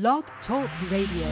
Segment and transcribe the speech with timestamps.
[0.00, 1.30] Blog Talk Radio.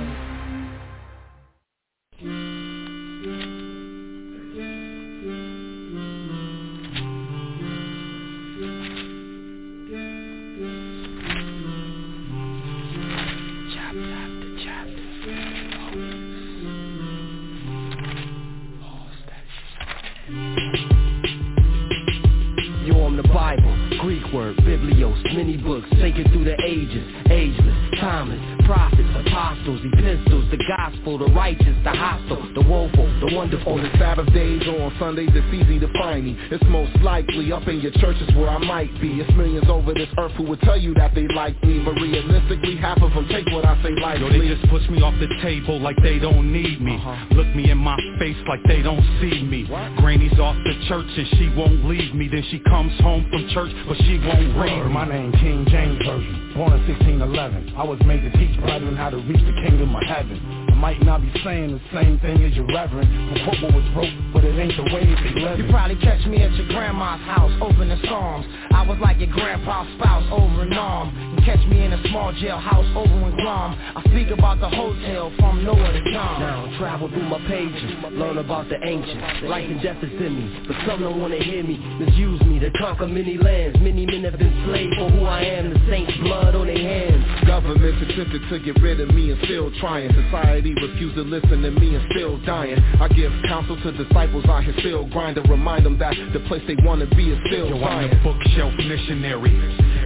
[24.33, 31.19] Word, biblios, many books, taken through the ages, ageless, timeless, prophets, apostles, epistles, the gospel,
[31.19, 33.75] the righteous, the hostile, the woeful, the wonderful.
[33.75, 36.37] On the Sabbath days or on Sundays, it's easy to find me.
[36.51, 39.21] It's most likely up in your churches where I might be.
[39.21, 42.77] It's millions over this earth who would tell you that they like me, but realistically,
[42.77, 44.39] half of them take what I say Yo, lightly.
[44.41, 46.97] they just push me off the table like they don't need me.
[46.97, 47.35] Uh-huh.
[47.35, 49.65] Look me in my face like they don't see me.
[49.99, 52.29] Granny's off the church and she won't leave me.
[52.29, 54.93] Then she comes home from church, but she won't read me.
[54.93, 57.75] my name King James Version, born in 1611.
[57.77, 60.62] I was made to teach brethren how to reach the kingdom of heaven.
[60.83, 63.07] I might not be saying the same thing as your reverend,
[63.39, 66.43] but what was wrote, but it ain't the way they live You probably catch me
[66.43, 68.45] at your grandma's house, opening psalms.
[68.75, 71.39] I was like your grandpa's spouse over in Nam.
[71.39, 73.79] You catch me in a small jailhouse over in Guam.
[73.95, 76.43] I speak about the hotel from nowhere to come.
[76.43, 79.47] Now travel through my pages, learn about the ancients.
[79.47, 81.79] Life and death is in me, but some don't wanna hear me.
[82.03, 83.79] Misuse me to conquer many lands.
[83.79, 85.71] Many men have been slaves for who I am.
[85.71, 87.47] The saints' blood on their hands.
[87.47, 90.11] Governments attempted to get rid of me and still trying.
[90.11, 92.79] Society refused to listen to me and still dying.
[93.01, 95.49] I give counsel to disciples out here still grinding.
[95.51, 99.53] Remind them that the place they wanna be is still Yo, I'm the bookshelf missionary.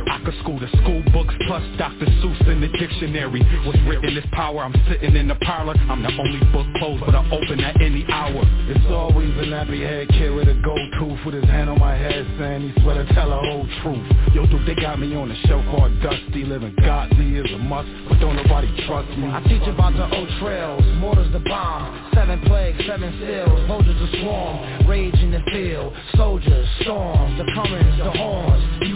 [0.09, 2.07] I could school the school books plus Dr.
[2.23, 3.43] Seuss in the dictionary.
[3.65, 4.63] What's written is power.
[4.63, 5.75] I'm sitting in the parlor.
[5.91, 8.43] I'm the only book closed, but I open at any hour.
[8.71, 11.97] It's always a nappy head kid with a gold tooth with his hand on my
[11.97, 14.07] head saying he swear to tell the whole truth.
[14.35, 17.89] Yo, dude, they got me on a show called Dusty, living godly is a must,
[18.09, 19.27] but don't nobody trust me.
[19.27, 24.21] I teach about the old trails, mortars the bomb, seven plagues, seven seals, soldiers to
[24.23, 28.96] swarm, rage in the field, soldiers, storms, the comings, the horns, you've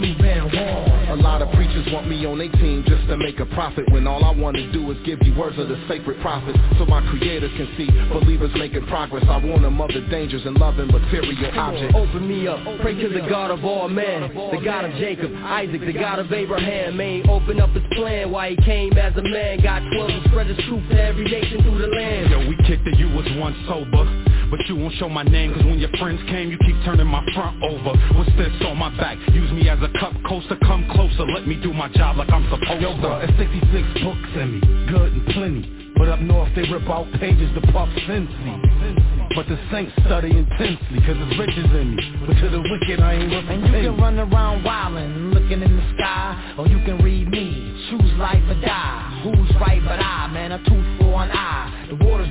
[1.11, 4.07] A lot of preachers want me on their team just to make a profit When
[4.07, 7.01] all I want to do is give you words of the sacred prophets So my
[7.11, 9.25] creators can see believers making progress.
[9.27, 11.93] I warn them of the dangers in loving material objects.
[11.97, 15.81] Open me up, pray to the God of all men The God of Jacob, Isaac,
[15.81, 16.95] the God of Abraham.
[16.95, 19.61] May open up his plan why he came as a man.
[19.61, 22.31] Got twelve and spread his truth to every nation through the land.
[22.31, 24.30] Yo, we kicked it, you was once sober.
[24.51, 27.23] But you won't show my name, cause when your friends came, you keep turning my
[27.33, 27.95] front over.
[28.19, 29.17] What's this on my back?
[29.31, 32.43] Use me as a cup coaster, come closer, let me do my job like I'm
[32.49, 33.01] supposed Yo, to.
[33.01, 34.59] bro, it's 66 books in me,
[34.91, 35.93] good and plenty.
[35.97, 39.35] But up north they rip out pages to puff Cincy.
[39.35, 42.03] But the saints study intensely, cause it's riches in me.
[42.27, 43.87] But to the wicked I ain't worth a And you penny.
[43.87, 48.43] can run around wildin', looking in the sky Or you can read me, choose life
[48.49, 52.30] or die Who's right but I, man, a tooth for an eye The waters broke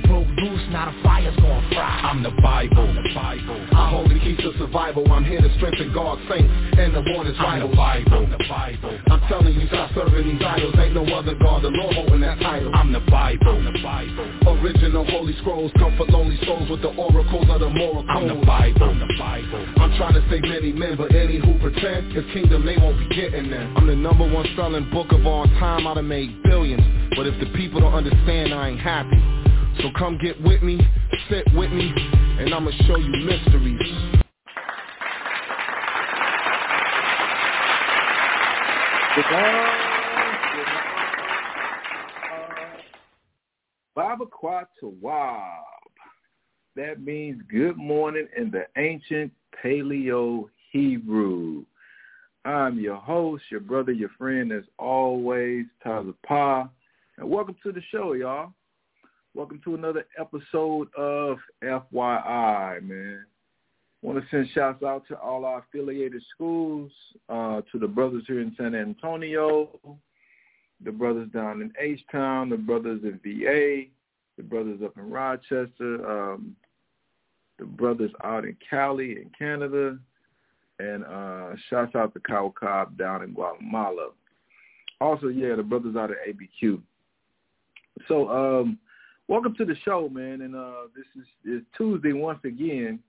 [0.81, 3.59] now the fire's gonna fry I'm the Bible, the Bible.
[3.71, 7.27] I hold the keys to survival I'm here to strengthen God's saints And the warn
[7.27, 8.97] is I'm the Bible, the Bible.
[9.11, 12.39] I'm telling you stop serving these idols Ain't no other God, the Lord holding that
[12.39, 14.25] title I'm the Bible, the Bible.
[14.57, 18.89] Original holy scrolls comfort lonely souls with the oracles of the moral I'm the Bible,
[18.97, 19.61] the Bible.
[19.77, 23.15] I'm trying to save many men, but any who pretend His kingdom they won't be
[23.15, 23.69] getting there.
[23.77, 25.85] I'm the number one selling book of all time.
[25.85, 26.83] I done made billions,
[27.15, 29.40] but if the people don't understand, I ain't happy.
[29.79, 30.79] So come get with me,
[31.29, 31.91] sit with me,
[32.39, 34.21] and I'ma show you mysteries.
[43.97, 45.63] Babakwa Tawab.
[46.75, 49.31] That means good morning in the ancient
[49.63, 51.65] Paleo Hebrew.
[52.45, 56.69] I'm your host, your brother, your friend, as always, Taza Pa.
[57.17, 58.53] And welcome to the show, y'all.
[59.33, 63.25] Welcome to another episode of FYI, man.
[64.01, 66.91] Want to send shouts out to all our affiliated schools,
[67.29, 69.79] uh, to the brothers here in San Antonio,
[70.83, 73.89] the brothers down in H-Town, the brothers in VA,
[74.35, 76.53] the brothers up in Rochester, um,
[77.57, 79.97] the brothers out in Cali in Canada,
[80.79, 84.09] and uh, shouts out to Kyle Cobb down in Guatemala.
[84.99, 86.81] Also, yeah, the brothers out at ABQ.
[88.09, 88.77] So, um,
[89.31, 90.41] welcome to the show, man.
[90.41, 92.99] And uh, this is it's Tuesday once again.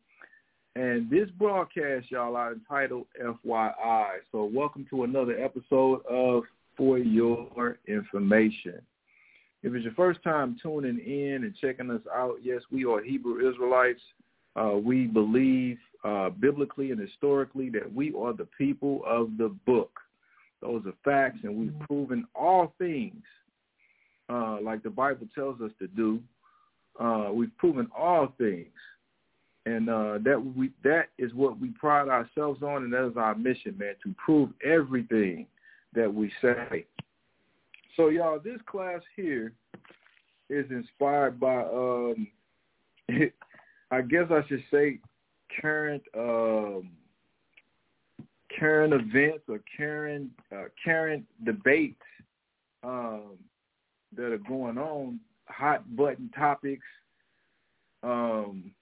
[0.77, 4.07] And this broadcast, y'all, are entitled FYI.
[4.31, 6.45] So welcome to another episode of
[6.77, 8.81] For Your Information.
[9.65, 13.51] If it's your first time tuning in and checking us out, yes, we are Hebrew
[13.51, 14.01] Israelites.
[14.55, 19.99] Uh, we believe uh, biblically and historically that we are the people of the book.
[20.61, 23.25] Those are facts, and we've proven all things
[24.33, 26.21] uh, like the Bible tells us to do.
[26.99, 28.73] Uh, we've proven all things,
[29.67, 33.35] and uh, that we that is what we pride ourselves on, and that is our
[33.35, 35.47] mission, man, to prove everything
[35.95, 36.87] that we say.
[37.97, 39.53] So, y'all, this class here
[40.49, 42.27] is inspired by, um,
[43.91, 44.99] I guess I should say,
[45.61, 46.91] current um,
[48.59, 52.01] current events or current uh, current debates
[52.85, 53.37] um,
[54.17, 56.85] that are going on, hot button topics.
[58.03, 58.73] Um,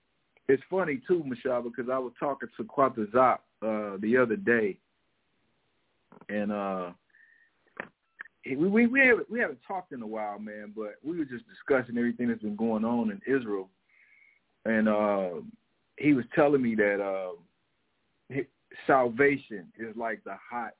[0.48, 4.78] it's funny too, Michelle, because I was talking to Quata Zop uh, the other day,
[6.28, 6.90] and uh,
[8.46, 10.72] we we we haven't, we haven't talked in a while, man.
[10.74, 13.68] But we were just discussing everything that's been going on in Israel,
[14.64, 15.30] and uh,
[15.98, 18.36] he was telling me that uh,
[18.86, 20.74] salvation is like the hot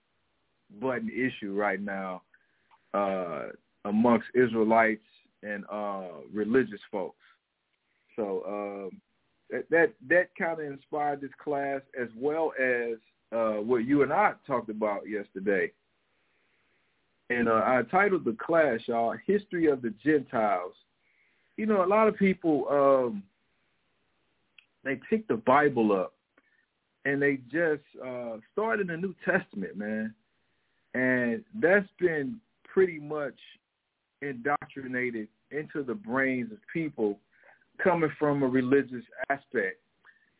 [0.80, 2.22] button issue right now
[2.94, 3.46] uh,
[3.84, 5.02] amongst Israelites
[5.42, 7.16] and uh, religious folks.
[8.16, 9.00] So um,
[9.50, 12.96] that that, that kind of inspired this class as well as
[13.32, 15.72] uh, what you and I talked about yesterday.
[17.30, 20.74] And uh, I titled the class, y'all, "History of the Gentiles."
[21.56, 23.22] You know, a lot of people um,
[24.84, 26.14] they pick the Bible up
[27.04, 30.14] and they just uh, started the New Testament, man,
[30.94, 33.34] and that's been pretty much
[34.22, 37.18] indoctrinated into the brains of people
[37.82, 39.78] coming from a religious aspect.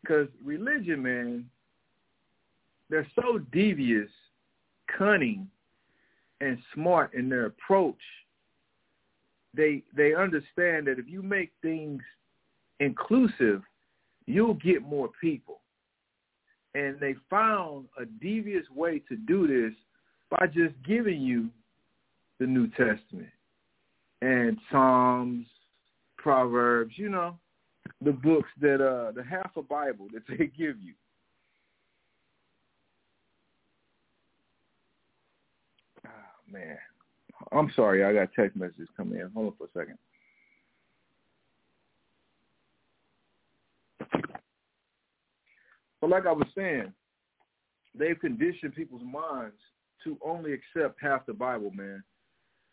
[0.03, 1.51] Because religion, man,
[2.89, 4.11] they're so devious,
[4.99, 5.49] cunning,
[6.41, 8.01] and smart in their approach.
[9.55, 12.03] They they understand that if you make things
[12.79, 13.63] inclusive,
[14.27, 15.61] you'll get more people.
[16.75, 19.77] And they found a devious way to do this
[20.31, 21.51] by just giving you
[22.39, 23.31] the New Testament
[24.23, 25.47] and Psalms,
[26.17, 27.37] Proverbs, you know,
[28.03, 30.95] the books that uh the half a Bible that they give you.
[36.07, 36.11] Oh,
[36.53, 36.79] man.
[37.53, 39.31] I'm sorry, I got text messages coming in.
[39.35, 39.99] Hold on for a second.
[46.01, 46.93] But like I was saying,
[47.95, 49.57] they've conditioned people's minds
[50.05, 52.03] to only accept half the Bible, man.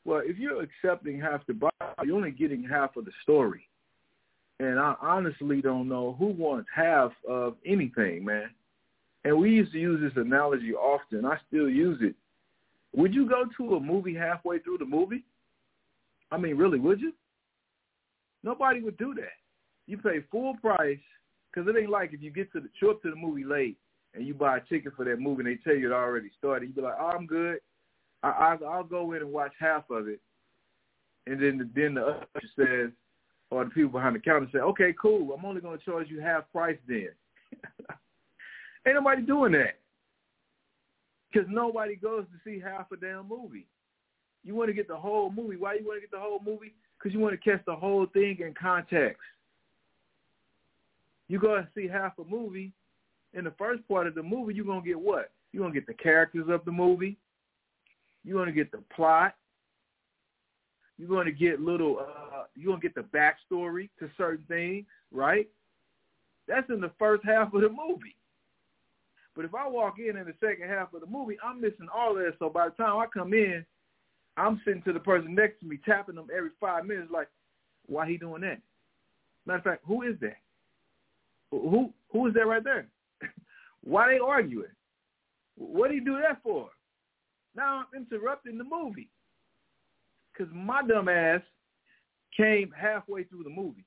[0.08, 1.74] Well, if you're accepting half the Bible,
[2.06, 3.68] you're only getting half of the story.
[4.62, 8.50] And I honestly don't know who wants half of anything, man.
[9.26, 11.26] And we used to use this analogy often.
[11.26, 12.16] I still use it.
[12.96, 15.26] Would you go to a movie halfway through the movie?
[16.32, 17.12] I mean, really, would you?
[18.44, 19.36] Nobody would do that.
[19.88, 20.98] You pay full price
[21.52, 23.76] because it ain't like if you get to the, show up to the movie late
[24.14, 26.70] and you buy a ticket for that movie and they tell you it already started.
[26.70, 27.60] You be like, oh, I'm good.
[28.24, 30.20] I, I I'll go in and watch half of it,
[31.26, 32.92] and then the, then the usher says,
[33.50, 35.34] or the people behind the counter say, okay, cool.
[35.34, 37.10] I'm only going to charge you half price then.
[38.86, 39.80] ain't nobody doing that
[41.32, 43.68] because nobody goes to see half a damn movie.
[44.44, 45.58] You want to get the whole movie.
[45.58, 46.74] Why you want to get the whole movie?
[46.98, 49.22] Because you want to catch the whole thing in context.
[51.28, 52.72] You go and see half a movie.
[53.34, 55.32] In the first part of the movie, you're going to get what?
[55.52, 57.18] You're going to get the characters of the movie.
[58.28, 59.36] You're going to get the plot.
[60.98, 64.86] You're going to get little, uh, you're going to get the backstory to certain things,
[65.14, 65.48] right?
[66.46, 68.18] That's in the first half of the movie.
[69.34, 72.18] But if I walk in in the second half of the movie, I'm missing all
[72.18, 72.34] of that.
[72.38, 73.66] So by the time I come in,
[74.36, 77.30] I'm sitting to the person next to me, tapping them every five minutes, like,
[77.86, 78.60] why he doing that?
[79.46, 80.38] Matter of fact, who is that?
[81.52, 82.88] Who who is that right there?
[83.84, 84.68] Why they arguing?
[85.56, 86.70] What do you do that for?
[87.58, 89.10] Now I'm interrupting the movie
[90.32, 91.42] because my dumb ass
[92.36, 93.86] came halfway through the movie.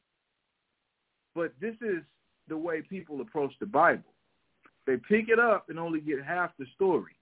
[1.36, 2.02] But this is
[2.48, 4.12] the way people approach the Bible.
[4.86, 7.12] They pick it up and only get half the story.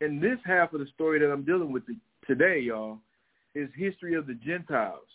[0.00, 1.82] And this half of the story that I'm dealing with
[2.26, 2.98] today, y'all,
[3.54, 5.06] is history of the Gentiles.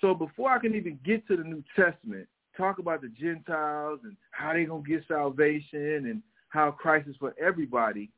[0.00, 4.16] So before I can even get to the New Testament, talk about the Gentiles and
[4.30, 8.10] how they're going to get salvation and how Christ is for everybody,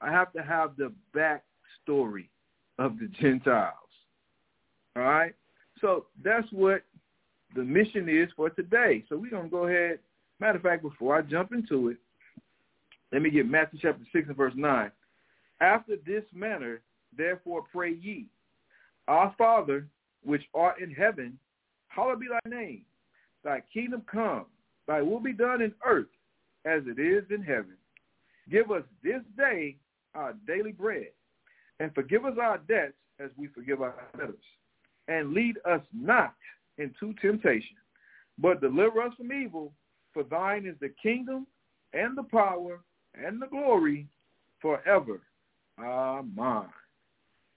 [0.00, 2.28] I have to have the backstory
[2.78, 3.72] of the Gentiles.
[4.96, 5.34] All right?
[5.80, 6.82] So that's what
[7.54, 9.04] the mission is for today.
[9.08, 9.98] So we're going to go ahead.
[10.40, 11.96] Matter of fact, before I jump into it,
[13.12, 14.90] let me get Matthew chapter 6 and verse 9.
[15.60, 16.80] After this manner,
[17.16, 18.26] therefore pray ye,
[19.06, 19.86] Our Father,
[20.24, 21.38] which art in heaven,
[21.88, 22.84] hallowed be thy name
[23.44, 24.46] thy kingdom come,
[24.88, 26.08] thy will be done in earth
[26.64, 27.76] as it is in heaven.
[28.50, 29.76] Give us this day
[30.14, 31.08] our daily bread,
[31.80, 34.36] and forgive us our debts as we forgive our debtors.
[35.06, 36.34] and lead us not
[36.78, 37.76] into temptation,
[38.38, 39.72] but deliver us from evil.
[40.14, 41.46] For thine is the kingdom
[41.92, 42.80] and the power
[43.14, 44.06] and the glory
[44.60, 45.20] forever.
[45.78, 46.68] Amen.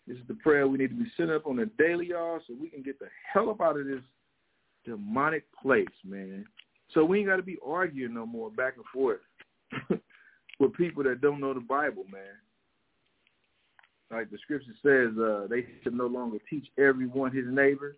[0.08, 2.54] This is the prayer we need to be setting up on the daily, y'all, so
[2.60, 4.02] we can get the hell up out of this
[4.86, 6.46] demonic place, man.
[6.94, 9.20] So we ain't got to be arguing no more back and forth
[10.60, 12.22] with people that don't know the Bible, man.
[14.12, 17.98] Like the scripture says, uh, they should no longer teach everyone his neighbor,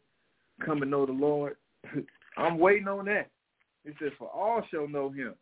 [0.65, 1.55] come and know the Lord.
[2.37, 3.29] I'm waiting on that.
[3.85, 5.35] It says, for all shall know him.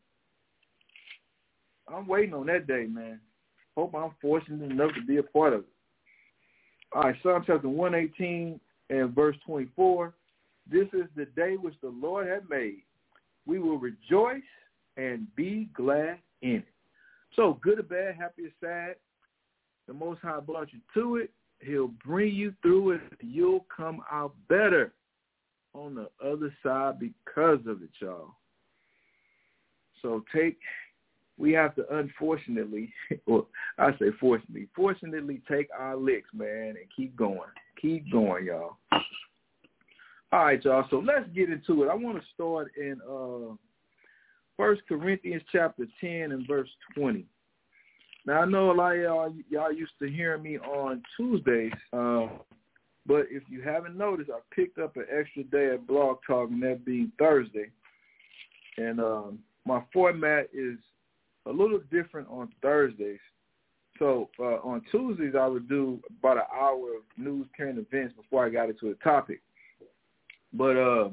[1.87, 3.19] I'm waiting on that day, man.
[3.75, 5.67] Hope I'm fortunate enough to be a part of it.
[6.93, 8.59] All right, Psalm chapter 118
[8.89, 10.13] and verse 24.
[10.69, 12.81] This is the day which the Lord had made.
[13.45, 14.41] We will rejoice
[14.97, 16.65] and be glad in it.
[17.35, 18.95] So good or bad, happy or sad,
[19.87, 21.31] the Most High brought you to it.
[21.59, 23.01] He'll bring you through it.
[23.21, 24.93] You'll come out better
[25.73, 28.35] on the other side because of it, y'all.
[30.01, 30.59] So take,
[31.37, 32.93] we have to unfortunately,
[33.25, 37.39] or I say fortunately, fortunately take our licks, man, and keep going.
[37.81, 38.77] Keep going, y'all.
[40.31, 40.85] All right, y'all.
[40.89, 41.89] So let's get into it.
[41.89, 43.55] I want to start in uh
[44.57, 47.25] First Corinthians chapter 10 and verse 20.
[48.27, 52.31] Now I know a lot of y'all y'all used to hear me on Tuesdays, um,
[53.05, 56.61] but if you haven't noticed, I picked up an extra day at Blog Talk, and
[56.61, 57.71] that being Thursday.
[58.77, 60.77] And um, my format is
[61.45, 63.19] a little different on Thursdays.
[63.97, 68.45] So uh, on Tuesdays, I would do about an hour of news, current events before
[68.45, 69.41] I got into a topic.
[70.51, 71.09] But uh,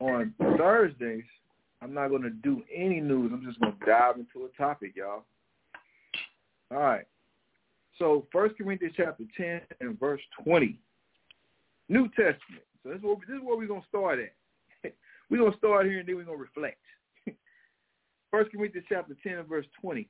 [0.00, 1.24] on Thursdays,
[1.82, 3.32] I'm not going to do any news.
[3.34, 5.24] I'm just going to dive into a topic, y'all.
[6.72, 7.04] All right.
[7.98, 10.78] So First Corinthians chapter 10 and verse 20.
[11.88, 12.64] New Testament.
[12.82, 14.92] So this is where, this is where we're going to start at.
[15.30, 16.80] we're going to start here and then we're going to reflect.
[18.30, 20.08] First Corinthians chapter 10 and verse 20.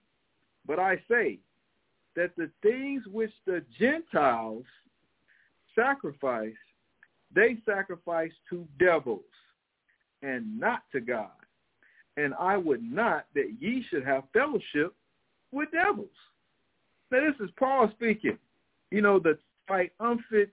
[0.67, 1.41] But I say
[2.15, 4.65] that the things which the Gentiles
[5.75, 6.53] sacrifice,
[7.35, 9.21] they sacrifice to devils
[10.23, 11.31] and not to God.
[12.17, 14.95] And I would not that ye should have fellowship
[15.51, 16.11] with devils.
[17.13, 18.39] Now this is Paul speaking.
[18.91, 19.39] You know, the
[19.69, 20.49] triumphant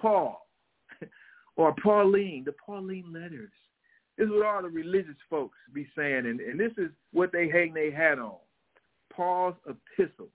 [0.00, 0.46] Paul
[1.56, 3.52] or Pauline, the Pauline letters.
[4.16, 7.48] This is what all the religious folks be saying, and, and this is what they
[7.48, 8.34] hang their hat on.
[9.12, 10.30] Paul's epistles.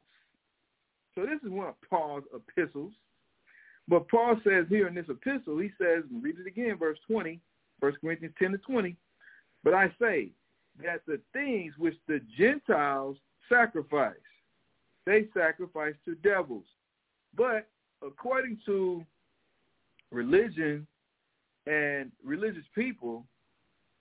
[1.15, 2.93] So this is one of Paul's epistles.
[3.87, 7.39] But Paul says here in this epistle, he says, read it again, verse 20,
[7.79, 8.95] 1 Corinthians 10 to 20,
[9.63, 10.29] but I say
[10.81, 13.17] that the things which the Gentiles
[13.49, 14.13] sacrifice,
[15.05, 16.65] they sacrifice to devils.
[17.35, 17.67] But
[18.05, 19.03] according to
[20.11, 20.85] religion
[21.65, 23.25] and religious people,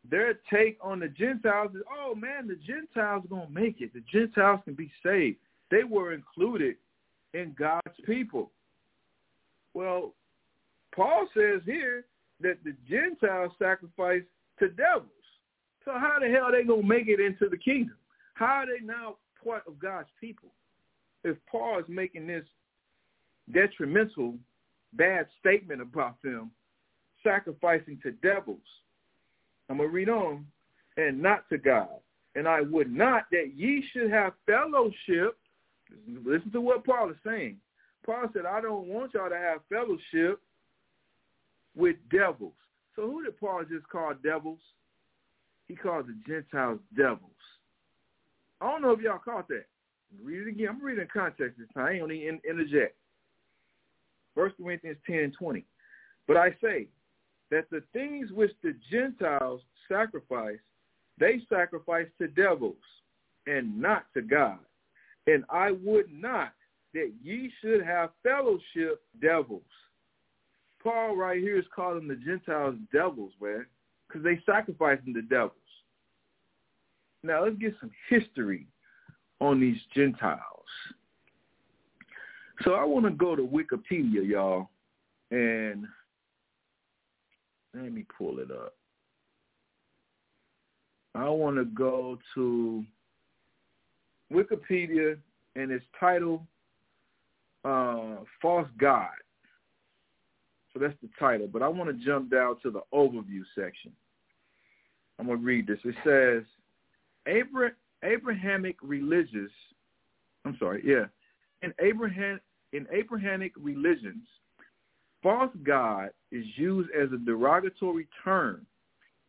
[0.09, 3.93] their take on the Gentiles is, oh man, the Gentiles are going to make it.
[3.95, 5.39] The Gentiles can be saved.
[5.71, 6.77] They were included
[7.35, 8.51] in God's people.
[9.75, 10.13] Well,
[10.95, 12.05] Paul says here
[12.41, 14.23] that the Gentiles sacrifice
[14.59, 15.07] to devils.
[15.85, 17.97] So how the hell are they going to make it into the kingdom?
[18.35, 20.51] How are they now part of God's people?
[21.25, 22.45] If Paul is making this
[23.53, 24.35] detrimental,
[24.95, 26.51] bad statement about them
[27.23, 28.59] sacrificing to devils,
[29.69, 30.47] I'm going to read on,
[30.97, 31.89] and not to God.
[32.35, 35.37] And I would not that ye should have fellowship.
[36.25, 37.59] Listen to what Paul is saying.
[38.05, 40.41] Paul said, I don't want y'all to have fellowship
[41.77, 42.55] with devils.
[42.97, 44.59] So who did Paul just call devils?
[45.69, 47.31] He called the Gentiles devils.
[48.61, 49.67] I don't know if y'all caught that.
[50.23, 50.69] Read it again.
[50.71, 51.87] I'm reading context this time.
[51.87, 52.97] I ain't going to interject.
[54.35, 55.65] First Corinthians 10 and 20.
[56.27, 56.89] But I say
[57.51, 60.59] that the things which the Gentiles sacrifice,
[61.19, 62.77] they sacrifice to devils
[63.47, 64.59] and not to God.
[65.27, 66.53] And I would not
[66.95, 69.63] that ye should have fellowship devils.
[70.83, 73.67] Paul right here is calling the Gentiles devils, man,
[74.09, 75.53] because they sacrificing the devils.
[77.23, 78.67] Now let's get some history
[79.43, 80.39] on these Gentiles.
[82.63, 84.71] So I want to go to Wikipedia, y'all,
[85.33, 85.85] and
[87.75, 88.75] let me pull it up.
[91.17, 92.85] I want to go to
[94.33, 95.17] Wikipedia,
[95.57, 96.43] and it's titled
[97.65, 99.09] uh, False God.
[100.73, 101.49] So that's the title.
[101.53, 103.91] But I want to jump down to the overview section.
[105.19, 105.79] I'm going to read this.
[105.85, 106.45] It says,
[107.27, 109.51] Abraham, Abrahamic religious,
[110.45, 111.07] I'm sorry, yeah,
[111.63, 112.41] in Abraham
[112.73, 114.25] in Abrahamic religions,
[115.23, 118.67] false god is used as a derogatory term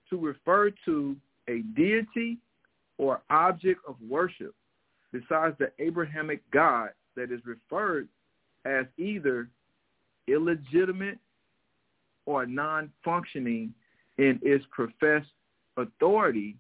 [0.09, 1.15] to refer to
[1.49, 2.37] a deity
[2.97, 4.55] or object of worship
[5.11, 8.07] besides the Abrahamic God that is referred
[8.65, 9.49] as either
[10.27, 11.19] illegitimate
[12.25, 13.73] or non-functioning
[14.17, 15.29] in its professed
[15.77, 16.55] authority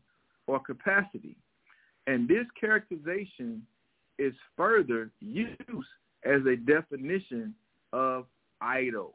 [0.47, 1.37] or capacity.
[2.07, 3.65] And this characterization
[4.19, 5.59] is further used
[6.25, 7.53] as a definition
[7.91, 8.25] of
[8.61, 9.13] idol.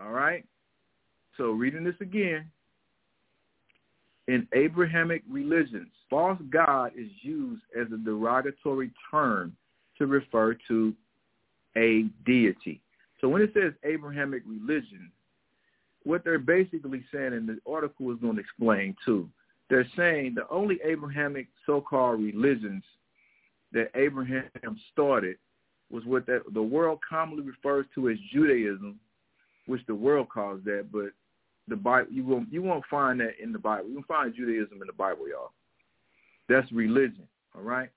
[0.00, 0.44] All right?
[1.36, 2.50] So reading this again,
[4.28, 9.56] in Abrahamic religions, false god is used as a derogatory term
[9.98, 10.94] to refer to
[11.76, 12.80] a deity.
[13.20, 15.10] So when it says Abrahamic religion,
[16.04, 19.28] what they're basically saying, and the article is going to explain too,
[19.72, 22.84] they're saying the only Abrahamic so-called religions
[23.72, 24.50] that Abraham
[24.92, 25.38] started
[25.90, 29.00] was what that the world commonly refers to as Judaism,
[29.64, 31.12] which the world calls that, but
[31.68, 33.88] the Bible you won't you won't find that in the Bible.
[33.88, 35.52] You won't find Judaism in the Bible, y'all.
[36.50, 37.26] That's religion,
[37.56, 37.88] all right?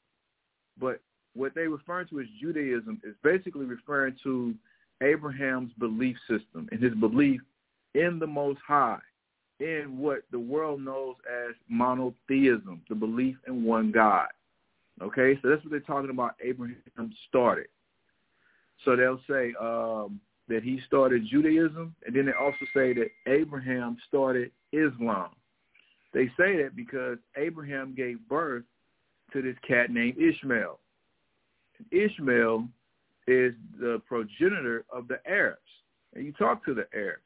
[0.80, 1.02] But
[1.34, 4.56] what they refer to as Judaism is basically referring to
[5.04, 7.42] Abraham's belief system and his belief
[7.96, 9.00] in the Most High,
[9.60, 14.28] in what the world knows as monotheism, the belief in one God.
[15.02, 16.36] Okay, so that's what they're talking about.
[16.44, 16.78] Abraham
[17.28, 17.68] started.
[18.84, 23.98] So they'll say um, that he started Judaism, and then they also say that Abraham
[24.08, 25.30] started Islam.
[26.14, 28.64] They say that because Abraham gave birth
[29.34, 30.80] to this cat named Ishmael.
[31.78, 32.68] And Ishmael
[33.28, 35.60] is the progenitor of the Arabs.
[36.14, 37.24] And you talk to the Arabs,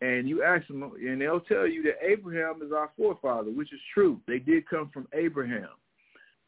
[0.00, 3.80] and you ask them, and they'll tell you that Abraham is our forefather, which is
[3.94, 4.20] true.
[4.26, 5.70] They did come from Abraham.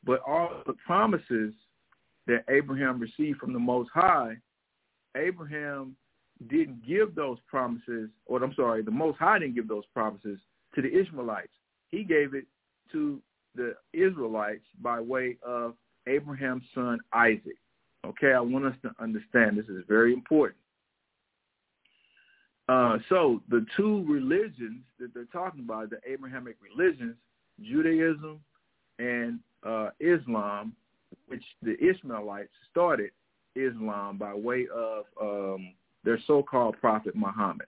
[0.05, 1.55] But all the promises
[2.27, 4.37] that Abraham received from the Most High
[5.17, 5.97] Abraham
[6.49, 10.39] didn't give those promises, or I'm sorry, the Most High didn't give those promises
[10.75, 11.49] to the Ishmaelites.
[11.91, 12.45] He gave it
[12.93, 13.21] to
[13.55, 15.75] the Israelites by way of
[16.07, 17.57] Abraham's son Isaac.
[18.07, 20.59] Okay, I want us to understand this is very important.
[22.69, 27.17] Uh, so the two religions that they're talking about, the Abrahamic religions,
[27.63, 28.41] Judaism
[28.99, 30.75] and uh, Islam,
[31.27, 33.11] which the Ishmaelites started,
[33.55, 35.73] Islam by way of um,
[36.05, 37.67] their so-called prophet Muhammad.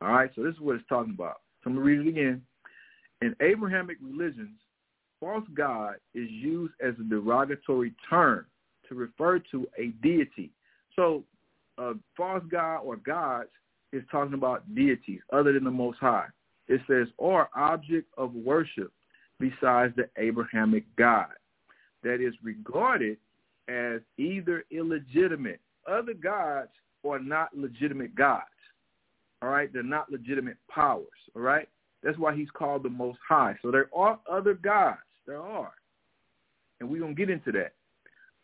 [0.00, 1.40] All right, so this is what it's talking about.
[1.62, 2.42] So I'm going to read it again.
[3.22, 4.58] In Abrahamic religions,
[5.20, 8.46] false god is used as a derogatory term
[8.88, 10.50] to refer to a deity.
[10.96, 11.22] So
[11.78, 13.48] a false god or gods
[13.92, 16.26] is talking about deities other than the Most High.
[16.68, 18.92] It says, or object of worship
[19.38, 21.32] besides the Abrahamic God
[22.02, 23.18] that is regarded
[23.68, 25.60] as either illegitimate.
[25.88, 26.70] Other gods
[27.08, 28.44] are not legitimate gods.
[29.42, 29.72] All right?
[29.72, 31.06] They're not legitimate powers.
[31.34, 31.68] All right?
[32.02, 33.56] That's why he's called the Most High.
[33.62, 34.98] So there are other gods.
[35.26, 35.72] There are.
[36.80, 37.72] And we're to get into that.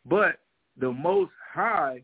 [0.07, 0.39] But
[0.79, 2.03] the Most High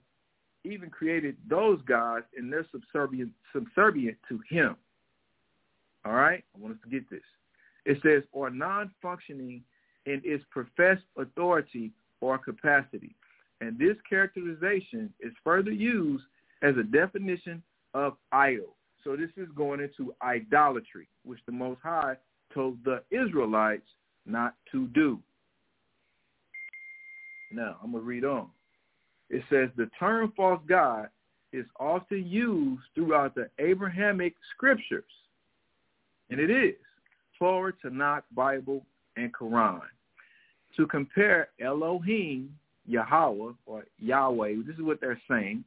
[0.64, 4.76] even created those gods and they're subservient, subservient to him.
[6.04, 6.44] All right?
[6.54, 7.20] I want us to get this.
[7.84, 9.62] It says, or non-functioning
[10.06, 13.14] in its professed authority or capacity.
[13.60, 16.24] And this characterization is further used
[16.62, 17.62] as a definition
[17.94, 18.76] of idol.
[19.04, 22.16] So this is going into idolatry, which the Most High
[22.52, 23.86] told the Israelites
[24.26, 25.18] not to do.
[27.50, 28.48] Now, I'm going to read on.
[29.30, 31.08] It says the term false god
[31.52, 35.04] is often used throughout the Abrahamic scriptures.
[36.30, 36.76] And it is.
[37.38, 38.84] Torah, Tanakh, Bible,
[39.16, 39.80] and Quran
[40.78, 42.54] to compare Elohim,
[42.86, 45.64] Yahweh, or Yahweh, this is what they're saying,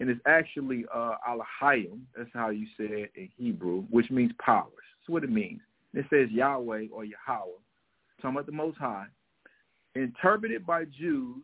[0.00, 4.70] and it's actually uh, Alahayim, that's how you say it in Hebrew, which means powers.
[5.00, 5.60] That's what it means.
[5.92, 7.58] It says Yahweh or Yahweh,
[8.22, 9.06] talking about the Most High,
[9.96, 11.42] interpreted by Jews,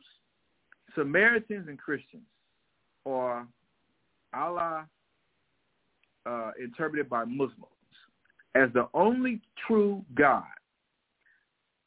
[0.97, 2.23] Samaritans, and Christians,
[3.05, 3.47] or
[4.33, 4.87] Allah
[6.27, 7.69] uh, interpreted by Muslims
[8.55, 10.45] as the only true God.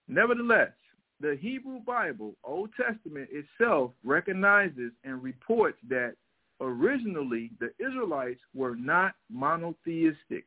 [0.08, 0.72] Nevertheless,
[1.20, 6.14] the Hebrew Bible, Old Testament itself, recognizes and reports that
[6.62, 10.46] originally the Israelites were not monotheistic,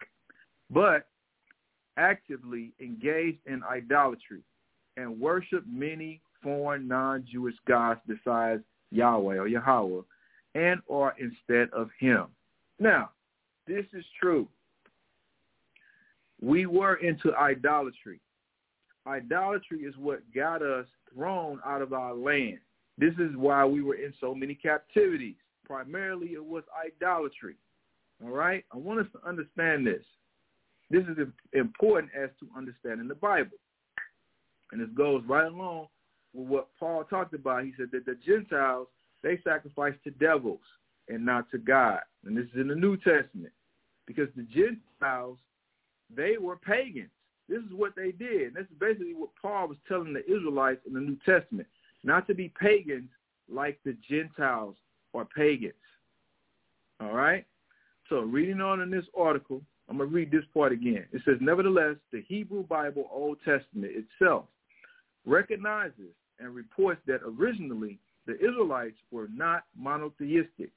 [0.70, 1.06] but
[1.96, 4.42] actively engaged in idolatry
[4.96, 10.02] and worshiped many foreign non-Jewish gods besides Yahweh or Yahweh
[10.54, 12.26] and or instead of him.
[12.78, 13.10] Now,
[13.66, 14.48] this is true.
[16.40, 18.20] We were into idolatry.
[19.06, 22.58] Idolatry is what got us thrown out of our land.
[22.98, 25.36] This is why we were in so many captivities.
[25.64, 27.54] primarily it was idolatry.
[28.22, 28.64] All right?
[28.72, 30.02] I want us to understand this.
[30.90, 33.56] This is important as to understanding the Bible.
[34.72, 35.86] And this goes right along
[36.34, 37.64] with what Paul talked about.
[37.64, 38.88] He said that the Gentiles,
[39.22, 40.60] they sacrifice to devils
[41.08, 42.00] and not to God.
[42.24, 43.52] And this is in the New Testament.
[44.06, 45.38] Because the Gentiles,
[46.14, 47.10] they were pagans.
[47.48, 48.48] This is what they did.
[48.48, 51.68] And this is basically what Paul was telling the Israelites in the New Testament.
[52.04, 53.10] Not to be pagans
[53.52, 54.76] like the Gentiles
[55.14, 55.74] are pagans.
[57.00, 57.44] All right?
[58.08, 61.06] So reading on in this article, I'm going to read this part again.
[61.12, 64.44] It says, Nevertheless, the Hebrew Bible Old Testament itself
[65.26, 70.70] recognizes and reports that originally the Israelites were not monotheistic,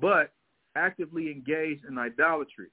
[0.00, 0.32] but
[0.76, 2.68] actively engaged in idolatry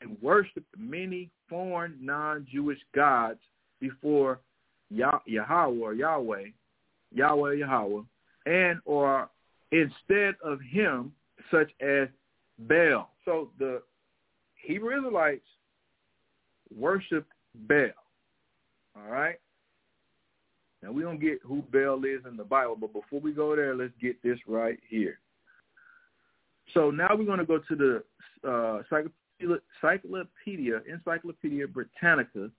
[0.00, 3.40] and worshiped many foreign non-Jewish gods
[3.80, 4.40] before
[4.90, 6.46] Yahweh or Yahweh,
[7.12, 8.02] Yahweh Yahweh,
[8.46, 9.28] and or
[9.72, 11.12] instead of him,
[11.50, 12.08] such as
[12.58, 13.10] Baal.
[13.24, 13.82] So the
[14.54, 15.46] Hebrew Israelites
[16.76, 17.32] worshiped
[17.68, 17.90] Baal.
[18.96, 19.38] All right?
[20.82, 23.74] Now we don't get who Baal is in the Bible, but before we go there,
[23.74, 25.18] let's get this right here.
[26.72, 28.02] So now we're going to go to the
[28.48, 28.82] uh,
[29.82, 32.50] Encyclopedia, Encyclopedia Britannica,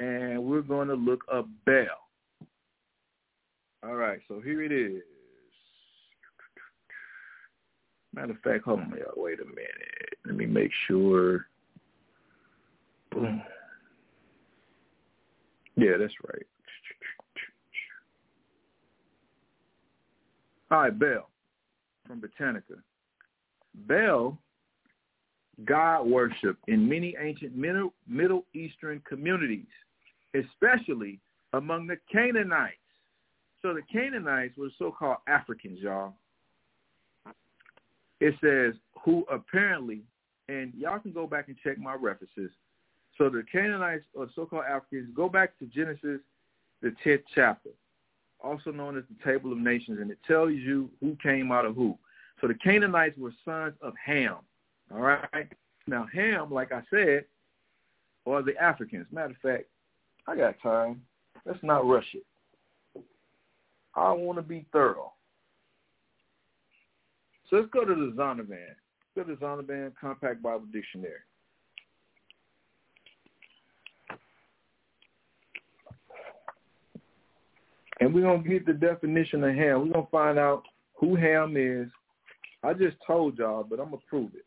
[0.00, 1.86] and we're going to look up Baal.
[3.82, 5.02] All right, so here it is.
[8.14, 9.12] Matter of fact, hold on, y'all.
[9.22, 10.18] Wait a minute.
[10.24, 11.46] Let me make sure.
[13.12, 13.42] Boom.
[15.76, 16.46] Yeah, that's right.
[20.70, 21.28] Right, Bell
[22.06, 22.74] from Britannica.
[23.74, 24.38] Bell,
[25.64, 29.66] God worship in many ancient Middle, Middle Eastern communities,
[30.34, 31.20] especially
[31.52, 32.76] among the Canaanites.
[33.62, 36.14] So the Canaanites were so-called Africans, y'all.
[38.20, 38.74] It says
[39.04, 40.02] who apparently,
[40.48, 42.50] and y'all can go back and check my references.
[43.18, 46.20] So the Canaanites or so-called Africans, go back to Genesis,
[46.82, 47.70] the 10th chapter
[48.42, 51.74] also known as the Table of Nations, and it tells you who came out of
[51.74, 51.96] who.
[52.40, 54.36] So the Canaanites were sons of Ham.
[54.92, 55.48] All right.
[55.86, 57.24] Now Ham, like I said,
[58.26, 59.06] are the Africans.
[59.10, 59.64] Matter of fact,
[60.26, 61.02] I got time.
[61.44, 62.24] Let's not rush it.
[63.94, 65.12] I want to be thorough.
[67.48, 68.74] So let's go to the Zondervan.
[69.14, 71.14] Go to the Zondervan Compact Bible Dictionary.
[78.00, 79.80] And we're going to get the definition of Ham.
[79.80, 81.88] We're going to find out who Ham is.
[82.62, 84.44] I just told y'all, but I'm going to prove it.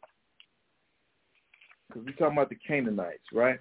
[1.88, 3.60] Because we're talking about the Canaanites, right?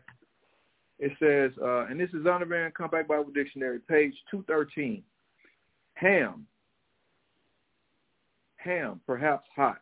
[0.99, 5.03] It says, uh, and this is on the Zondervan Compact Bible Dictionary, page 213.
[5.95, 6.47] Ham.
[8.57, 9.81] Ham, perhaps hot.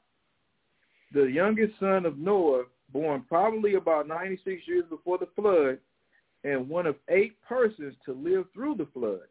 [1.14, 5.78] The youngest son of Noah, born probably about 96 years before the flood,
[6.44, 9.26] and one of eight persons to live through the flood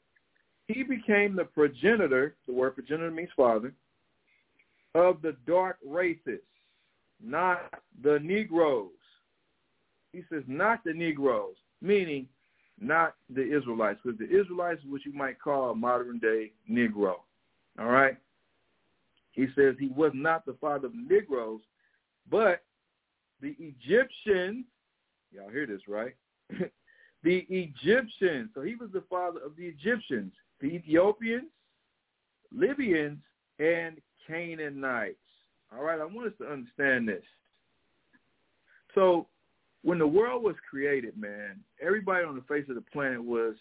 [0.67, 3.73] he became the progenitor, the word progenitor means father,
[4.95, 6.39] of the dark races,
[7.23, 7.73] not
[8.03, 8.89] the Negroes.
[10.11, 12.27] He says not the Negroes, meaning
[12.79, 17.15] not the Israelites, because the Israelites is what you might call a modern day Negro.
[17.79, 18.17] All right?
[19.31, 21.61] He says he was not the father of Negroes,
[22.31, 22.63] but
[23.41, 24.65] the Egyptians,
[25.31, 26.15] y'all hear this, right?
[27.23, 28.49] the Egyptians.
[28.55, 31.49] So he was the father of the Egyptians the Ethiopians,
[32.55, 33.19] Libyans,
[33.59, 35.17] and Canaanites.
[35.75, 37.23] All right, I want us to understand this.
[38.93, 39.27] So
[39.83, 43.55] when the world was created, man, everybody on the face of the planet was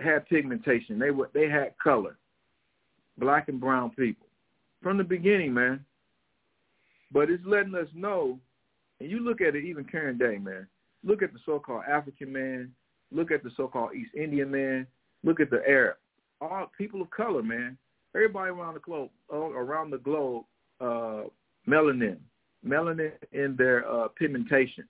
[0.00, 0.98] had pigmentation.
[0.98, 2.16] They were they had color.
[3.18, 4.28] Black and brown people.
[4.82, 5.84] From the beginning, man.
[7.10, 8.38] But it's letting us know,
[9.00, 10.66] and you look at it even current day, man.
[11.04, 12.72] Look at the so-called African man.
[13.10, 14.86] Look at the so-called East Indian man.
[15.24, 15.96] Look at the Arab
[16.40, 17.76] all people of color, man.
[18.14, 20.44] Everybody around the globe, around the globe,
[20.80, 21.24] uh,
[21.68, 22.16] melanin,
[22.66, 24.84] melanin in their uh, pigmentation.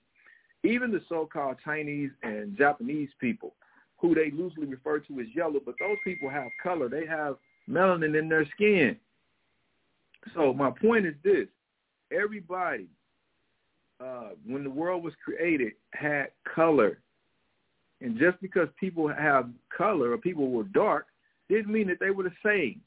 [0.63, 3.53] Even the so-called Chinese and Japanese people,
[3.97, 6.89] who they loosely refer to as yellow, but those people have color.
[6.89, 7.37] They have
[7.69, 8.95] melanin in their skin.
[10.33, 11.47] So my point is this:
[12.11, 12.87] everybody,
[14.01, 16.99] uh, when the world was created, had color,
[18.01, 21.07] and just because people have color or people were dark
[21.49, 22.81] didn't mean that they were the same.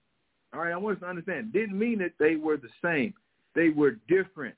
[0.54, 1.52] All right, I want us to understand.
[1.52, 3.14] Didn't mean that they were the same.
[3.54, 4.54] They were different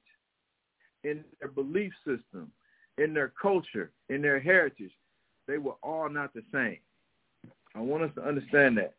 [1.03, 2.51] in their belief system,
[2.99, 4.93] in their culture, in their heritage.
[5.47, 6.79] They were all not the same.
[7.75, 8.95] I want us to understand that.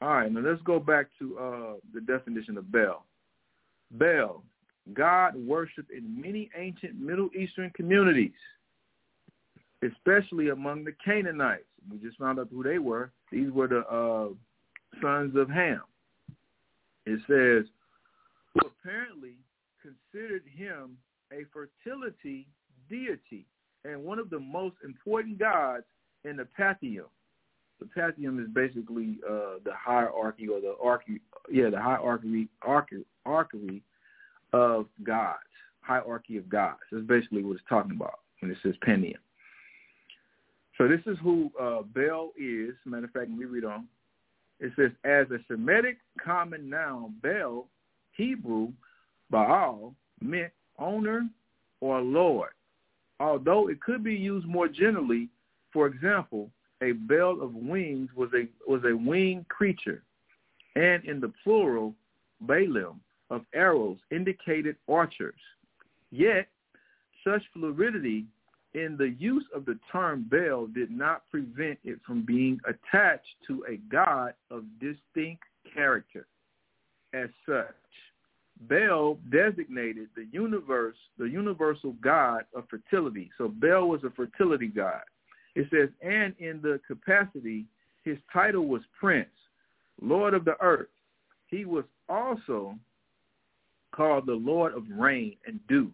[0.00, 3.04] All right, now let's go back to uh, the definition of Baal.
[3.90, 4.44] Baal,
[4.92, 8.30] God worshipped in many ancient Middle Eastern communities,
[9.82, 11.64] especially among the Canaanites.
[11.90, 13.12] We just found out who they were.
[13.30, 14.28] These were the uh,
[15.00, 15.82] sons of Ham.
[17.06, 17.70] It says,
[18.54, 19.36] who apparently
[19.80, 20.98] considered him
[21.32, 22.46] a fertility
[22.90, 23.46] deity
[23.84, 25.84] and one of the most important gods
[26.24, 27.06] in the pantheon.
[27.80, 33.82] The pantheon is basically uh, the hierarchy or the archy, yeah, the hierarchy, archy, archy
[34.52, 35.38] of gods,
[35.80, 36.80] hierarchy of gods.
[36.90, 39.20] That's basically what it's talking about when it says pantheon.
[40.78, 42.74] So this is who uh, Baal is.
[42.86, 43.86] Matter of fact, we read on.
[44.60, 47.68] It says, as a Semitic common noun, Baal,
[48.12, 48.72] Hebrew,
[49.30, 51.28] Baal, meant owner
[51.80, 52.50] or lord
[53.20, 55.28] although it could be used more generally,
[55.72, 56.50] for example,
[56.82, 60.02] a bell of wings was a was a winged creature,
[60.76, 61.94] and in the plural,
[62.46, 62.96] Baalim
[63.30, 65.40] of arrows indicated archers.
[66.10, 66.48] Yet,
[67.24, 68.24] such fluidity
[68.84, 73.64] in the use of the term Baal did not prevent it from being attached to
[73.68, 75.42] a god of distinct
[75.74, 76.26] character.
[77.12, 77.74] As such,
[78.68, 83.30] Baal designated the universe, the universal god of fertility.
[83.38, 85.02] So Baal was a fertility god.
[85.54, 87.64] It says, and in the capacity,
[88.04, 89.28] his title was Prince,
[90.00, 90.88] Lord of the Earth.
[91.48, 92.76] He was also
[93.92, 95.90] called the Lord of Rain and Dew,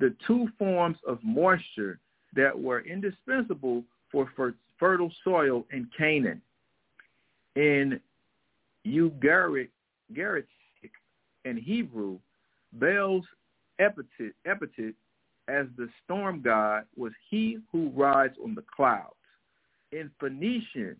[0.00, 2.00] the two forms of moisture
[2.34, 4.28] that were indispensable for
[4.78, 6.40] fertile soil in Canaan.
[7.54, 8.00] In
[8.86, 9.68] Ugaritic,
[11.44, 12.18] in Hebrew,
[12.72, 13.24] Baal's
[13.78, 14.94] epithet, epithet
[15.48, 19.14] as the storm god was he who rides on the clouds.
[19.92, 20.96] In Phoenician,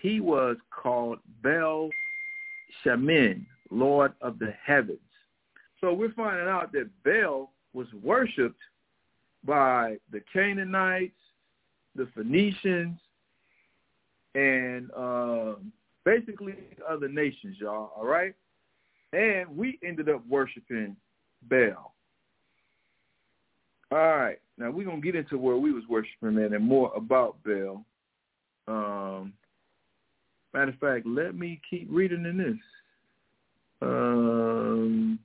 [0.00, 1.90] he was called Baal
[2.84, 4.98] Shamin, Lord of the heavens.
[5.80, 8.60] So we're finding out that Baal was worshipped
[9.44, 11.12] by the Canaanites,
[11.94, 12.98] the Phoenicians,
[14.34, 15.54] and uh,
[16.04, 16.54] basically
[16.88, 18.34] other nations, y'all, all right?
[19.12, 20.96] and we ended up worshiping
[21.48, 21.94] Baal.
[23.90, 27.36] All right, now we're gonna get into where we was worshiping that and more about
[27.42, 27.84] Baal.
[28.66, 29.32] Um,
[30.52, 32.56] matter of fact, let me keep reading in this.
[33.80, 35.18] Um,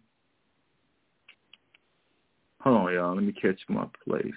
[2.61, 3.15] hold on.
[3.15, 4.34] Let me catch my place.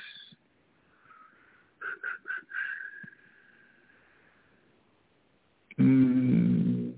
[5.79, 6.93] Mm.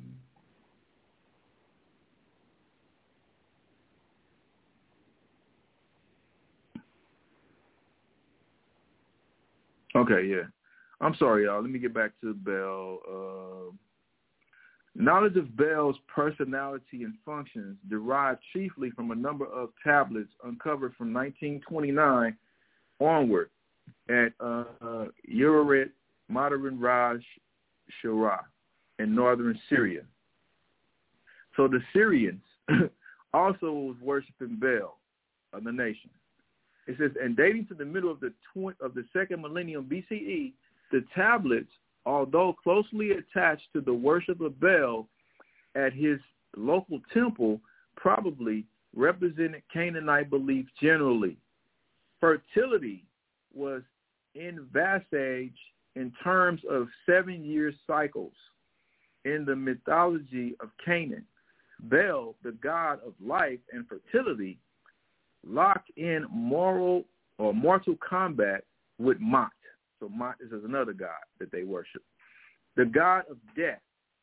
[9.97, 10.43] Okay, yeah.
[11.01, 11.61] I'm sorry, y'all.
[11.61, 12.99] Let me get back to Baal.
[13.09, 13.88] Uh,
[14.95, 21.13] knowledge of Baal's personality and functions derived chiefly from a number of tablets uncovered from
[21.13, 22.37] 1929
[23.01, 23.51] onward
[24.09, 24.65] at uh,
[26.29, 27.21] modern Ras
[28.03, 28.41] Shamra
[28.99, 30.03] in northern Syria.
[31.57, 32.43] So the Syrians
[33.35, 34.99] also was worshiping Baal
[35.53, 36.11] of the nation.
[36.87, 40.53] It says, and dating to the middle of the tw- of the second millennium BCE,
[40.91, 41.71] the tablets,
[42.09, 45.07] although closely attached to the worship of Baal
[45.75, 46.19] at his
[46.57, 47.61] local temple,
[47.97, 48.65] probably
[48.97, 51.37] represented Canaanite belief generally.
[52.19, 53.05] Fertility
[53.55, 53.83] was
[54.35, 54.67] in
[55.15, 55.59] age
[55.97, 58.33] in terms of seven-year cycles
[59.27, 61.27] in the mythology of Canaan.
[61.83, 64.59] Baal, the god of life and fertility,
[65.47, 67.05] locked in moral
[67.37, 68.65] or mortal combat
[68.99, 69.51] with Mot.
[70.01, 72.03] So Mot is another god that they worship.
[72.77, 73.81] The god of death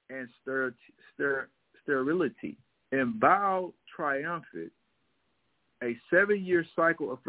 [0.10, 0.76] and ster-
[1.14, 1.50] ster-
[1.84, 2.58] sterility.
[2.92, 4.72] And Baal triumphant,
[5.84, 7.20] a seven-year cycle of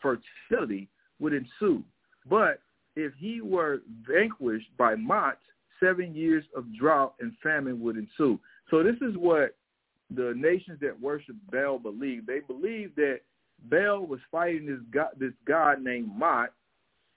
[0.00, 0.88] fertility
[1.20, 1.84] would ensue.
[2.28, 2.60] But
[2.96, 5.38] if he were vanquished by Mot,
[5.80, 8.38] seven years of drought and famine would ensue.
[8.70, 9.56] So this is what
[10.14, 12.26] the nations that worship Baal believe.
[12.26, 13.20] They believe that
[13.70, 16.52] Baal was fighting this god, this god named Mot,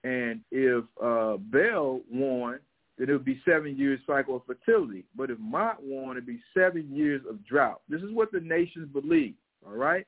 [0.08, 2.60] and if uh, Baal won,
[2.98, 5.04] then it would be seven years cycle of fertility.
[5.17, 7.82] But if Mot won, it'd be seven years of drought.
[7.89, 9.34] This is what the nations believe.
[9.65, 10.08] All right.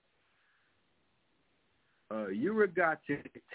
[2.11, 2.27] Uh,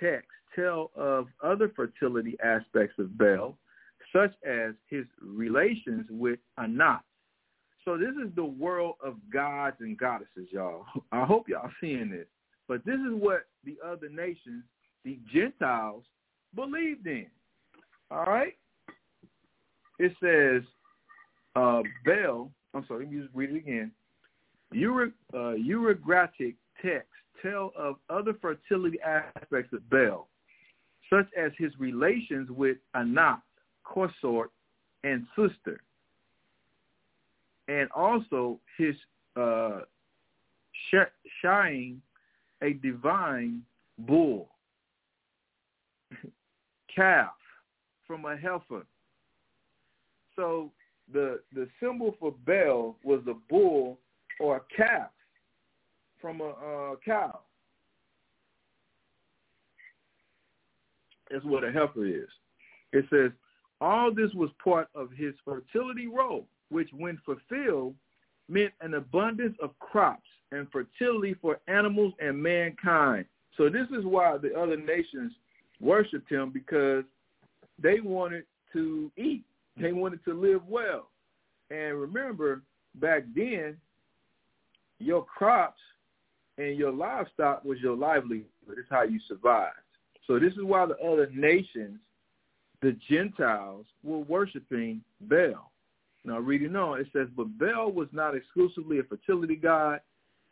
[0.01, 3.57] texts tell of other fertility aspects of Baal,
[4.15, 7.01] such as his relations with Anat.
[7.87, 10.85] So this is the world of gods and goddesses, y'all.
[11.13, 12.27] I hope y'all seeing this.
[12.69, 14.63] But this is what the other nations,
[15.05, 16.05] the Gentiles,
[16.55, 17.27] believed in.
[18.11, 18.57] All right?
[19.99, 20.62] It says,
[21.57, 23.93] uh, Bel, I'm sorry, let me just read it again.
[24.73, 25.53] Ura, uh,
[26.83, 27.11] texts
[27.43, 30.29] tell of other fertility aspects of Bel,
[31.11, 33.43] such as his relations with Anath,
[33.85, 34.51] consort,
[35.05, 35.81] and sister,
[37.69, 38.95] and also his
[39.37, 39.81] uh,
[41.43, 42.01] shying
[42.62, 43.62] a divine
[43.99, 44.49] bull,
[46.95, 47.33] calf
[48.07, 48.87] from a heifer.
[50.37, 50.71] So
[51.13, 53.99] the the symbol for Bel was a bull
[54.41, 55.11] or a calf
[56.21, 57.41] from a uh, cow.
[61.31, 62.29] That's what a heifer is.
[62.93, 63.33] It says
[63.81, 67.95] all this was part of his fertility role, which when fulfilled
[68.49, 73.25] meant an abundance of crops and fertility for animals and mankind.
[73.57, 75.33] So this is why the other nations
[75.81, 77.05] worshipped him because
[77.83, 79.45] they wanted to eat.
[79.77, 79.99] They mm-hmm.
[79.99, 81.09] wanted to live well.
[81.71, 82.63] And remember,
[82.97, 83.77] back then,
[84.99, 85.81] your crops
[86.59, 88.47] and your livestock was your livelihood.
[88.69, 89.75] It's how you survived.
[90.27, 91.99] So this is why the other nations,
[92.81, 95.71] the Gentiles, were worshiping Baal.
[96.25, 100.01] Now reading on, it says, but Baal was not exclusively a fertility god.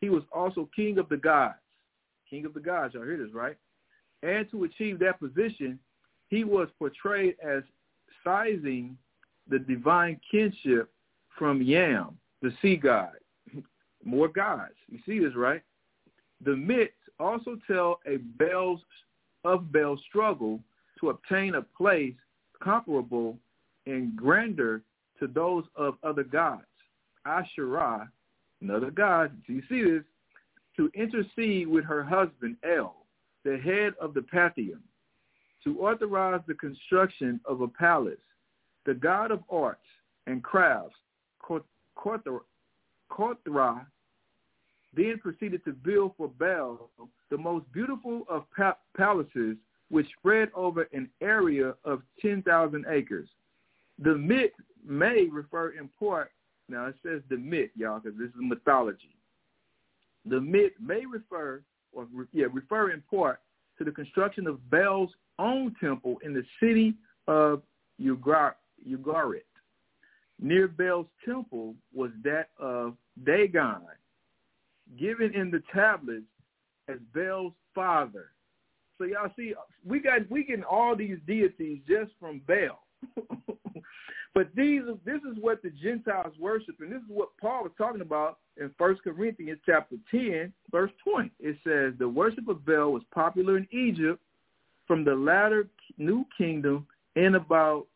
[0.00, 1.54] He was also king of the gods.
[2.28, 3.56] King of the gods, y'all hear this, right?
[4.22, 5.78] And to achieve that position,
[6.28, 7.62] he was portrayed as
[8.24, 8.96] sizing
[9.48, 10.90] the divine kinship
[11.38, 13.12] from Yam, the sea god.
[14.04, 14.74] More gods.
[14.88, 15.62] You see this, right?
[16.44, 18.80] The myths also tell a Baal's
[19.44, 20.60] of Baal's struggle
[21.00, 22.14] to obtain a place
[22.62, 23.36] comparable
[23.86, 24.82] in grandeur
[25.18, 26.62] to those of other gods.
[27.26, 28.10] Asherah,
[28.60, 30.04] another god, do you see this?
[30.76, 33.01] To intercede with her husband El,
[33.44, 34.80] the head of the Pantheon,
[35.64, 38.14] to authorize the construction of a palace.
[38.84, 39.86] The god of arts
[40.26, 40.96] and crafts,
[41.48, 42.40] Kothar,
[44.94, 46.90] then proceeded to build for Baal
[47.30, 49.56] the most beautiful of pa- palaces,
[49.88, 53.28] which spread over an area of 10,000 acres.
[53.98, 54.52] The myth
[54.86, 56.32] may refer in part,
[56.68, 59.16] now it says the myth, y'all, because this is mythology.
[60.26, 63.40] The myth may refer, or yeah, refer in part
[63.78, 66.94] to the construction of Baal's own temple in the city
[67.26, 67.62] of
[68.00, 68.54] Ugar-
[68.88, 69.42] Ugarit.
[70.40, 73.82] Near Baal's temple was that of Dagon,
[74.98, 76.24] given in the tablets
[76.88, 78.30] as Baal's father.
[78.98, 79.54] So y'all see,
[79.86, 82.84] we got we getting all these deities just from Baal.
[84.34, 88.00] but these this is what the Gentiles worship, and this is what Paul was talking
[88.00, 91.30] about in First Corinthians chapter 10, verse 20.
[91.40, 94.20] It says the worship of Baal was popular in Egypt
[94.86, 96.86] from the latter New Kingdom
[97.16, 97.86] in about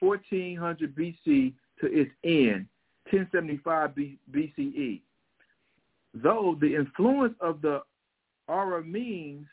[0.00, 2.66] 1400 BC to its end,
[3.10, 3.90] 1075
[4.32, 5.00] BCE
[6.14, 7.82] though the influence of the
[8.48, 9.46] Arameans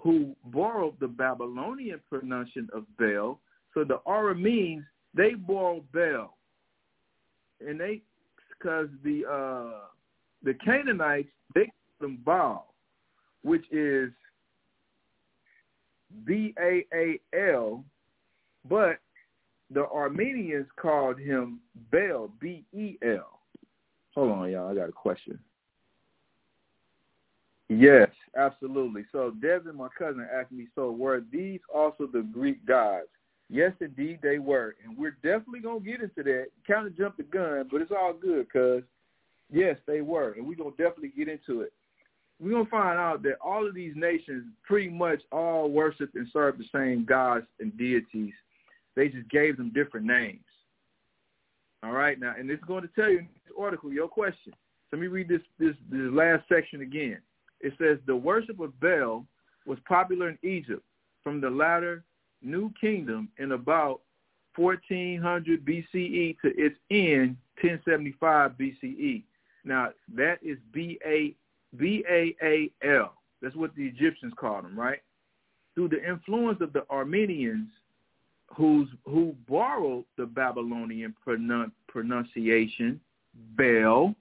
[0.00, 3.40] who borrowed the Babylonian pronunciation of Baal,
[3.74, 6.36] so the Arameans, they borrowed Baal.
[7.66, 8.02] And they,
[8.50, 9.86] because the uh,
[10.42, 12.74] the Canaanites, they call them Baal,
[13.42, 14.10] which is
[16.24, 17.84] B-A-A-L,
[18.68, 18.98] but
[19.70, 23.40] the Armenians called him Bel, B-E-L.
[24.14, 24.70] Hold on, y'all.
[24.70, 25.38] I got a question.
[27.68, 29.04] Yes, absolutely.
[29.12, 33.08] So Devin, my cousin, asked me, so were these also the Greek gods?
[33.50, 34.76] Yes, indeed they were.
[34.84, 36.48] And we're definitely going to get into that.
[36.66, 38.82] Kind of jumped the gun, but it's all good because,
[39.50, 40.32] yes, they were.
[40.32, 41.72] And we're going to definitely get into it.
[42.40, 46.28] We're going to find out that all of these nations pretty much all worship and
[46.32, 48.34] serve the same gods and deities.
[48.94, 50.40] They just gave them different names.
[51.82, 54.52] All right, now, and it's going to tell you in this article your question.
[54.52, 57.18] So let me read this, this, this last section again
[57.60, 59.24] it says the worship of Baal
[59.66, 60.82] was popular in Egypt
[61.22, 62.04] from the latter
[62.42, 64.00] New Kingdom in about
[64.56, 69.22] 1400 BCE to its end 1075 BCE.
[69.64, 71.34] Now that is B A
[71.76, 73.14] B A A L.
[73.40, 75.00] That's what the Egyptians called them, right?
[75.74, 77.68] Through the influence of the Armenians,
[78.56, 83.00] who's who borrowed the Babylonian pronun- pronunciation
[83.56, 84.14] Bel,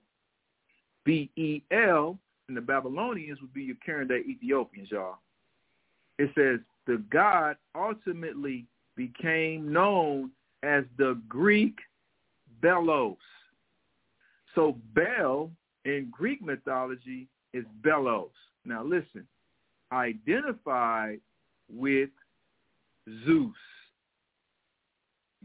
[1.03, 5.17] B E L, and the Babylonians would be your current day Ethiopians, y'all.
[6.19, 8.65] It says the god ultimately
[8.95, 10.31] became known
[10.63, 11.77] as the Greek
[12.63, 13.17] Belos.
[14.55, 15.51] So Bel
[15.85, 18.31] in Greek mythology is Belos.
[18.65, 19.27] Now listen,
[19.91, 21.19] identified
[21.71, 22.09] with
[23.25, 23.53] Zeus.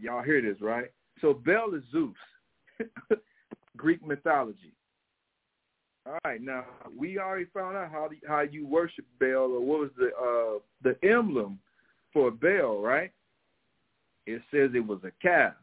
[0.01, 0.91] Y'all hear this, right?
[1.21, 2.17] So Baal is Zeus,
[3.77, 4.73] Greek mythology.
[6.05, 6.65] All right, now
[6.97, 11.09] we already found out how how you worship Baal, or what was the uh, the
[11.09, 11.59] emblem
[12.13, 13.13] for Baal, right?
[14.27, 15.55] It says it was a calf.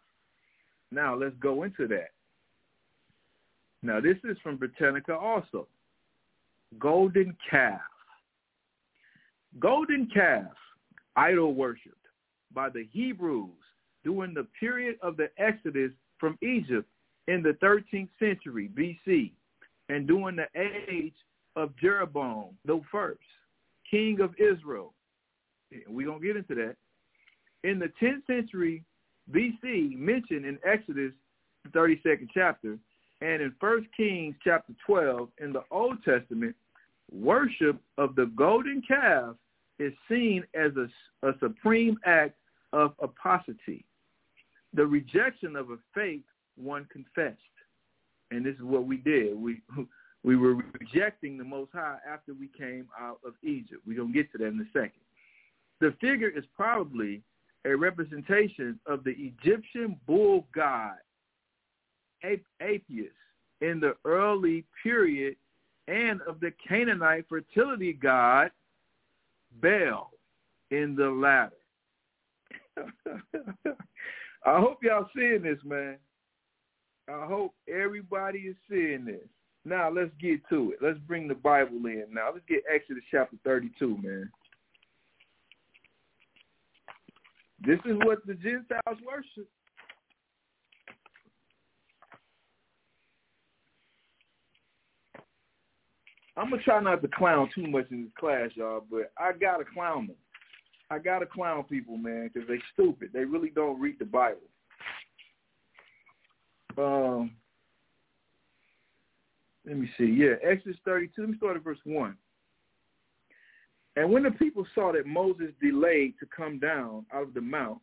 [0.92, 2.12] Now let's go into that.
[3.84, 5.68] Now this is from Britannica also.
[6.78, 7.82] Golden calf.
[9.60, 10.52] Golden calf,
[11.16, 11.96] idol worshipped
[12.54, 13.50] by the Hebrews
[14.04, 16.88] during the period of the Exodus from Egypt
[17.28, 19.32] in the 13th century BC
[19.90, 21.14] and during the age
[21.56, 23.20] of Jeroboam the first,
[23.90, 24.94] king of Israel.
[25.88, 26.76] We're going to get into that.
[27.64, 28.84] In the 10th century
[29.32, 31.12] BC, mentioned in Exodus,
[31.64, 32.78] the 32nd chapter,
[33.22, 36.56] and in 1 Kings chapter 12 in the Old Testament,
[37.12, 39.36] worship of the golden calf
[39.78, 42.36] is seen as a, a supreme act
[42.72, 43.84] of apostasy,
[44.74, 46.22] the rejection of a faith
[46.56, 47.38] one confessed.
[48.32, 49.40] And this is what we did.
[49.40, 49.62] We
[50.24, 53.82] we were rejecting the Most High after we came out of Egypt.
[53.88, 55.02] We're to get to that in a second.
[55.80, 57.22] The figure is probably
[57.66, 60.98] a representation of the Egyptian bull god,
[62.24, 63.12] Apis,
[63.62, 65.36] in the early period
[65.88, 68.52] and of the Canaanite fertility god,
[69.62, 70.12] Baal,
[70.72, 71.56] in the latter.
[74.46, 75.98] I hope y'all seeing this, man.
[77.10, 79.28] I hope everybody is seeing this.
[79.66, 80.80] Now let's get to it.
[80.82, 82.30] Let's bring the Bible in now.
[82.34, 84.32] Let's get Exodus chapter 32, man.
[87.66, 89.50] This is what the Gentiles worship.
[96.38, 99.66] I'm gonna try not to clown too much in this class, y'all, but I gotta
[99.66, 100.16] clown them.
[100.90, 103.10] I gotta clown people, man, because they stupid.
[103.14, 104.49] They really don't read the Bible.
[106.80, 107.32] Um,
[109.66, 110.06] let me see.
[110.06, 111.22] Yeah, Exodus 32.
[111.22, 112.16] Let me start at verse 1.
[113.96, 117.80] And when the people saw that Moses delayed to come down out of the mount,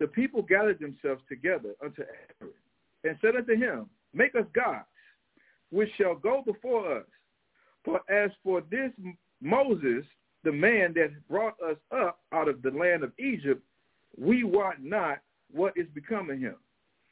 [0.00, 2.52] the people gathered themselves together unto Aaron
[3.04, 4.86] and said unto him, Make us gods,
[5.70, 7.06] which shall go before us.
[7.84, 8.90] For as for this
[9.40, 10.04] Moses,
[10.42, 13.62] the man that brought us up out of the land of Egypt,
[14.18, 15.18] we wot not
[15.52, 16.56] what is become of him.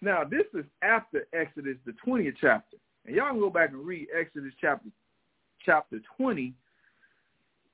[0.04, 2.76] Now, this is after Exodus, the 20th chapter.
[3.06, 4.88] And y'all can go back and read Exodus chapter
[5.64, 6.54] chapter 20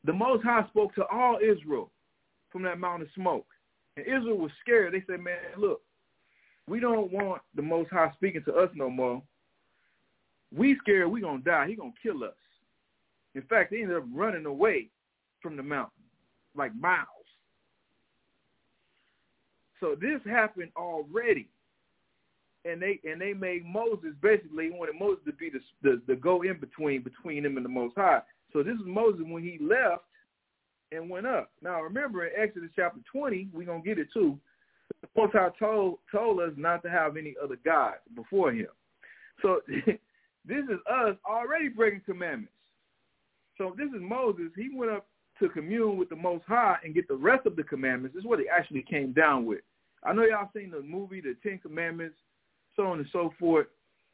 [0.05, 1.91] the Most High spoke to all Israel
[2.51, 3.47] from that mountain of smoke.
[3.97, 4.95] And Israel was scared.
[4.95, 5.83] They said, man, look,
[6.67, 9.23] we don't want the Most High speaking to us no more.
[10.55, 11.69] We scared we going to die.
[11.69, 12.35] He going to kill us.
[13.35, 14.89] In fact, they ended up running away
[15.43, 16.05] from the mountain,
[16.57, 17.07] like miles.
[19.79, 21.49] So this happened already.
[22.65, 26.43] And they and they made Moses basically wanted Moses to be the the, the go
[26.43, 28.21] in between between him and the Most High.
[28.53, 30.05] So this is Moses when he left
[30.93, 31.51] and went up.
[31.63, 34.39] Now remember in Exodus chapter 20, we're to get it too,
[35.01, 38.69] the Most High told, told us not to have any other gods before him.
[39.43, 42.53] So this is us already breaking commandments.
[43.57, 44.47] So this is Moses.
[44.57, 45.07] He went up
[45.39, 48.15] to commune with the Most High and get the rest of the commandments.
[48.15, 49.61] This is what he actually came down with.
[50.03, 52.17] I know y'all seen the movie, The Ten Commandments,
[52.77, 53.67] so on and so forth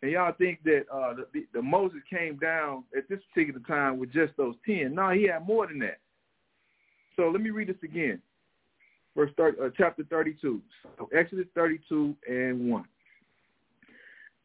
[0.02, 4.12] and y'all think that uh, the, the Moses came down at this particular time with
[4.12, 4.94] just those ten.
[4.94, 5.98] No, he had more than that.
[7.16, 8.20] So let me read this again.
[9.16, 10.60] Verse 30, uh, chapter 32.
[10.98, 12.84] So Exodus 32 and 1.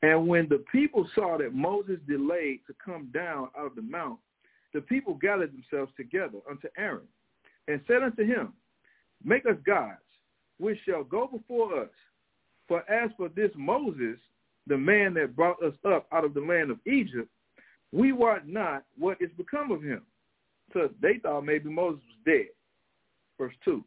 [0.03, 4.20] And when the people saw that Moses delayed to come down out of the mount,
[4.74, 7.07] the people gathered themselves together unto Aaron
[7.68, 8.53] and said unto him,
[9.24, 9.99] Make us gods,
[10.57, 11.89] which shall go before us.
[12.72, 14.17] For as for this Moses,
[14.65, 17.28] the man that brought us up out of the land of Egypt,
[17.91, 20.03] we wot not what is become of him.
[20.72, 22.47] So they thought maybe Moses was dead.
[23.38, 23.84] Verse 2.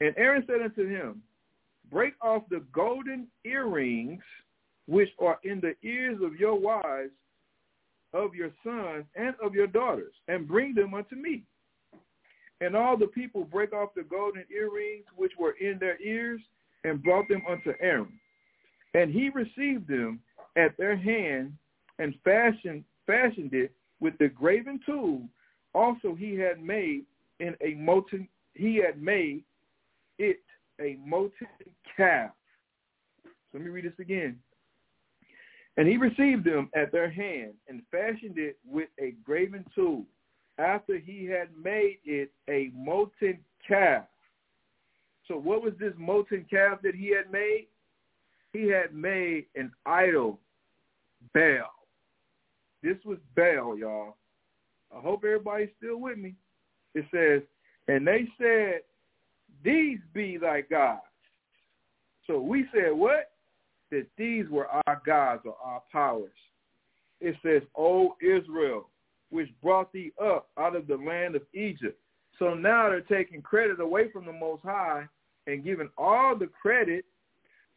[0.00, 1.22] And Aaron said unto him,
[1.90, 4.20] Break off the golden earrings
[4.86, 7.12] which are in the ears of your wives,
[8.12, 11.44] of your sons, and of your daughters, and bring them unto me.
[12.60, 16.42] And all the people break off the golden earrings which were in their ears,
[16.84, 18.18] and brought them unto Aaron.
[18.94, 20.20] And he received them
[20.56, 21.52] at their hand
[21.98, 25.22] and fashioned, fashioned it with the graven tool.
[25.74, 27.04] Also he had made
[27.40, 29.42] in a molten, he had made
[30.18, 30.40] it
[30.80, 31.48] a molten
[31.96, 32.30] calf.
[33.24, 34.38] So let me read this again.
[35.76, 40.04] And he received them at their hand and fashioned it with a graven tool
[40.58, 44.04] after he had made it a molten calf.
[45.28, 47.66] So what was this molten calf that he had made?
[48.52, 50.38] he had made an idol,
[51.34, 51.70] Baal.
[52.82, 54.16] This was Baal, y'all.
[54.94, 56.34] I hope everybody's still with me.
[56.94, 57.42] It says,
[57.88, 58.80] and they said,
[59.64, 61.00] these be thy gods.
[62.26, 63.30] So we said what?
[63.90, 66.30] That these were our gods or our powers.
[67.20, 68.88] It says, O Israel,
[69.30, 71.98] which brought thee up out of the land of Egypt.
[72.38, 75.06] So now they're taking credit away from the Most High
[75.46, 77.04] and giving all the credit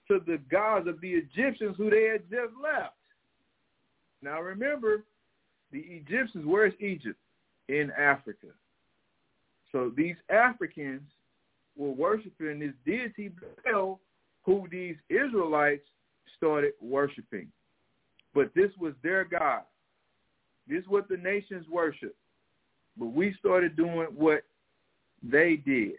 [0.07, 2.95] to the gods of the Egyptians who they had just left.
[4.21, 5.03] Now remember,
[5.71, 7.19] the Egyptians, where's Egypt?
[7.67, 8.47] In Africa.
[9.71, 11.01] So these Africans
[11.75, 13.31] were worshiping this deity
[13.65, 13.99] Baal,
[14.43, 15.85] who these Israelites
[16.37, 17.47] started worshiping.
[18.33, 19.61] But this was their God.
[20.67, 22.15] This is what the nations worship.
[22.97, 24.43] But we started doing what
[25.21, 25.95] they did.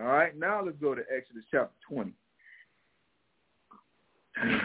[0.00, 2.12] All right, now let's go to Exodus chapter 20.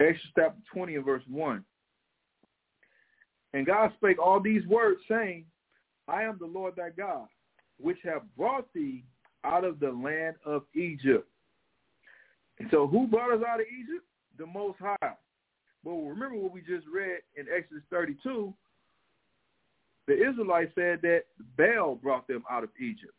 [0.00, 1.64] Exodus chapter 20 and verse 1.
[3.54, 5.44] And God spake all these words, saying,
[6.06, 7.26] I am the Lord thy God,
[7.80, 9.04] which have brought thee
[9.44, 11.28] out of the land of Egypt.
[12.60, 14.04] And so who brought us out of Egypt?
[14.38, 15.14] The Most High.
[15.84, 18.52] But remember what we just read in Exodus 32.
[20.06, 21.24] The Israelites said that
[21.56, 23.12] Baal brought them out of Egypt.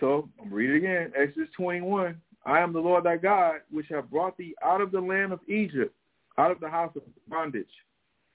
[0.00, 2.20] So I'm reading again, Exodus 21.
[2.46, 5.40] I am the Lord thy God, which have brought thee out of the land of
[5.48, 5.94] Egypt,
[6.38, 7.66] out of the house of bondage.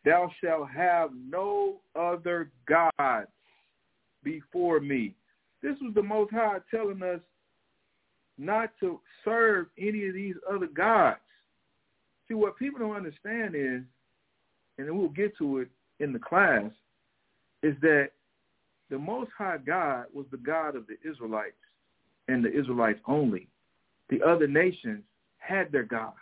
[0.05, 3.29] Thou shalt have no other gods
[4.23, 5.15] before me.
[5.61, 7.21] This was the Most High telling us
[8.37, 11.19] not to serve any of these other gods.
[12.27, 13.81] See, what people don't understand is,
[14.77, 15.69] and we'll get to it
[15.99, 16.71] in the class,
[17.61, 18.09] is that
[18.89, 21.53] the Most High God was the God of the Israelites
[22.27, 23.47] and the Israelites only.
[24.09, 25.03] The other nations
[25.37, 26.15] had their gods.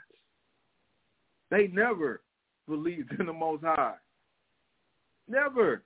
[1.50, 2.22] They never
[2.68, 3.96] believed in the Most High.
[5.28, 5.84] Never.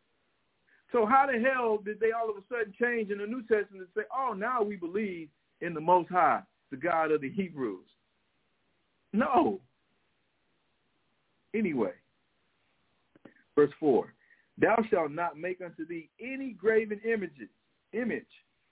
[0.91, 3.88] So how the hell did they all of a sudden change in the New Testament
[3.88, 5.30] and say, oh, now we believe
[5.62, 6.41] in the Most High,
[6.72, 7.86] the God of the Hebrews?
[9.14, 9.60] No.
[11.53, 11.93] Anyway,
[13.56, 14.14] verse 4,
[14.58, 17.49] Thou shalt not make unto thee any graven images,
[17.93, 18.26] image,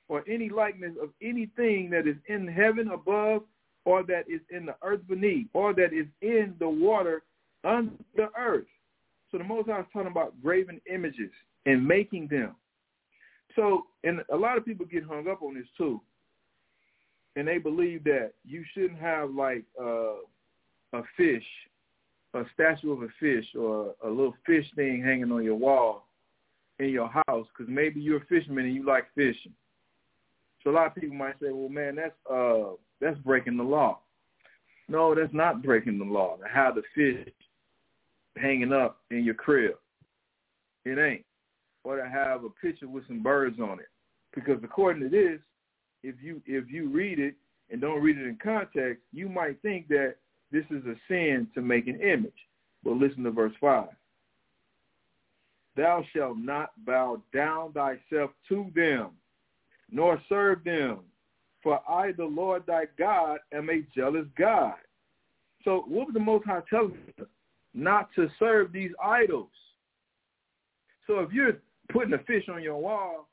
[0.10, 3.44] or any likeness of anything that is in heaven above,
[3.86, 7.24] or that is in the earth beneath, or that is in the water
[7.64, 8.68] under the earth.
[9.32, 11.32] So the Most High is talking about graven images
[11.66, 12.56] and making them.
[13.56, 16.02] So, and a lot of people get hung up on this too,
[17.36, 20.16] and they believe that you shouldn't have like uh,
[20.94, 21.44] a fish
[22.34, 26.08] a statue of a fish or a little fish thing hanging on your wall
[26.80, 29.54] in your house because maybe you're a fisherman and you like fishing.
[30.64, 34.00] So a lot of people might say, well, man, that's uh, that's breaking the law.
[34.90, 37.34] No, that's not breaking the law to have the fish
[38.38, 39.76] hanging up in your crib.
[40.86, 41.26] It ain't.
[41.84, 43.90] Or to have a picture with some birds on it.
[44.34, 45.40] Because according to this,
[46.04, 47.36] if you if you read it
[47.70, 50.16] and don't read it in context, you might think that
[50.51, 52.32] this is a sin to make an image.
[52.84, 53.88] But listen to verse 5.
[55.76, 59.12] Thou shalt not bow down thyself to them,
[59.89, 60.99] nor serve them,
[61.64, 64.76] for I, the Lord thy God, am a jealous God.
[65.64, 67.28] So what was the Most High telling us?
[67.74, 69.49] Not to serve these idols.
[71.08, 71.58] So if you're
[71.91, 73.28] putting a fish on your wall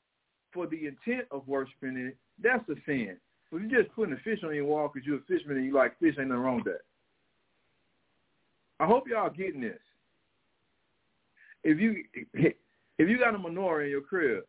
[0.53, 3.17] for the intent of worshiping it, that's a sin.
[3.51, 5.73] If you're just putting a fish on your wall because you're a fisherman and you
[5.73, 6.81] like fish, ain't nothing wrong with that.
[8.79, 9.79] I hope y'all getting this.
[11.63, 12.55] If you if
[13.09, 14.43] you got a menorah in your crib,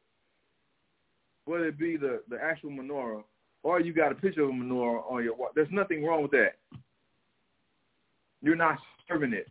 [1.44, 3.24] whether it be the the actual menorah
[3.62, 6.30] or you got a picture of a menorah on your wall, there's nothing wrong with
[6.30, 6.56] that.
[8.40, 8.78] You're not
[9.08, 9.48] serving it.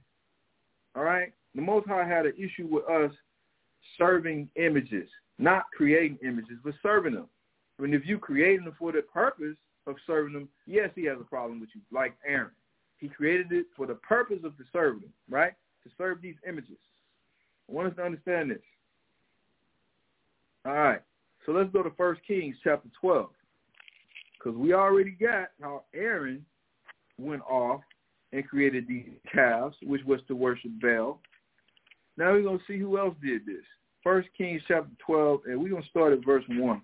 [0.95, 1.33] All right?
[1.55, 3.11] The Most High had an issue with us
[3.97, 7.27] serving images, not creating images, but serving them.
[7.77, 9.57] I mean, if you creating them for the purpose
[9.87, 12.51] of serving them, yes, he has a problem with you, like Aaron.
[12.97, 15.53] He created it for the purpose of to serve them, right?
[15.83, 16.77] To serve these images.
[17.67, 18.61] I want us to understand this.
[20.65, 21.01] All right.
[21.45, 23.29] So let's go to First Kings chapter 12.
[24.37, 26.45] Because we already got how Aaron
[27.17, 27.81] went off
[28.31, 31.19] and created these calves, which was to worship Baal.
[32.17, 33.63] Now we're going to see who else did this.
[34.03, 36.81] First Kings chapter 12, and we're going to start at verse 1.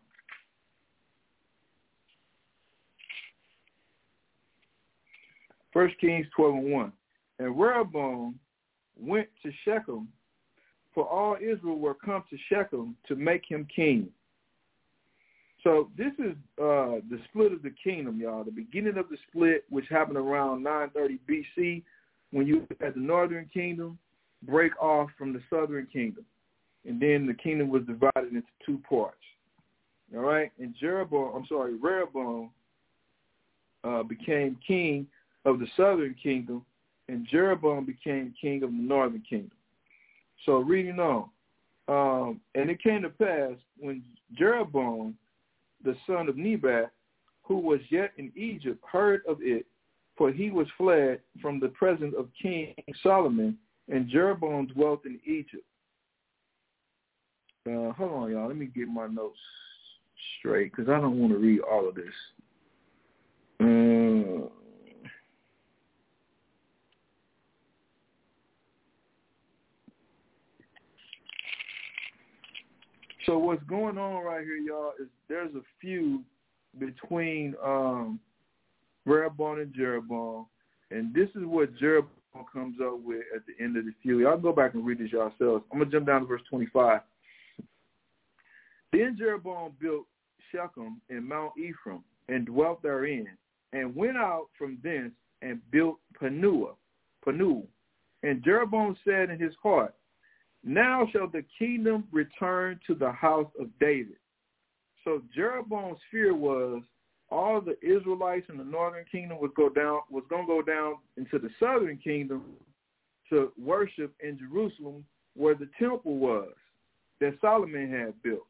[5.73, 6.91] First Kings 12 and 1.
[7.39, 8.39] And Rehoboam
[8.99, 10.07] went to Shechem
[10.97, 14.07] for all Israel were come to Shechem to make him king.
[15.63, 18.43] So this is uh, the split of the kingdom, y'all.
[18.43, 21.83] The beginning of the split, which happened around 930 BC,
[22.31, 23.99] when you had the northern kingdom
[24.43, 26.25] break off from the southern kingdom.
[26.85, 29.17] And then the kingdom was divided into two parts.
[30.15, 30.51] All right?
[30.59, 32.49] And Jeroboam, I'm sorry, Rehoboam
[33.83, 35.07] uh, became king
[35.45, 36.65] of the southern kingdom,
[37.09, 39.51] and Jeroboam became king of the northern kingdom.
[40.45, 41.29] So reading on.
[41.89, 44.03] Um, and it came to pass when
[44.37, 45.17] Jeroboam,
[45.83, 46.91] the son of Nebat,
[47.43, 49.65] who was yet in Egypt, heard of it,
[50.17, 53.57] for he was fled from the presence of King Solomon,
[53.89, 55.63] and Jeroboam dwelt in Egypt.
[57.65, 58.47] Uh, hold on, y'all.
[58.47, 59.39] Let me get my notes
[60.39, 62.05] straight because I don't want to read all of this.
[63.59, 64.47] Uh,
[73.25, 76.23] so what's going on right here, y'all, is there's a feud
[76.79, 78.19] between um,
[79.05, 80.45] Rehoboam and Jeroboam,
[80.91, 82.11] and this is what Jeroboam
[82.53, 84.21] comes up with at the end of the feud.
[84.21, 85.63] Y'all go back and read this yourselves.
[85.71, 87.01] I'm gonna jump down to verse 25.
[88.93, 90.05] Then Jeroboam built
[90.51, 93.27] Shechem in Mount Ephraim and dwelt therein,
[93.73, 96.77] and went out from thence and built Penuel.
[97.23, 97.67] Penuel.
[98.23, 99.93] And Jeroboam said in his heart,
[100.63, 104.17] Now shall the kingdom return to the house of David.
[105.03, 106.81] So Jeroboam's fear was
[107.29, 111.39] all the Israelites in the northern kingdom would go down was gonna go down into
[111.39, 112.43] the southern kingdom
[113.29, 115.03] to worship in Jerusalem
[115.35, 116.53] where the temple was
[117.19, 118.45] that Solomon had built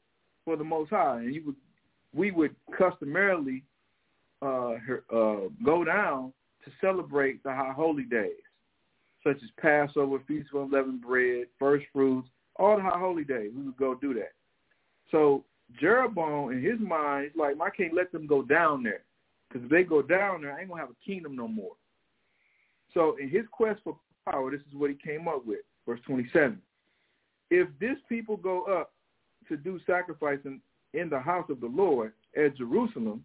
[0.45, 1.55] for the Most High, and would
[2.13, 3.63] we would customarily
[4.41, 4.73] uh,
[5.13, 8.31] uh, go down to celebrate the high holy days,
[9.23, 13.51] such as Passover, Feast of Unleavened Bread, First Fruits, all the high holy days.
[13.55, 14.31] We would go do that.
[15.11, 15.43] So
[15.79, 19.01] Jeroboam, in his mind, he's like, I can't let them go down there.
[19.47, 21.73] Because if they go down there, I ain't going to have a kingdom no more.
[22.93, 23.97] So in his quest for
[24.29, 25.59] power, this is what he came up with.
[25.85, 26.59] Verse 27.
[27.49, 28.91] If this people go up
[29.47, 30.59] to do sacrifice in,
[30.93, 33.23] in the house of the Lord at Jerusalem,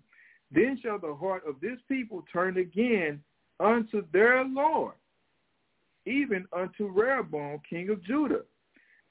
[0.53, 3.21] then shall the heart of this people turn again
[3.59, 4.95] unto their Lord,
[6.07, 8.43] even unto Rehoboam, king of Judah.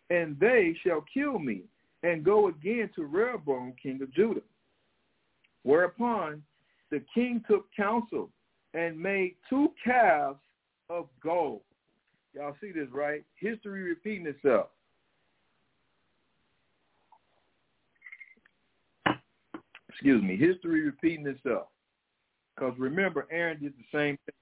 [0.10, 1.64] And they shall kill me
[2.04, 4.42] and go again to Rehoboam, king of Judah.
[5.64, 6.42] Whereupon
[6.90, 8.30] the king took counsel
[8.74, 10.40] and made two calves
[10.90, 11.62] of gold.
[12.34, 13.24] Y'all see this, right?
[13.36, 14.68] History repeating itself.
[19.90, 20.38] Excuse me.
[20.38, 21.68] History repeating itself.
[22.56, 24.36] Because remember, Aaron did the same thing.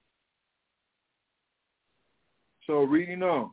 [2.66, 3.50] So reading on.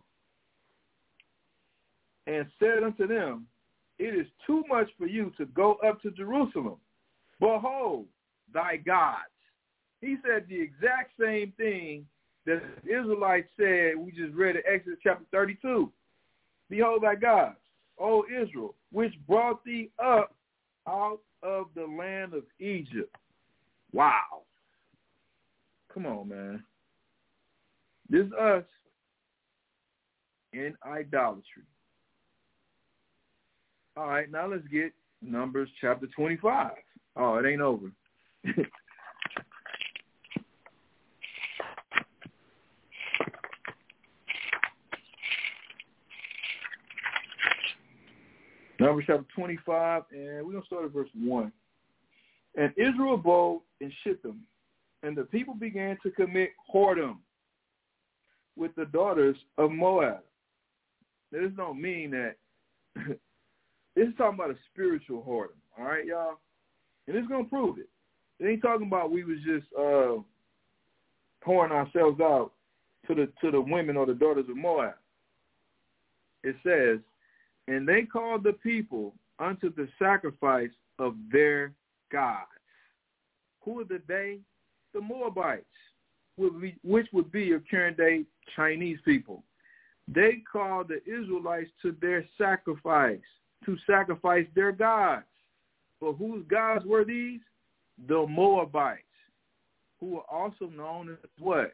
[2.28, 3.48] And said unto them,
[4.00, 6.78] it is too much for you to go up to Jerusalem.
[7.40, 8.06] Behold,
[8.54, 9.18] thy gods.
[10.02, 12.06] He said the exact same thing
[12.46, 15.92] that the Israelites said, we just read in Exodus chapter 32.
[16.70, 17.58] Behold thy gods,
[18.00, 20.36] O Israel, which brought thee up
[20.88, 23.16] out of the land of Egypt.
[23.92, 24.44] Wow.
[25.94, 26.64] Come on, man.
[28.10, 28.64] This is us
[30.54, 31.64] in idolatry.
[33.98, 34.94] All right, now let's get
[35.24, 36.72] Numbers chapter 25.
[37.16, 37.92] Oh, it ain't over.
[48.80, 51.52] Numbers chapter 25, and we're going to start at verse 1.
[52.56, 54.42] And Israel abode in Shittim,
[55.02, 57.18] and the people began to commit whoredom
[58.56, 60.20] with the daughters of Moab.
[61.32, 62.36] This don't mean that
[63.98, 66.38] This is talking about a spiritual whoredom, all right, y'all?
[67.08, 67.90] And it's going to prove it.
[68.40, 70.22] It ain't talking about we was just uh,
[71.42, 72.52] pouring ourselves out
[73.08, 74.94] to the to the women or the daughters of Moab.
[76.44, 77.00] It says,
[77.68, 80.70] and they called the people unto the sacrifice
[81.00, 81.74] of their
[82.12, 82.52] gods.
[83.62, 84.38] Who are the they?
[84.94, 85.66] The Moabites,
[86.38, 88.26] which would be your current day
[88.56, 89.44] Chinese people.
[90.08, 93.18] They called the Israelites to their sacrifice
[93.66, 95.26] to sacrifice their gods.
[96.00, 97.40] But whose gods were these?
[98.08, 99.02] The Moabites,
[100.00, 101.74] who were also known as what?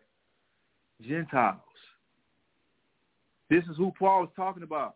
[1.05, 1.59] Gentiles.
[3.49, 4.95] This is who Paul was talking about.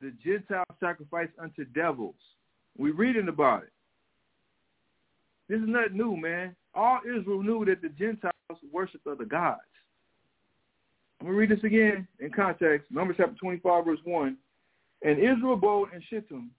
[0.00, 2.14] The Gentiles sacrifice unto devils.
[2.78, 3.72] We're reading about it.
[5.48, 6.56] This is not new, man.
[6.74, 8.32] All Israel knew that the Gentiles
[8.72, 9.60] worshiped other gods.
[11.20, 12.90] I'm going to read this again in context.
[12.90, 14.36] Numbers chapter 25, verse 1.
[15.02, 16.50] And Israel abode in Shittim,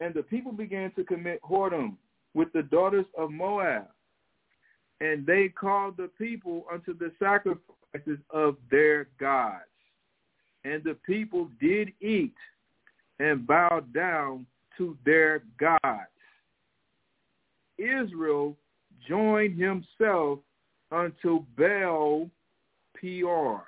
[0.00, 1.96] and the people began to commit whoredom
[2.34, 3.88] with the daughters of Moab.
[5.00, 9.64] And they called the people unto the sacrifices of their gods.
[10.64, 12.34] And the people did eat
[13.18, 16.06] and bowed down to their gods.
[17.78, 18.56] Israel
[19.08, 20.40] joined himself
[20.92, 22.30] unto Baal
[22.94, 23.64] Peor.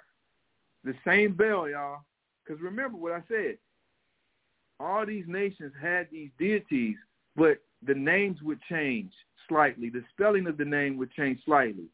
[0.85, 2.01] The same Baal, y'all.
[2.45, 3.57] Because remember what I said.
[4.83, 6.97] All these nations had these deities,
[7.37, 9.13] but the names would change
[9.49, 9.91] slightly.
[9.91, 11.85] The spelling of the name would change slightly.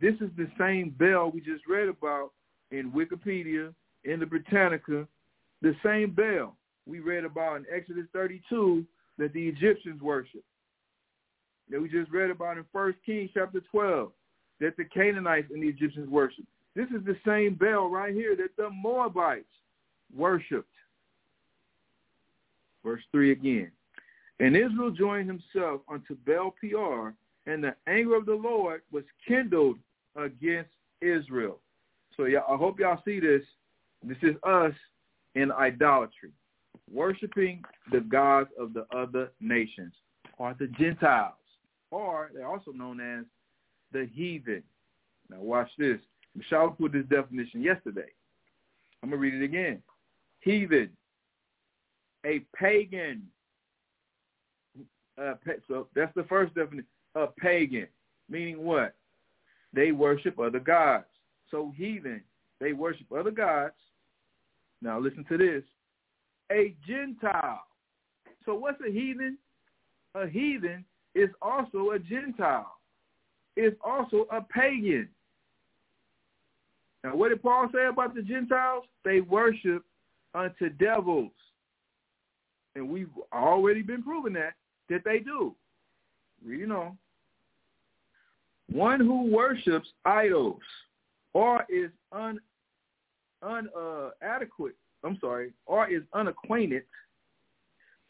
[0.00, 2.30] This is the same Baal we just read about
[2.70, 3.74] in Wikipedia,
[4.04, 5.06] in the Britannica,
[5.60, 6.56] the same Baal
[6.86, 8.82] we read about in Exodus 32
[9.18, 10.42] that the Egyptians worship.
[11.68, 14.10] That we just read about in 1 Kings chapter 12
[14.60, 16.46] that the Canaanites and the Egyptians worship.
[16.74, 19.44] This is the same Baal right here that the Moabites
[20.16, 20.71] worshipped.
[22.84, 23.70] Verse 3 again.
[24.40, 27.14] And Israel joined himself unto Baal Peor,
[27.46, 29.78] and the anger of the Lord was kindled
[30.16, 30.70] against
[31.00, 31.60] Israel.
[32.16, 33.42] So yeah, I hope y'all see this.
[34.04, 34.72] This is us
[35.34, 36.32] in idolatry,
[36.92, 39.92] worshiping the gods of the other nations,
[40.38, 41.34] or the Gentiles,
[41.90, 43.24] or they're also known as
[43.92, 44.62] the heathen.
[45.30, 45.98] Now watch this.
[46.34, 48.10] Michelle put this definition yesterday.
[49.02, 49.82] I'm going to read it again.
[50.40, 50.90] Heathen,
[52.24, 53.22] a pagan
[55.20, 55.34] uh,
[55.68, 56.86] so that's the first definition.
[57.14, 57.86] A pagan,
[58.30, 58.94] meaning what?
[59.74, 61.04] They worship other gods.
[61.50, 62.22] So heathen,
[62.60, 63.74] they worship other gods.
[64.80, 65.62] Now listen to this.
[66.50, 67.62] A Gentile.
[68.44, 69.38] So what's a heathen?
[70.14, 72.74] A heathen is also a Gentile.
[73.56, 75.08] Is also a pagan.
[77.04, 78.84] Now what did Paul say about the Gentiles?
[79.04, 79.84] They worship
[80.34, 81.32] unto devils.
[82.74, 84.54] And we've already been proving that
[84.88, 85.54] that they do.
[86.44, 86.98] Reading on.
[88.70, 90.60] One who worships idols
[91.34, 92.40] or is un,
[93.42, 96.84] un uh, adequate, I'm sorry, or is unacquainted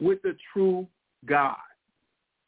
[0.00, 0.86] with the true
[1.26, 1.56] God.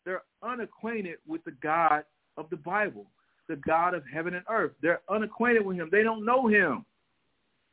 [0.05, 2.05] They're unacquainted with the God
[2.37, 3.07] of the Bible,
[3.49, 4.73] the God of heaven and earth.
[4.83, 5.89] They're unacquainted with him.
[5.91, 6.85] They don't know him.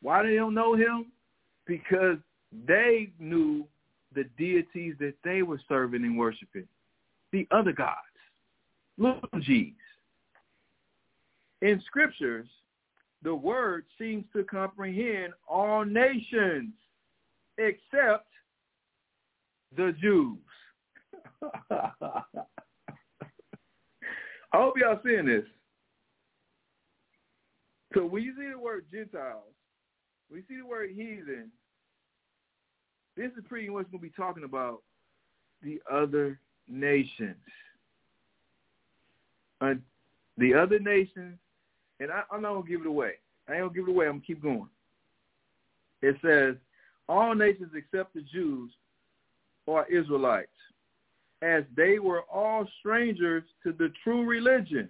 [0.02, 1.08] Why do they don't know him?
[1.68, 2.18] Because
[2.68, 3.66] they knew
[4.14, 6.68] the deities that they were serving and worshiping,
[7.32, 7.98] the other gods,
[8.98, 9.74] little g's.
[11.62, 12.48] In scriptures,
[13.24, 16.74] the word seems to comprehend all nations
[17.58, 18.28] except
[19.78, 20.38] the Jews.
[24.54, 25.46] I hope y'all seeing this.
[27.94, 29.44] So when you see the word Gentiles,
[30.32, 31.52] we see the word heathen,
[33.18, 34.82] this is pretty much going to be talking about
[35.62, 37.36] the other nations.
[39.60, 39.74] Uh,
[40.38, 41.38] the other nations,
[42.00, 43.14] and I, I'm not going to give it away.
[43.48, 44.06] I ain't going to give it away.
[44.06, 44.70] I'm going to keep going.
[46.02, 46.56] It says,
[47.08, 48.72] all nations except the Jews
[49.68, 50.50] are Israelites,
[51.42, 54.90] as they were all strangers to the true religion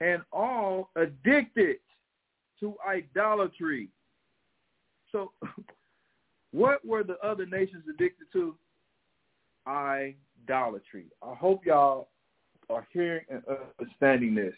[0.00, 1.76] and all addicted
[2.60, 3.88] to idolatry.
[5.12, 5.32] So
[6.52, 8.54] What were the other nations addicted to?
[9.66, 11.06] Idolatry.
[11.22, 12.08] I hope y'all
[12.70, 13.42] are hearing and
[13.78, 14.54] understanding this.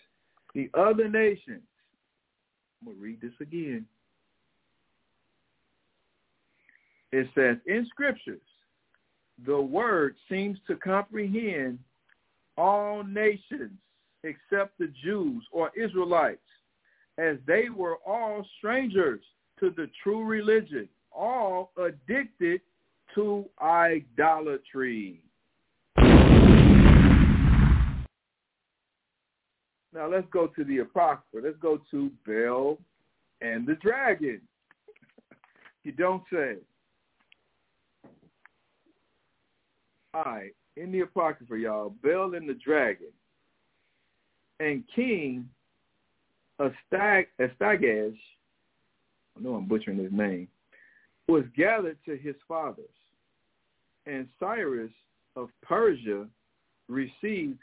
[0.55, 1.63] The other nations,
[2.81, 3.87] I'm going to read this again.
[7.13, 8.41] It says, in scriptures,
[9.45, 11.79] the word seems to comprehend
[12.57, 13.73] all nations
[14.23, 16.39] except the Jews or Israelites,
[17.19, 19.21] as they were all strangers
[19.59, 22.61] to the true religion all addicted
[23.15, 25.21] to idolatry.
[29.93, 31.45] Now let's go to the Apocrypha.
[31.45, 32.79] Let's go to Bel
[33.41, 34.41] and the Dragon.
[35.85, 36.57] you don't say.
[40.15, 43.13] All right, in the Apocrypha, y'all, Bel and the Dragon
[44.61, 45.49] and King
[46.61, 48.19] Astag, Astagash,
[49.37, 50.49] I know I'm butchering his name,
[51.31, 52.85] was gathered to his fathers,
[54.07, 54.91] and Cyrus
[55.37, 56.27] of Persia
[56.89, 57.61] received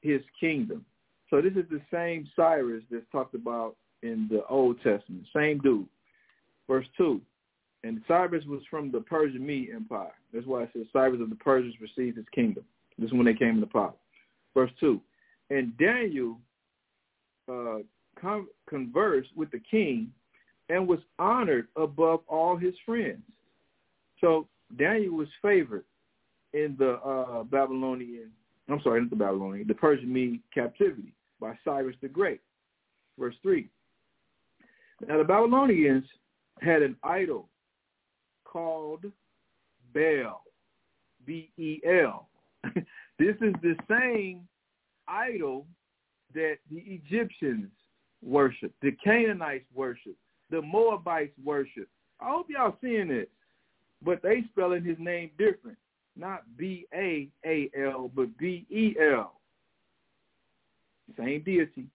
[0.00, 0.84] his kingdom.
[1.30, 5.86] So this is the same Cyrus that's talked about in the Old Testament, same dude.
[6.68, 7.20] Verse 2,
[7.84, 10.12] and Cyrus was from the Persian Mede Empire.
[10.32, 12.64] That's why it says Cyrus of the Persians received his kingdom.
[12.98, 13.94] This is when they came into power.
[14.54, 15.00] Verse 2,
[15.50, 16.38] and Daniel
[17.48, 17.78] uh,
[18.20, 20.12] con- conversed with the king
[20.68, 23.22] and was honored above all his friends.
[24.20, 25.84] So Daniel was favored
[26.52, 28.30] in the uh, Babylonian,
[28.68, 32.40] I'm sorry, not the Babylonian, the Persian Mede captivity by Cyrus the Great.
[33.18, 33.68] Verse 3.
[35.06, 36.04] Now the Babylonians
[36.60, 37.48] had an idol
[38.44, 39.04] called
[39.94, 40.42] Baal,
[41.24, 42.28] B-E-L.
[43.18, 44.48] this is the same
[45.06, 45.66] idol
[46.34, 47.70] that the Egyptians
[48.22, 50.16] worshiped, the Canaanites worship,
[50.50, 51.88] the Moabites worship.
[52.20, 53.26] I hope y'all seeing this.
[54.02, 55.78] But they spelling his name different.
[56.16, 59.32] Not B-A-A-L, but B-E-L.
[61.16, 61.86] Same deity.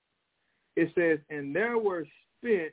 [0.76, 2.06] It says, and there were
[2.40, 2.72] spent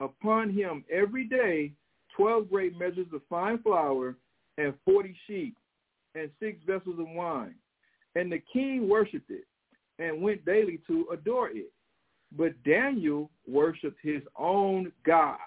[0.00, 1.72] upon him every day
[2.16, 4.16] twelve great measures of fine flour
[4.58, 5.56] and forty sheep
[6.14, 7.54] and six vessels of wine.
[8.14, 9.46] And the king worshipped it
[9.98, 11.72] and went daily to adore it.
[12.36, 15.38] But Daniel worshipped his own God,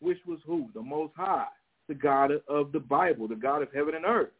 [0.00, 0.68] which was who?
[0.74, 1.46] The Most High,
[1.88, 4.32] the God of the Bible, the God of heaven and earth,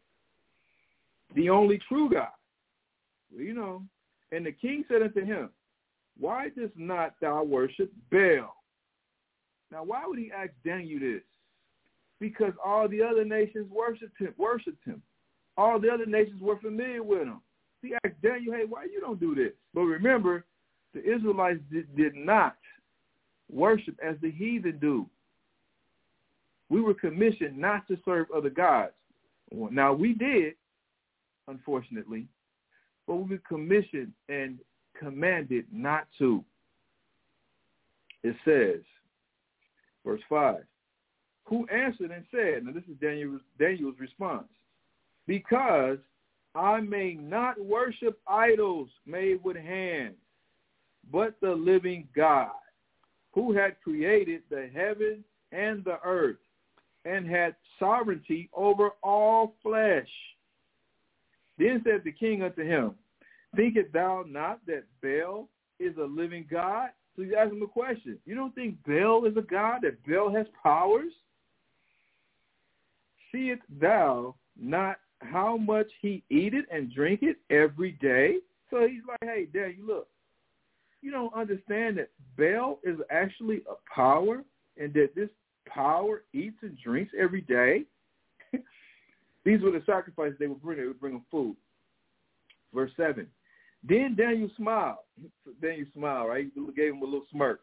[1.33, 2.27] the only true God.
[3.35, 3.83] You know.
[4.31, 5.49] And the king said unto him,
[6.19, 8.55] Why dost not thou worship Baal?
[9.71, 11.21] Now, why would he ask Daniel this?
[12.19, 14.33] Because all the other nations worshipped him.
[14.37, 15.01] Worshipped him.
[15.57, 17.41] All the other nations were familiar with him.
[17.81, 19.51] He asked Daniel, hey, why you don't do this?
[19.73, 20.45] But remember,
[20.95, 22.55] the Israelites did, did not
[23.51, 25.05] worship as the heathen do.
[26.69, 28.93] We were commissioned not to serve other gods.
[29.51, 30.55] Now, we did,
[31.47, 32.25] unfortunately,
[33.05, 34.57] but we were commissioned and
[34.99, 36.43] commanded not to.
[38.23, 38.81] It says,
[40.03, 40.55] verse 5,
[41.43, 44.47] who answered and said, now this is Daniel's, Daniel's response,
[45.27, 45.99] because
[46.55, 50.15] I may not worship idols made with hands,
[51.11, 52.51] but the living God,
[53.33, 56.37] who had created the heaven and the earth,
[57.05, 60.07] and had sovereignty over all flesh.
[61.57, 62.95] Then said the king unto him,
[63.55, 65.47] Thinkest thou not that Baal
[65.79, 66.89] is a living God?
[67.15, 68.17] So he's asking him a question.
[68.25, 71.11] You don't think Baal is a God, that Baal has powers?
[73.31, 78.37] Seest thou not how much he eateth and drinketh every day?
[78.69, 80.07] So he's like, hey, Dad, you look,
[81.05, 84.43] you don't understand that Baal is actually a power
[84.77, 85.29] and that this
[85.67, 87.83] power eats and drinks every day?
[89.45, 90.79] These were the sacrifices they would bring.
[90.79, 91.55] They would bring them food.
[92.73, 93.27] Verse 7.
[93.87, 94.97] Then Daniel smiled.
[95.61, 96.47] Daniel smiled, right?
[96.53, 97.61] He gave him a little smirk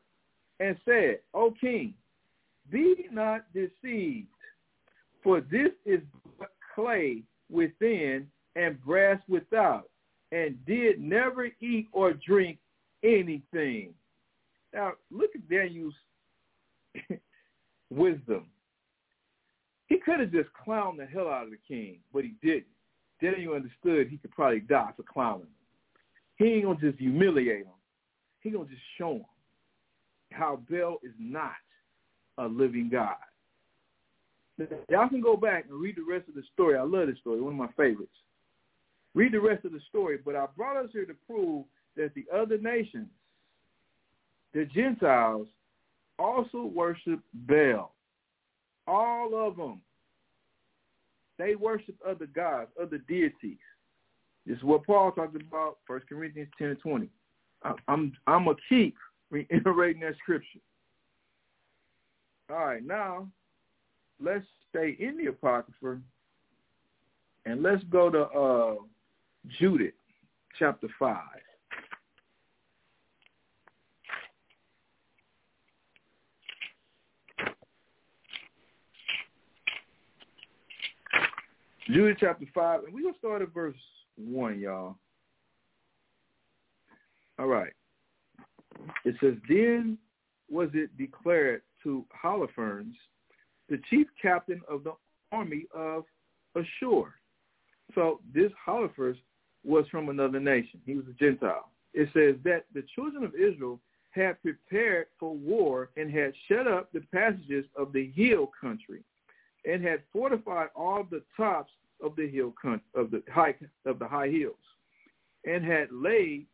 [0.61, 1.95] and said, O king,
[2.70, 4.28] be not deceived,
[5.22, 6.01] for this is
[6.74, 9.88] clay within and brass without,
[10.30, 12.59] and did never eat or drink
[13.03, 13.94] anything.
[14.72, 15.94] Now, look at Daniel's
[17.90, 18.46] wisdom.
[19.86, 22.64] He could have just clowned the hell out of the king, but he didn't.
[23.20, 25.48] Daniel understood he could probably die for clowning him.
[26.36, 27.72] He ain't going to just humiliate him.
[28.40, 29.24] He going to just show him
[30.32, 31.53] how Baal is not
[32.38, 33.14] a living God.
[34.88, 36.76] Y'all can go back and read the rest of the story.
[36.76, 38.12] I love this story, one of my favorites.
[39.14, 41.64] Read the rest of the story, but I brought us here to prove
[41.97, 43.09] that the other nations,
[44.55, 45.49] the Gentiles,
[46.18, 47.95] also worship Baal.
[48.86, 49.80] All of them.
[51.38, 53.59] They worship other gods, other deities.
[54.47, 57.09] This is what Paul talked about, 1 Corinthians 10 and 20.
[57.86, 58.97] I'm I'm a keep
[59.30, 60.59] reiterating that scripture.
[62.51, 63.28] All right, now
[64.20, 66.01] let's stay in the Apocrypha
[67.47, 68.74] and let's go to uh,
[69.59, 69.95] Judith
[70.59, 71.16] chapter 5.
[81.87, 83.76] Judith chapter 5, and we're going to start at verse
[84.16, 84.97] 1, y'all.
[87.39, 87.72] All right.
[89.05, 89.99] It says, Then
[90.51, 92.95] was it declared to Holofernes
[93.68, 94.93] the chief captain of the
[95.33, 96.05] army of
[96.57, 97.14] Ashur.
[97.95, 99.18] So this Holofernes
[99.64, 100.80] was from another nation.
[100.85, 101.70] He was a Gentile.
[101.95, 103.80] It says that the children of Israel
[104.11, 109.03] had prepared for war and had shut up the passages of the hill country
[109.65, 112.53] and had fortified all the tops of the hill
[112.95, 113.55] of the high
[113.87, 114.57] of the high hills
[115.45, 116.47] and had laid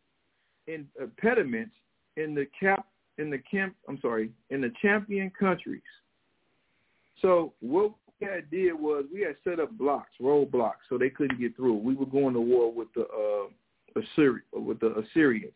[0.66, 1.74] in impediments
[2.16, 2.86] in the cap
[3.16, 5.82] in the camp I'm sorry in the champion countries
[7.20, 11.40] so what we had did was we had set up blocks, roadblocks, so they couldn't
[11.40, 11.74] get through.
[11.74, 15.52] We were going to war with the uh, Assyri- with the Assyrians.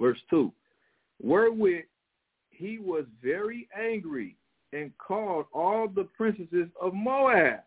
[0.00, 0.52] Verse two,
[1.20, 1.84] wherewith
[2.50, 4.36] he was very angry
[4.72, 7.60] and called all the princesses of Moab.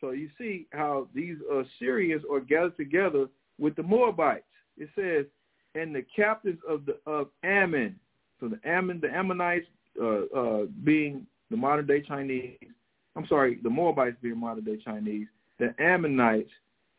[0.00, 3.26] So you see how these Assyrians are gathered together
[3.58, 4.44] with the Moabites.
[4.76, 5.26] It says,
[5.74, 7.98] and the captains of the of Ammon.
[8.40, 9.66] So the Ammon, the Ammonites
[10.00, 12.58] uh, uh, being the modern day Chinese.
[13.16, 15.26] I'm sorry, the Moabites being modern day Chinese.
[15.58, 16.50] The Ammonites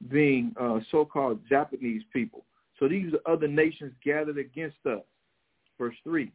[0.10, 2.46] being uh, so-called Japanese people.
[2.80, 5.02] So these are other nations gathered against us.
[5.78, 6.32] Verse 3.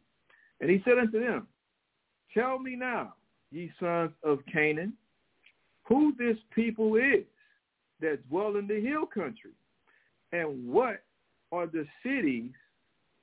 [0.60, 1.46] And he said unto them,
[2.34, 3.14] Tell me now,
[3.52, 4.92] ye sons of Canaan,
[5.84, 7.24] who this people is
[8.00, 9.52] that dwell in the hill country,
[10.32, 11.02] and what
[11.52, 12.50] are the cities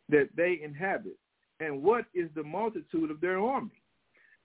[0.09, 1.17] that they inhabit,
[1.59, 3.81] and what is the multitude of their army,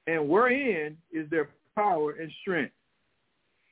[0.06, 2.74] and wherein is their power and strength,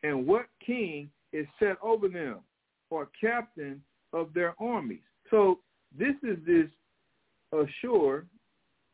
[0.05, 2.39] and what king is set over them,
[2.91, 3.83] or captain
[4.13, 5.01] of their armies.
[5.31, 5.59] So
[5.99, 6.69] this is this
[7.53, 8.27] Ashur,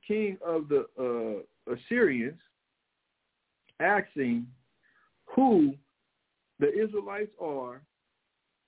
[0.06, 2.38] king of the uh, Assyrians,
[3.80, 4.46] asking
[5.26, 5.74] who
[6.58, 7.82] the Israelites are,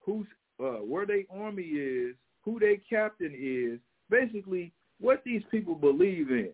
[0.00, 0.26] who's
[0.60, 3.78] uh, where their army is, who their captain is,
[4.10, 6.50] basically what these people believe in.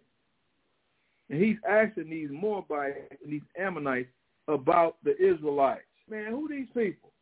[1.30, 4.08] And he's asking these Moabites and these Ammonites
[4.48, 5.82] about the Israelites.
[6.08, 7.12] Man, who these people?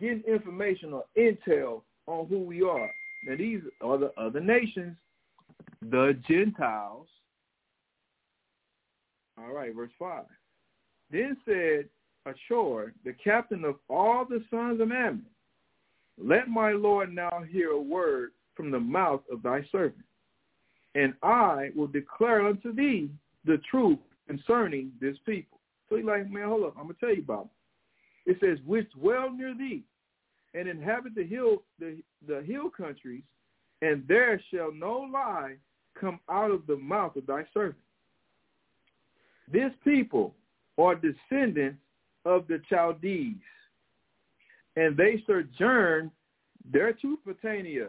[0.00, 2.90] Getting information or intel on who we are.
[3.26, 4.96] Now these are the other nations,
[5.82, 7.08] the Gentiles.
[9.38, 10.24] All right, verse 5.
[11.10, 11.88] Then said
[12.26, 15.24] Achior, the captain of all the sons of Ammon,
[16.18, 20.04] let my Lord now hear a word from the mouth of thy servant,
[20.94, 23.10] and I will declare unto thee
[23.46, 25.58] the truth concerning this people.
[25.88, 27.48] So he's like, man, hold up, I'm gonna tell you about
[28.26, 28.32] it.
[28.32, 29.82] It says, which dwell near thee,
[30.52, 33.22] and inhabit the hill the the hill countries,
[33.80, 35.56] and there shall no lie
[35.98, 37.76] come out of the mouth of thy servant.
[39.52, 40.34] This people
[40.78, 41.80] are descendants
[42.24, 43.36] of the Chaldees,
[44.76, 46.10] and they sojourned
[46.70, 47.88] there to Britannia.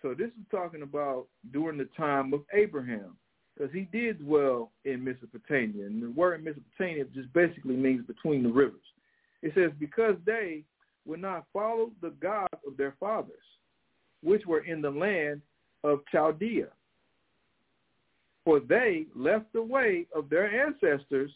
[0.00, 3.16] So this is talking about during the time of Abraham,
[3.56, 8.50] because he did dwell in Mesopotamia, and the word Mesopotamia just basically means between the
[8.50, 8.80] rivers.
[9.42, 10.64] It says, because they
[11.04, 13.44] would not follow the gods of their fathers,
[14.22, 15.40] which were in the land
[15.84, 16.68] of Chaldea,
[18.44, 21.30] for they left the way of their ancestors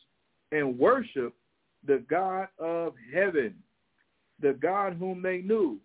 [0.53, 1.37] and worshiped
[1.87, 3.55] the God of heaven,
[4.41, 5.79] the God whom they knew.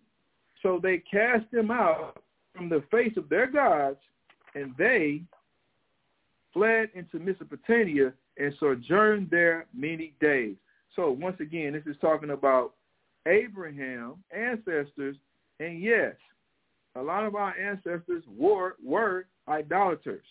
[0.62, 2.22] So they cast them out
[2.54, 3.98] from the face of their gods,
[4.54, 5.22] and they
[6.52, 10.56] fled into Mesopotamia and sojourned there many days.
[10.94, 12.74] So once again, this is talking about
[13.26, 15.16] Abraham, ancestors,
[15.62, 16.14] and yes,
[16.96, 20.24] a lot of our ancestors were, were idolaters.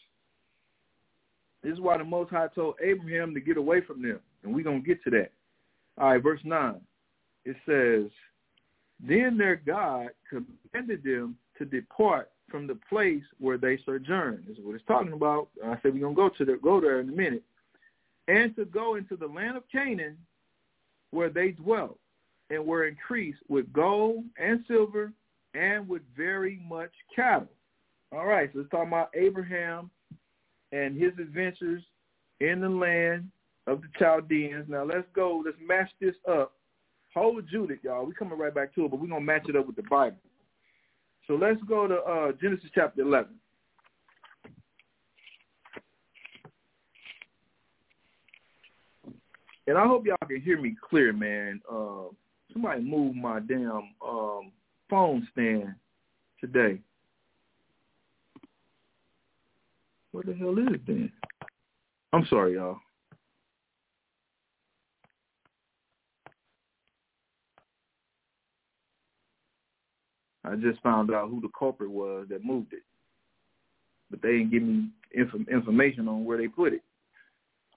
[1.64, 4.20] This is why the Most High told Abraham to get away from them.
[4.44, 5.32] And we're going to get to that.
[5.98, 6.82] All right, verse 9.
[7.46, 8.12] It says,
[9.00, 14.44] Then their God commanded them to depart from the place where they sojourned.
[14.48, 15.48] This is what it's talking about.
[15.64, 17.44] I said we're going to go to the, go there in a minute.
[18.28, 20.18] And to go into the land of Canaan
[21.12, 21.98] where they dwelt
[22.50, 25.12] and were increased with gold and silver
[25.54, 27.48] and with very much cattle.
[28.12, 29.90] All right, so it's talking about Abraham
[30.72, 31.84] and his adventures
[32.40, 33.30] in the land
[33.68, 34.66] of the Chaldeans.
[34.68, 35.42] Now let's go.
[35.46, 36.54] Let's match this up.
[37.14, 38.06] Hold Judith, y'all.
[38.06, 39.84] we coming right back to it, but we're going to match it up with the
[39.84, 40.18] Bible.
[41.28, 43.34] So let's go to uh, Genesis chapter 11.
[49.68, 51.62] And I hope y'all can hear me clear, man.
[51.72, 52.10] Uh,
[52.52, 54.52] somebody move my damn um,
[54.92, 55.74] phone stand
[56.40, 56.78] today.
[60.12, 61.12] What the hell is it then?
[62.14, 62.78] I'm sorry, y'all.
[70.44, 72.84] I just found out who the culprit was that moved it,
[74.10, 76.82] but they didn't give me inf- information on where they put it.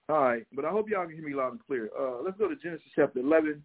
[0.09, 1.91] All right, but I hope y'all can hear me loud and clear.
[1.99, 3.63] Uh, let's go to Genesis chapter 11,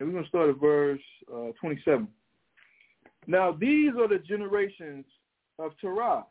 [0.00, 1.00] and we're going to start at verse
[1.32, 2.08] uh, 27.
[3.26, 5.04] Now these are the generations
[5.58, 6.24] of Terah.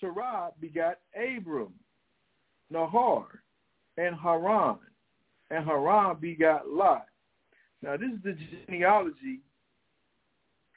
[0.00, 1.72] Terah begot Abram,
[2.70, 3.42] Nahor,
[3.96, 4.78] and Haran,
[5.50, 7.06] and Haran begot Lot.
[7.82, 9.40] Now this is the genealogy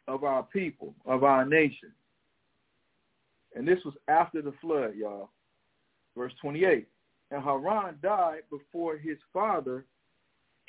[0.08, 1.92] of our people, of our nation.
[3.56, 5.30] And this was after the flood, y'all.
[6.18, 6.88] Verse 28.
[7.32, 9.86] And Haran died before his father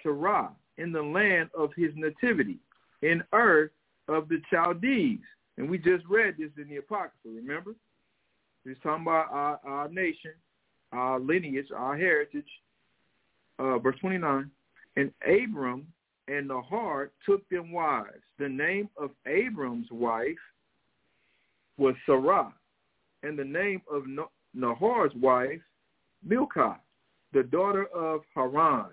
[0.03, 2.59] Terah in the land of his nativity,
[3.03, 3.71] in Ur
[4.09, 5.21] of the Chaldees.
[5.59, 7.75] And we just read this in the Apocrypha, remember?
[8.65, 10.33] He's talking about our, our nation,
[10.93, 12.47] our lineage, our heritage.
[13.59, 14.51] Uh, verse 29.
[14.97, 15.87] And Abram
[16.29, 18.23] and Nahor took them wives.
[18.39, 20.37] The name of Abram's wife
[21.79, 22.53] was Sarah,
[23.23, 24.05] and the name of
[24.55, 25.61] Nahor's wife,
[26.25, 26.79] Milcah,
[27.33, 28.91] the daughter of Haran,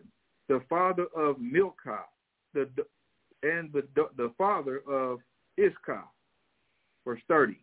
[0.48, 2.06] the father of Milcah,
[2.54, 2.70] the
[3.44, 3.84] and the
[4.18, 5.20] the father of
[5.58, 6.04] Iscah.
[7.06, 7.60] Verse 30.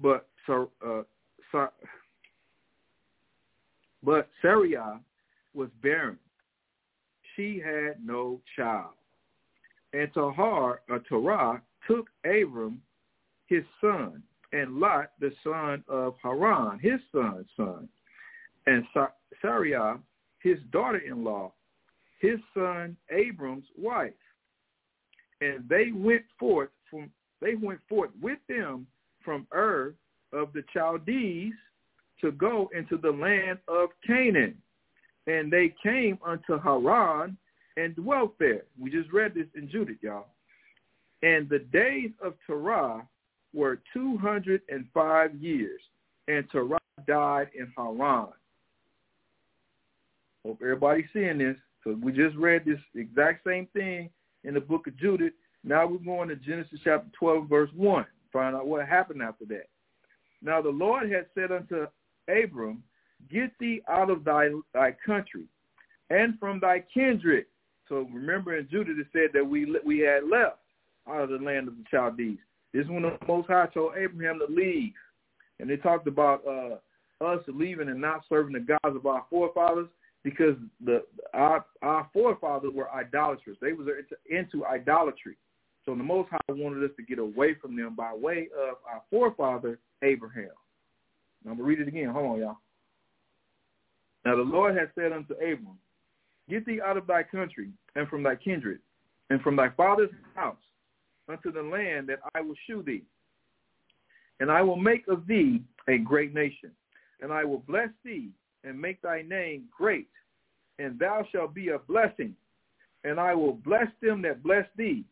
[0.00, 1.02] But so uh,
[4.02, 4.76] but Sarai
[5.54, 6.18] was barren.
[7.34, 8.92] She had no child.
[9.92, 12.80] And Tahar, or Terah, took Abram,
[13.46, 17.88] his son, and Lot, the son of Haran, his son's son,
[18.66, 18.84] and
[19.40, 19.98] Sarai,
[20.40, 21.52] his daughter-in-law,
[22.20, 24.12] his son Abram's wife.
[25.40, 27.10] And they went forth from
[27.40, 28.86] they went forth with them
[29.22, 29.94] from Ur
[30.32, 31.52] of the Chaldees
[32.20, 34.56] to go into the land of Canaan.
[35.26, 37.36] And they came unto Haran
[37.76, 38.62] and dwelt there.
[38.80, 40.28] We just read this in Judith, y'all.
[41.22, 43.06] And the days of Terah
[43.52, 45.80] were 205 years,
[46.28, 48.28] and Terah died in Haran.
[50.44, 51.56] Hope everybody's seeing this.
[51.82, 54.10] So we just read this exact same thing
[54.46, 55.34] in the book of Judith.
[55.62, 58.06] Now we're going to Genesis chapter 12, verse 1.
[58.32, 59.66] Find out what happened after that.
[60.42, 61.86] Now the Lord had said unto
[62.28, 62.82] Abram,
[63.30, 65.44] Get thee out of thy, thy country
[66.10, 67.46] and from thy kindred.
[67.88, 70.58] So remember in Judith it said that we we had left
[71.08, 72.38] out of the land of the Chaldees.
[72.72, 74.92] This is when the Most High told Abraham to leave.
[75.58, 79.88] And they talked about uh, us leaving and not serving the gods of our forefathers
[80.26, 81.04] because the
[81.34, 83.56] our, our forefathers were idolaters.
[83.62, 85.36] They was into, into idolatry.
[85.84, 89.02] So the Most High wanted us to get away from them by way of our
[89.08, 90.50] forefather Abraham.
[91.44, 92.08] Now, I'm to read it again.
[92.08, 92.56] Hold on, y'all.
[94.24, 95.78] Now the Lord has said unto Abram,
[96.50, 98.80] Get thee out of thy country and from thy kindred
[99.30, 100.56] and from thy father's house
[101.28, 103.04] unto the land that I will shew thee.
[104.40, 106.72] And I will make of thee a great nation,
[107.20, 108.30] and I will bless thee
[108.66, 110.08] and make thy name great,
[110.78, 112.34] and thou shalt be a blessing.
[113.04, 115.04] And I will bless them that bless thee,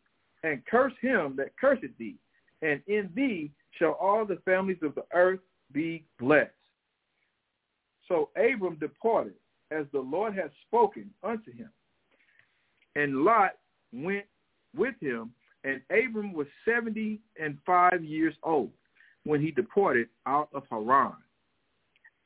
[0.43, 2.17] and curse him that curseth thee.
[2.61, 5.41] And in thee shall all the families of the earth
[5.73, 6.51] be blessed.
[8.09, 9.35] So Abram departed
[9.71, 11.71] as the Lord had spoken unto him.
[12.97, 13.53] And Lot
[13.93, 14.27] went
[14.77, 15.31] with him,
[15.63, 18.71] and Abram was seventy and five years old
[19.25, 21.15] when he departed out of Haran.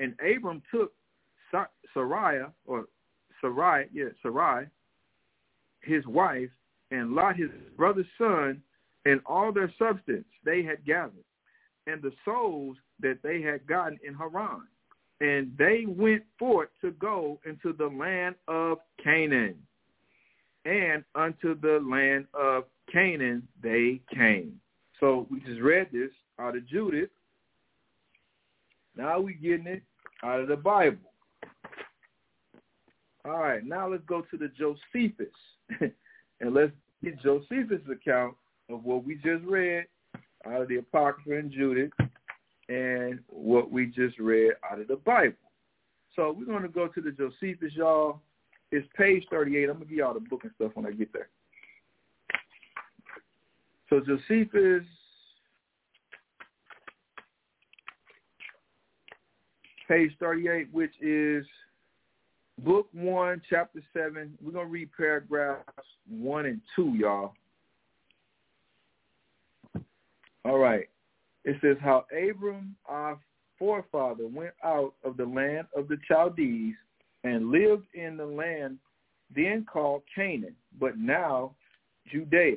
[0.01, 0.93] And Abram took
[1.95, 2.87] Sarai, or
[3.41, 4.67] Sarai, yeah, Sarai,
[5.83, 6.51] his wife,
[6.91, 8.63] and Lot his brother's son,
[9.05, 11.25] and all their substance they had gathered,
[11.87, 14.63] and the souls that they had gotten in Haran.
[15.21, 19.57] And they went forth to go into the land of Canaan.
[20.65, 24.61] And unto the land of Canaan they came.
[25.01, 27.11] So we just read this out of Judith.
[28.97, 29.83] Now we're getting it
[30.23, 30.99] out of the Bible.
[33.29, 35.35] All right, now let's go to the Josephus.
[36.41, 36.72] and let's
[37.05, 38.35] get Josephus' account
[38.70, 39.85] of what we just read
[40.47, 41.90] out of the Apocrypha and Judith
[42.70, 45.36] and what we just read out of the Bible.
[46.16, 48.20] So we're going to go to the Josephus, y'all.
[48.73, 49.65] It's page 38.
[49.65, 51.28] I'm going to give y'all the book and stuff when I get there.
[53.90, 54.85] So Josephus,
[59.86, 61.44] page 38, which is
[62.59, 64.36] book 1, chapter 7.
[64.43, 65.64] We're going to read paragraphs
[66.09, 67.32] 1 and 2, y'all.
[70.44, 70.89] All right.
[71.44, 73.18] It says how Abram, our
[73.59, 76.74] forefather, went out of the land of the Chaldees
[77.24, 78.78] and lived in the land
[79.35, 81.55] then called Canaan, but now
[82.10, 82.56] Judea.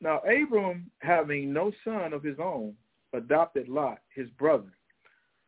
[0.00, 2.74] Now Abram, having no son of his own,
[3.12, 4.72] adopted Lot, his brother,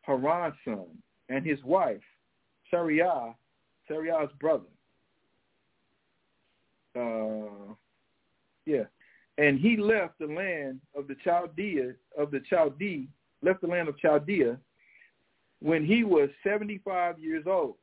[0.01, 0.87] Haran's son,
[1.29, 2.01] and his wife,
[2.69, 3.35] Sarai,
[3.87, 4.63] Sarai's brother.
[6.95, 7.73] Uh,
[8.65, 8.83] yeah,
[9.37, 13.07] and he left the land of the Chaldea of the Chaldee,
[13.41, 14.57] left the land of Chaldea
[15.61, 17.75] when he was 75 years old.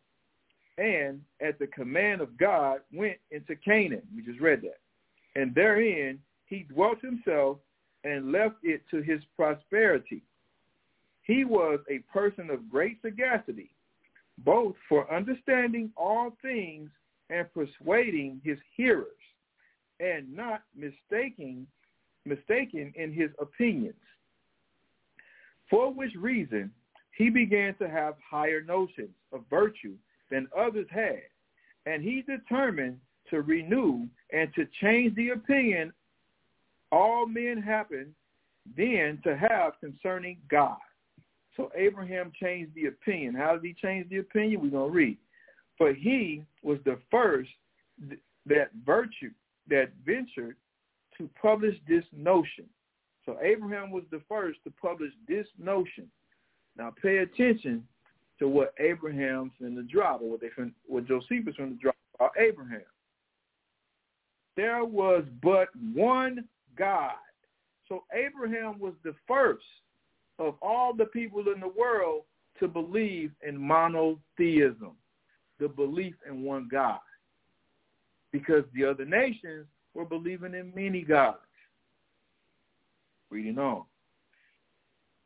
[0.78, 4.02] And at the command of God went into Canaan.
[4.14, 4.80] We just read that.
[5.40, 7.58] And therein he dwelt himself
[8.04, 10.22] and left it to his prosperity.
[11.22, 13.70] He was a person of great sagacity,
[14.38, 16.90] both for understanding all things
[17.30, 19.06] and persuading his hearers
[20.00, 21.66] and not mistaking
[22.24, 23.94] mistaken in his opinions,
[25.70, 26.70] for which reason
[27.16, 29.94] he began to have higher notions of virtue
[30.30, 31.22] than others had,
[31.86, 32.98] and he determined
[33.30, 35.92] to renew and to change the opinion
[36.92, 38.14] all men happen
[38.76, 40.76] then to have concerning God.
[41.56, 43.34] So Abraham changed the opinion.
[43.34, 44.60] How did he change the opinion?
[44.60, 45.18] We're going to read.
[45.78, 47.50] For he was the first
[48.46, 49.30] that virtue
[49.68, 50.56] that ventured
[51.18, 52.66] to publish this notion.
[53.24, 56.08] So Abraham was the first to publish this notion.
[56.76, 57.86] Now pay attention
[58.38, 60.50] to what Abraham's in the drop, or what they
[60.86, 62.82] what Josephus in the drop about Abraham.
[64.56, 66.44] There was but one
[66.78, 67.14] God.
[67.88, 69.64] So Abraham was the first
[70.38, 72.22] of all the people in the world
[72.60, 74.92] to believe in monotheism,
[75.58, 77.00] the belief in one God.
[78.32, 81.38] Because the other nations were believing in many gods.
[83.30, 83.84] Reading on.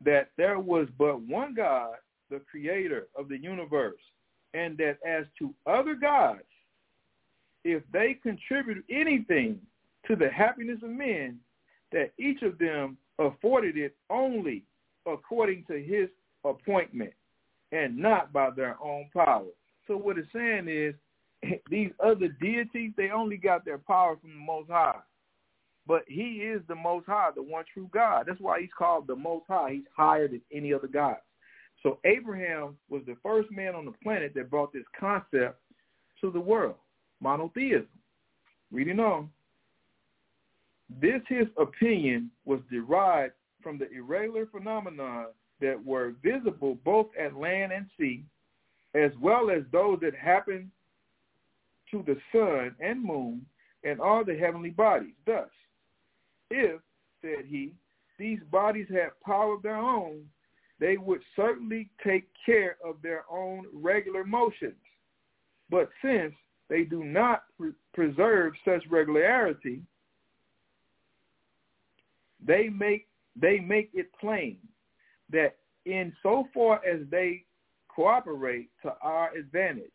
[0.03, 1.95] That there was but one God,
[2.29, 3.99] the creator of the universe,
[4.53, 6.39] and that as to other gods,
[7.63, 9.59] if they contribute anything
[10.07, 11.37] to the happiness of men,
[11.91, 14.63] that each of them afforded it only
[15.05, 16.09] according to his
[16.43, 17.13] appointment
[17.71, 19.47] and not by their own power.
[19.87, 20.93] So what it's saying is
[21.69, 24.99] these other deities, they only got their power from the Most High.
[25.87, 28.25] But he is the Most High, the one true God.
[28.27, 29.71] That's why he's called the Most High.
[29.73, 31.17] He's higher than any other God.
[31.81, 35.59] So Abraham was the first man on the planet that brought this concept
[36.21, 36.75] to the world,
[37.19, 37.87] monotheism.
[38.71, 39.29] Reading on.
[41.01, 45.27] This his opinion was derived from the irregular phenomena
[45.59, 48.23] that were visible both at land and sea,
[48.95, 50.69] as well as those that happened
[51.91, 53.45] to the sun and moon
[53.83, 55.13] and all the heavenly bodies.
[55.25, 55.49] Thus,
[56.49, 56.81] if,
[57.21, 57.71] said he,
[58.17, 60.25] these bodies had power of their own,
[60.79, 64.73] they would certainly take care of their own regular motions.
[65.69, 66.33] But since
[66.69, 69.81] they do not pre- preserve such regularity,
[72.45, 73.07] they make
[73.39, 74.57] they make it plain
[75.31, 75.55] that
[75.85, 77.43] in so far as they
[77.87, 79.85] cooperate to our advantage,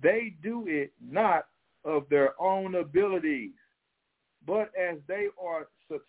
[0.00, 1.46] they do it not
[1.84, 3.52] of their own abilities,
[4.46, 6.00] but as they are sub,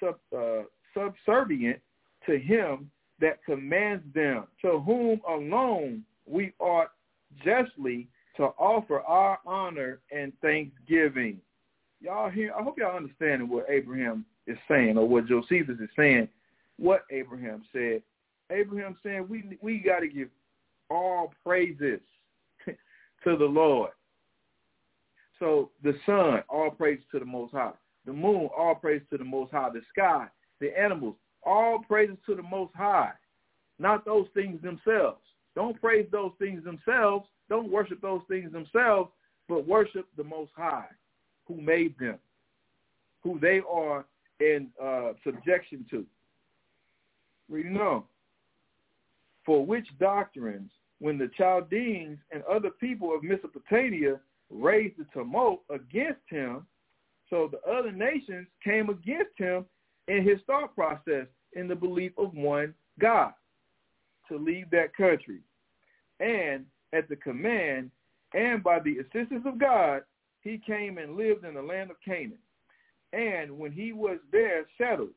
[0.00, 0.62] sub, uh,
[0.96, 1.80] subservient
[2.26, 2.90] to him
[3.20, 6.90] that commands them, to whom alone we ought
[7.44, 11.40] justly to offer our honor and thanksgiving.
[12.00, 12.52] Y'all hear?
[12.58, 16.28] I hope y'all understand what Abraham is saying or what Josephus is saying,
[16.78, 18.02] what Abraham said.
[18.50, 20.28] Abraham saying we we got to give
[20.90, 22.00] all praises
[22.66, 23.90] to the Lord.
[25.38, 27.72] So the sun, all praise to the Most High.
[28.06, 29.70] The moon, all praise to the Most High.
[29.70, 30.26] The sky,
[30.60, 33.12] the animals, all praises to the Most High.
[33.78, 35.20] Not those things themselves.
[35.54, 37.26] Don't praise those things themselves.
[37.48, 39.10] Don't worship those things themselves,
[39.48, 40.86] but worship the Most High
[41.46, 42.18] who made them,
[43.22, 44.04] who they are
[44.44, 46.04] in uh, subjection to.
[47.48, 48.04] Reading on.
[49.44, 56.22] For which doctrines, when the Chaldeans and other people of Mesopotamia raised the tumult against
[56.28, 56.66] him,
[57.28, 59.64] so the other nations came against him
[60.08, 63.32] in his thought process in the belief of one God
[64.28, 65.40] to leave that country.
[66.20, 67.90] And at the command
[68.34, 70.02] and by the assistance of God,
[70.42, 72.38] he came and lived in the land of Canaan.
[73.14, 75.10] And when he was there settled,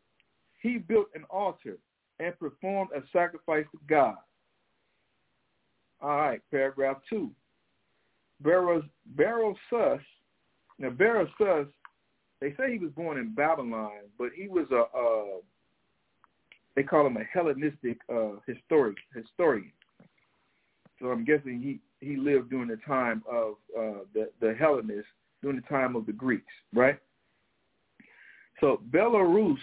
[0.62, 1.78] he built an altar
[2.20, 4.18] and performed a sacrifice to God.
[6.02, 7.32] All right, paragraph two.
[8.44, 10.02] Berosus,
[10.78, 11.68] now Berosus,
[12.40, 15.40] they say he was born in Babylon, but he was a,
[16.76, 19.72] they call him a Hellenistic uh, historic, historian.
[21.00, 25.10] So I'm guessing he, he lived during the time of uh, the, the Hellenists,
[25.42, 27.00] during the time of the Greeks, right?
[28.60, 29.58] So Berosus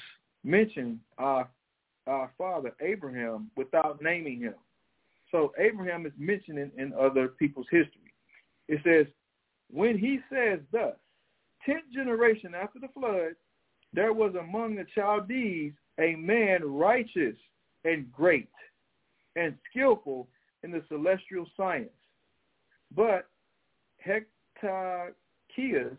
[0.45, 1.49] mentioned our,
[2.07, 4.55] our father Abraham without naming him.
[5.31, 8.13] So Abraham is mentioned in, in other people's history.
[8.69, 9.07] It says,
[9.71, 10.95] when he says thus,
[11.67, 13.35] tenth generation after the flood,
[13.93, 17.37] there was among the Chaldees a man righteous
[17.85, 18.49] and great
[19.37, 20.29] and skillful
[20.63, 21.91] in the celestial science.
[22.95, 23.27] But
[24.07, 25.97] Hecataeus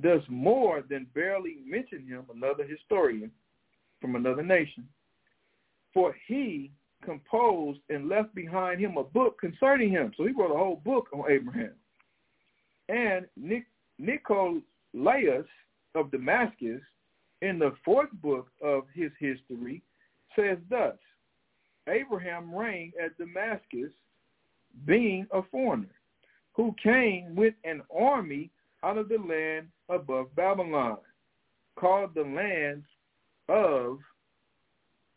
[0.00, 3.30] does more than barely mention him, another historian
[4.00, 4.88] from another nation.
[5.92, 6.70] For he
[7.04, 10.12] composed and left behind him a book concerning him.
[10.16, 11.72] So he wrote a whole book on Abraham.
[12.88, 13.66] And Nic-
[13.98, 15.46] Nicolaus
[15.94, 16.80] of Damascus
[17.42, 19.82] in the fourth book of his history
[20.36, 20.96] says thus,
[21.88, 23.90] Abraham reigned at Damascus,
[24.84, 25.88] being a foreigner,
[26.52, 28.50] who came with an army
[28.84, 30.98] out of the land above Babylon,
[31.76, 32.84] called the land
[33.48, 33.98] of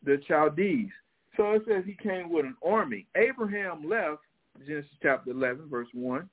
[0.03, 0.89] the Chaldees.
[1.37, 3.07] So it says he came with an army.
[3.15, 4.21] Abraham left,
[4.65, 6.29] Genesis chapter 11, verse 1.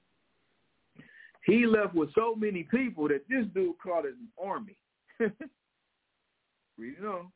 [1.47, 4.77] He left with so many people that this dude called it an army.
[6.79, 7.33] Reading on.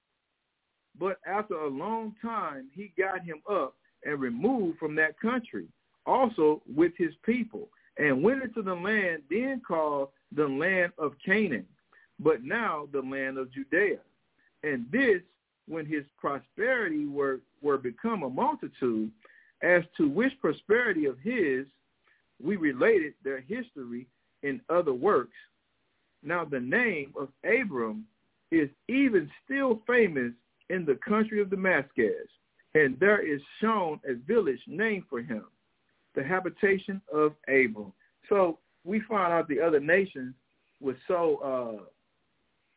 [0.99, 3.75] But after a long time, he got him up
[4.05, 5.67] and removed from that country,
[6.07, 11.67] also with his people, and went into the land then called the land of Canaan,
[12.19, 13.99] but now the land of Judea.
[14.63, 15.21] And this
[15.67, 19.11] when his prosperity were, were become a multitude,
[19.63, 21.67] as to which prosperity of his
[22.43, 24.07] we related their history
[24.43, 25.37] in other works.
[26.23, 28.05] Now the name of Abram
[28.51, 30.33] is even still famous
[30.71, 32.29] in the country of Damascus,
[32.75, 35.45] and there is shown a village named for him,
[36.15, 37.93] the habitation of Abram.
[38.29, 40.35] So we find out the other nations
[40.81, 41.37] were so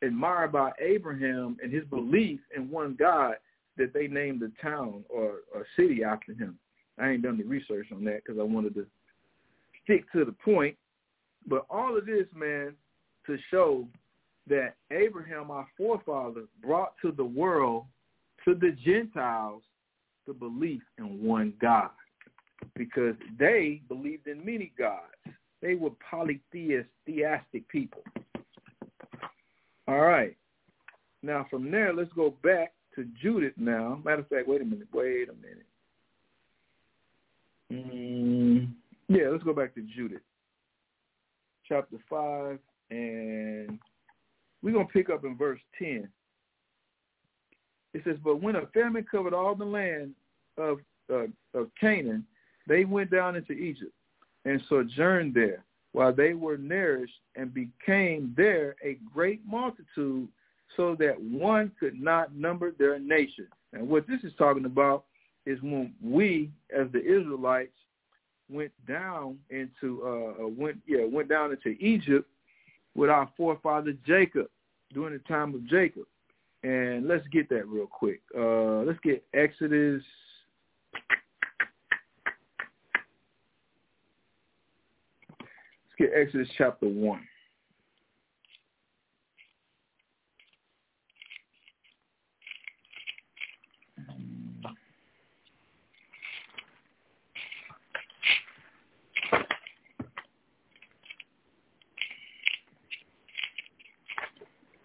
[0.02, 3.36] uh, admired by Abraham and his belief in one God
[3.78, 6.58] that they named the town or, or city after him.
[6.98, 8.88] I ain't done any research on that because I wanted to
[9.84, 10.76] stick to the point.
[11.48, 12.74] But all of this, man,
[13.28, 13.88] to show
[14.48, 17.86] that Abraham, our forefather, brought to the world,
[18.46, 19.62] to the Gentiles,
[20.26, 21.90] the belief in one God.
[22.76, 25.04] Because they believed in many gods.
[25.62, 28.04] They were polytheist, theistic people.
[29.88, 30.36] All right.
[31.24, 34.02] Now from there, let's go back to Judith now.
[34.04, 34.88] Matter of fact, wait a minute.
[34.94, 35.66] Wait a minute.
[37.72, 38.70] Mm,
[39.08, 40.22] yeah, let's go back to Judith.
[41.68, 42.60] Chapter 5,
[42.92, 43.78] and
[44.64, 46.08] we're going to pick up in verse 10.
[47.94, 50.14] It says, But when a famine covered all the land
[50.58, 50.80] of,
[51.12, 52.26] uh, of Canaan,
[52.68, 53.92] they went down into Egypt
[54.48, 60.28] and sojourned there while they were nourished and became there a great multitude
[60.76, 63.48] so that one could not number their nation.
[63.74, 65.04] And what this is talking about
[65.46, 67.72] is when we, as the Israelites,
[68.50, 72.30] went down into uh, uh went yeah went down into Egypt
[72.96, 74.48] with our forefather Jacob
[74.94, 76.06] during the time of Jacob.
[76.64, 78.22] And let's get that real quick.
[78.38, 80.02] Uh, let's get Exodus.
[85.98, 87.20] Get Exodus chapter 1.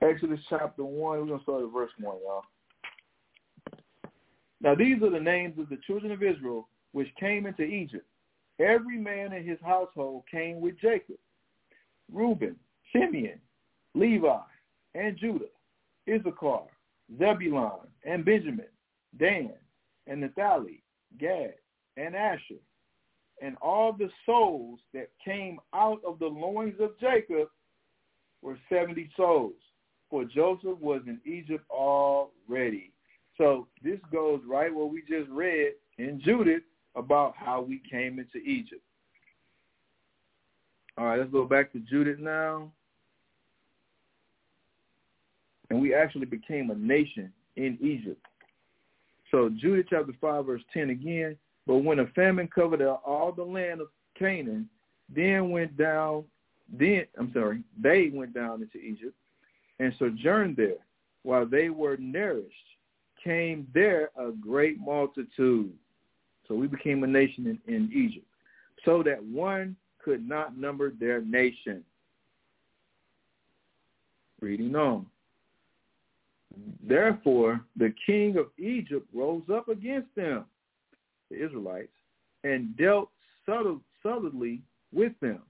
[0.01, 1.21] Exodus chapter 1.
[1.21, 2.43] We're going to start at verse 1, y'all.
[4.63, 8.07] Now these are the names of the children of Israel which came into Egypt.
[8.59, 11.17] Every man in his household came with Jacob.
[12.13, 12.57] Reuben,
[12.93, 13.41] Simeon,
[13.95, 14.39] Levi,
[14.95, 15.47] and Judah,
[16.09, 16.65] Issachar,
[17.19, 18.67] Zebulun, and Benjamin,
[19.19, 19.53] Dan,
[20.07, 20.83] and Naphtali,
[21.19, 21.55] Gad,
[21.97, 22.61] and Asher,
[23.41, 27.49] and all the souls that came out of the loins of Jacob
[28.43, 29.55] were seventy souls
[30.13, 32.93] for Joseph was in Egypt already.
[33.39, 36.63] So this goes right where we just read in Judith
[36.95, 38.83] about how we came into Egypt.
[40.99, 42.71] All right, let's go back to Judith now.
[45.71, 48.21] And we actually became a nation in Egypt.
[49.31, 51.37] So Judith chapter 5, verse 10 again.
[51.67, 53.89] But when a famine covered all the land of
[54.19, 54.69] Canaan,
[55.09, 56.25] then went down,
[56.71, 59.15] then, I'm sorry, they went down into Egypt
[59.79, 60.77] and sojourned there.
[61.23, 62.53] While they were nourished,
[63.23, 65.73] came there a great multitude.
[66.53, 68.27] So we became a nation in, in Egypt,
[68.85, 69.75] so that one
[70.05, 71.83] could not number their nation.
[74.39, 75.07] Reading on.
[76.87, 80.45] Therefore, the king of Egypt rose up against them,
[81.31, 81.89] the Israelites,
[82.45, 83.09] and dealt
[83.47, 84.61] subtly
[84.93, 85.41] with them,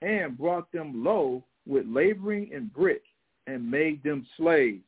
[0.00, 3.02] and brought them low with laboring and brick,
[3.46, 4.84] and made them slaves.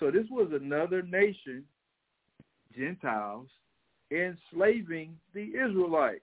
[0.00, 1.62] So this was another nation,
[2.76, 3.46] Gentiles,
[4.10, 6.20] enslaving the Israelites.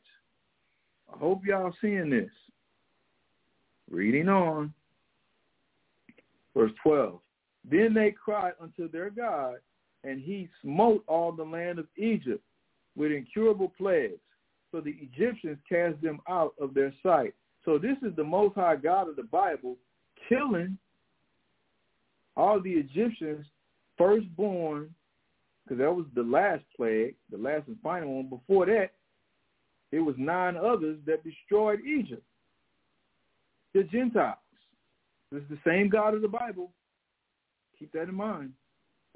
[1.13, 2.29] I hope y'all seeing this.
[3.89, 4.73] Reading on.
[6.55, 7.19] Verse 12.
[7.69, 9.55] Then they cried unto their God,
[10.03, 12.43] and he smote all the land of Egypt
[12.95, 14.19] with incurable plagues.
[14.71, 17.33] So the Egyptians cast them out of their sight.
[17.63, 19.77] So this is the Most High God of the Bible
[20.27, 20.77] killing
[22.35, 23.45] all the Egyptians
[23.97, 24.93] firstborn,
[25.67, 28.29] because that was the last plague, the last and final one.
[28.29, 28.91] Before that,
[29.91, 32.23] it was nine others that destroyed Egypt.
[33.73, 34.37] The Gentiles.
[35.31, 36.71] This is the same God of the Bible.
[37.77, 38.53] Keep that in mind.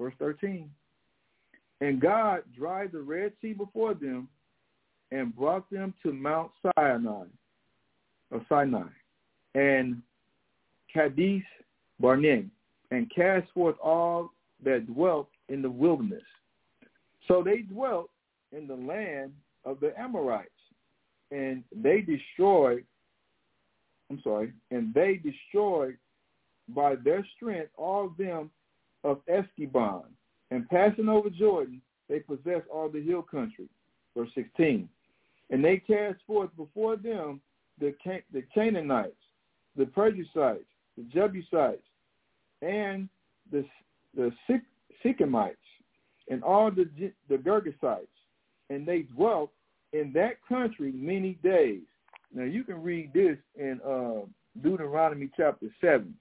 [0.00, 0.70] Verse 13.
[1.80, 4.28] And God dried the Red Sea before them
[5.10, 7.24] and brought them to Mount Sinai,
[8.30, 8.88] or Sinai,
[9.54, 10.00] and
[10.92, 11.42] Kadesh
[11.98, 12.44] Barnea,
[12.90, 14.30] and cast forth all
[14.64, 16.22] that dwelt in the wilderness.
[17.28, 18.10] So they dwelt
[18.52, 19.32] in the land
[19.64, 20.50] of the Amorites,
[21.30, 22.84] and they destroyed,
[24.10, 25.96] I'm sorry, and they destroyed
[26.68, 28.50] by their strength all of them
[29.04, 30.04] of Esbon,
[30.50, 33.66] and passing over Jordan, they possessed all the hill country.
[34.16, 34.88] Verse 16.
[35.50, 37.40] And they cast forth before them
[37.80, 39.12] the, Can- the Canaanites,
[39.76, 40.64] the Perizzites,
[40.96, 41.82] the Jebusites,
[42.60, 43.08] and
[43.50, 43.64] the,
[44.14, 44.30] the
[45.04, 45.56] Sychemites,
[46.32, 46.88] and all the,
[47.28, 48.06] the Girgashites.
[48.70, 49.50] And they dwelt
[49.92, 51.82] in that country many days.
[52.34, 54.26] Now you can read this in uh,
[54.62, 56.14] Deuteronomy chapter 7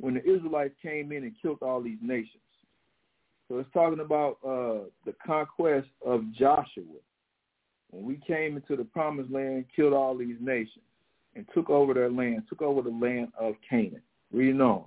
[0.00, 2.42] when the Israelites came in and killed all these nations.
[3.48, 6.82] So it's talking about uh, the conquest of Joshua.
[7.90, 10.84] When we came into the promised land, killed all these nations,
[11.36, 14.02] and took over their land, took over the land of Canaan.
[14.32, 14.84] Reading on.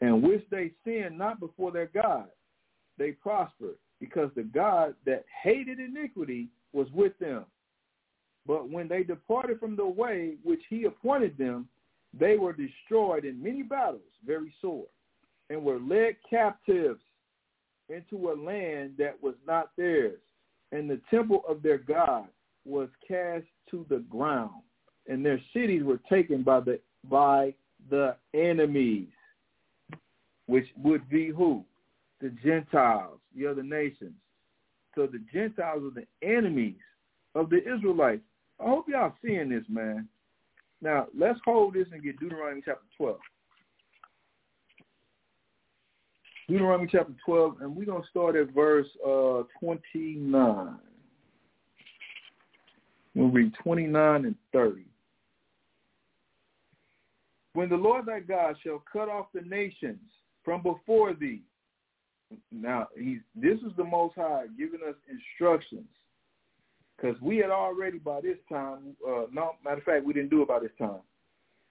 [0.00, 2.28] And which they sinned not before their God.
[3.00, 7.46] They prospered, because the God that hated iniquity was with them.
[8.46, 11.66] But when they departed from the way which he appointed them,
[12.12, 14.84] they were destroyed in many battles, very sore,
[15.48, 17.00] and were led captives
[17.88, 20.18] into a land that was not theirs,
[20.72, 22.26] and the temple of their God
[22.66, 24.60] was cast to the ground,
[25.08, 26.78] and their cities were taken by the
[27.08, 27.54] by
[27.88, 29.08] the enemies,
[30.46, 31.64] which would be who?
[32.20, 34.14] The Gentiles, the other nations.
[34.94, 36.80] So the Gentiles are the enemies
[37.34, 38.22] of the Israelites.
[38.60, 40.08] I hope y'all seeing this, man.
[40.82, 43.18] Now, let's hold this and get Deuteronomy chapter 12.
[46.48, 50.78] Deuteronomy chapter 12, and we're going to start at verse uh, 29.
[53.14, 54.84] We'll read 29 and 30.
[57.52, 60.00] When the Lord thy God shall cut off the nations
[60.44, 61.42] from before thee.
[62.52, 65.88] Now, he's, this is the Most High giving us instructions
[66.96, 70.42] because we had already by this time, uh, no, matter of fact, we didn't do
[70.42, 71.00] it by this time.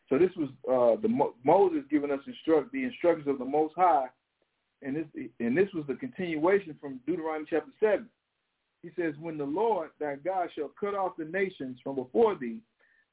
[0.10, 4.08] So this was uh, the Moses giving us instruct the instructions of the Most High,
[4.82, 5.06] and this
[5.40, 8.08] and this was the continuation from Deuteronomy chapter seven.
[8.82, 12.58] He says, "When the Lord thy God shall cut off the nations from before thee,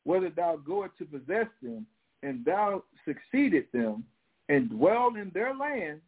[0.05, 1.87] whether thou goest to possess them,
[2.23, 4.05] and thou succeeded them,
[4.49, 6.01] and dwell in their land,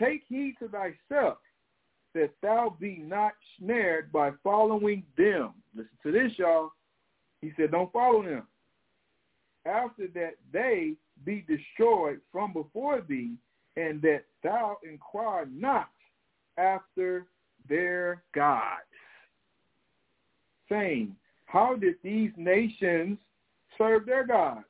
[0.00, 1.38] take heed to thyself
[2.14, 5.52] that thou be not snared by following them.
[5.74, 6.72] Listen to this, y'all.
[7.40, 8.46] He said, don't follow them.
[9.64, 10.94] After that they
[11.24, 13.34] be destroyed from before thee,
[13.76, 15.90] and that thou inquire not
[16.58, 17.26] after
[17.68, 18.82] their gods.
[20.68, 21.14] Saying,
[21.44, 23.18] how did these nations
[23.78, 24.64] serve their gods?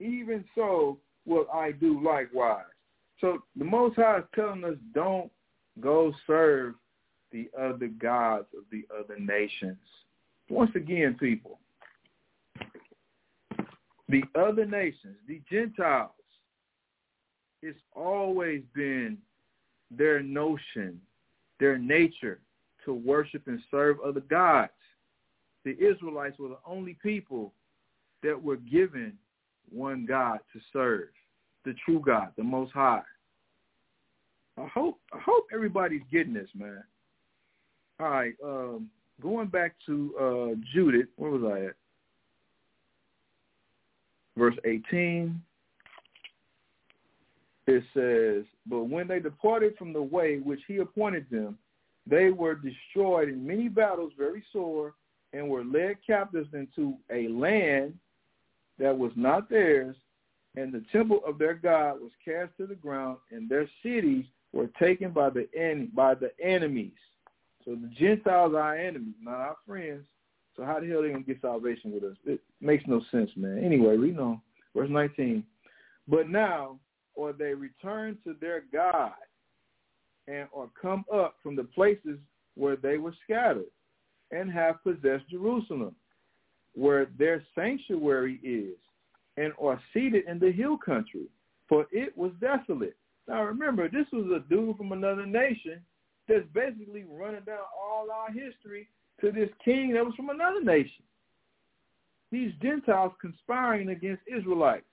[0.00, 2.64] Even so will I do likewise.
[3.20, 5.30] So the Most High is telling us don't
[5.80, 6.74] Go serve
[7.32, 9.76] the other gods of the other nations.
[10.48, 11.58] Once again, people,
[14.08, 16.10] the other nations, the Gentiles,
[17.62, 19.18] it's always been
[19.90, 21.00] their notion,
[21.58, 22.38] their nature
[22.84, 24.70] to worship and serve other gods.
[25.64, 27.52] The Israelites were the only people
[28.22, 29.14] that were given
[29.68, 31.08] one God to serve,
[31.66, 33.02] the true God, the Most High.
[34.56, 36.82] I hope I hope everybody's getting this, man.
[38.00, 38.88] All right, um,
[39.20, 41.74] going back to uh, Judith, where was I at?
[44.38, 45.42] Verse 18.
[47.66, 51.58] It says, But when they departed from the way which he appointed them,
[52.06, 54.94] they were destroyed in many battles very sore,
[55.32, 57.94] and were led captives into a land
[58.78, 59.96] that was not theirs,
[60.56, 64.68] and the temple of their God was cast to the ground, and their cities were
[64.78, 66.96] taken by the en- by the enemies.
[67.64, 70.06] So the Gentiles are our enemies, not our friends.
[70.56, 72.16] So how the hell are they gonna get salvation with us?
[72.24, 73.58] It makes no sense, man.
[73.58, 74.40] Anyway, read on.
[74.74, 75.44] Verse 19.
[76.08, 76.78] But now,
[77.14, 79.14] or they return to their God,
[80.28, 82.18] and or come up from the places
[82.54, 83.70] where they were scattered,
[84.30, 85.94] and have possessed Jerusalem,
[86.74, 88.78] where their sanctuary is,
[89.36, 91.26] and are seated in the hill country,
[91.68, 92.96] for it was desolate.
[93.28, 95.80] Now remember, this was a dude from another nation
[96.28, 98.88] that's basically running down all our history
[99.20, 101.04] to this king that was from another nation.
[102.30, 104.84] These Gentiles conspiring against Israelites.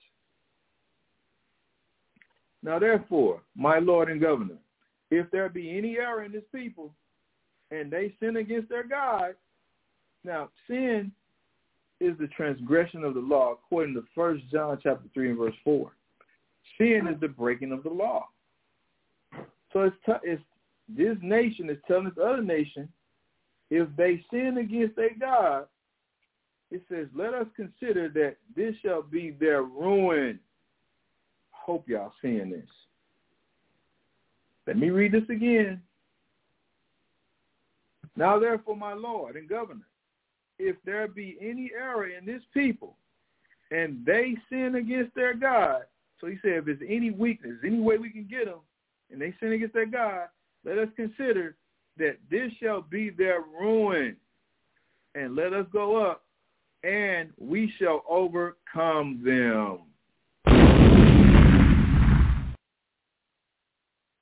[2.61, 4.57] Now therefore, my Lord and Governor,
[5.11, 6.93] if there be any error in this people,
[7.71, 9.35] and they sin against their God,
[10.23, 11.11] now sin
[12.03, 15.91] is the transgression of the law according to First John chapter 3 and verse 4.
[16.77, 18.27] Sin is the breaking of the law.
[19.71, 20.41] So it's, t- it's
[20.89, 22.89] this nation is telling this other nation,
[23.69, 25.65] if they sin against their God,
[26.69, 30.39] it says, let us consider that this shall be their ruin.
[31.51, 32.67] Hope y'all seeing this.
[34.67, 35.81] Let me read this again.
[38.15, 39.85] Now therefore, my Lord and Governor,
[40.59, 42.97] if there be any error in this people,
[43.71, 45.83] and they sin against their God,
[46.19, 48.59] so he said, if there's any weakness, any way we can get them,
[49.11, 50.27] and they sin against their God,
[50.63, 51.55] let us consider
[51.97, 54.15] that this shall be their ruin.
[55.15, 56.23] And let us go up,
[56.83, 59.81] and we shall overcome them.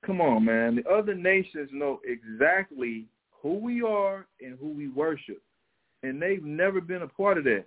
[0.05, 0.75] Come on, man.
[0.75, 3.05] The other nations know exactly
[3.41, 5.41] who we are and who we worship.
[6.03, 7.65] And they've never been a part of that.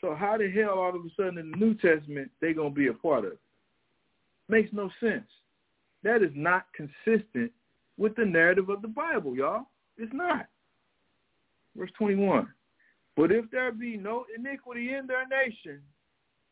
[0.00, 2.88] So how the hell all of a sudden in the New Testament they to be
[2.88, 3.32] a part of?
[4.48, 5.26] Makes no sense.
[6.02, 7.52] That is not consistent
[7.96, 9.66] with the narrative of the Bible, y'all.
[9.96, 10.46] It's not.
[11.76, 12.48] Verse 21.
[13.16, 15.80] But if there be no iniquity in their nation,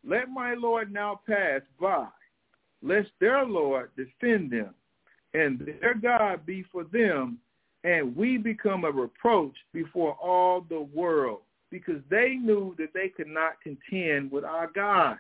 [0.05, 2.09] let my Lord now pass by,
[2.83, 4.75] lest their Lord defend them,
[5.33, 7.39] and their God be for them,
[7.87, 13.29] and we become a reproach before all the world, because they knew that they could
[13.29, 15.19] not contend with our God.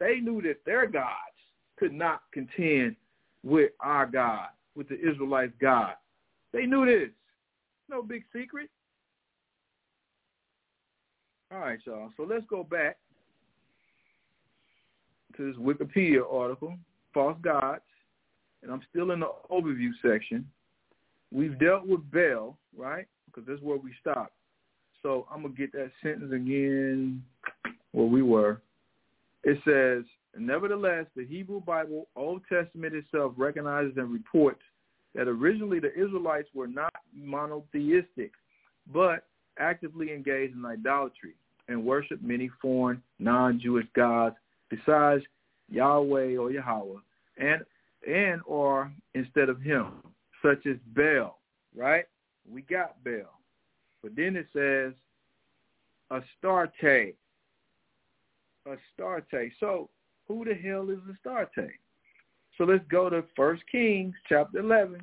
[0.00, 1.36] They knew that their gods
[1.78, 2.96] could not contend
[3.44, 5.94] with our God with the Israelites' God.
[6.52, 7.10] They knew this.
[7.90, 8.70] No big secret.
[11.52, 12.10] All right, y'all.
[12.16, 12.96] So let's go back
[15.36, 16.74] to this Wikipedia article,
[17.12, 17.82] False Gods,
[18.62, 20.46] and I'm still in the overview section.
[21.32, 23.06] We've dealt with Baal, right?
[23.26, 24.32] Because that's where we stopped.
[25.02, 27.22] So I'm going to get that sentence again
[27.92, 28.60] where we were.
[29.44, 30.04] It says,
[30.36, 34.60] Nevertheless, the Hebrew Bible, Old Testament itself recognizes and reports
[35.14, 38.32] that originally the Israelites were not monotheistic,
[38.92, 39.24] but
[39.58, 41.34] actively engaged in idolatry
[41.68, 44.36] and worshiped many foreign non-Jewish gods
[44.70, 45.22] besides
[45.68, 47.00] Yahweh or Yahweh
[47.38, 47.62] and
[48.06, 49.86] and or instead of him,
[50.42, 51.38] such as Baal,
[51.74, 52.04] right?
[52.50, 53.40] We got Baal.
[54.02, 54.92] But then it says
[56.10, 57.14] Astarte.
[58.66, 59.52] Astarte.
[59.60, 59.88] So
[60.26, 61.70] who the hell is Astarte?
[62.56, 65.00] So let's go to First Kings chapter 11.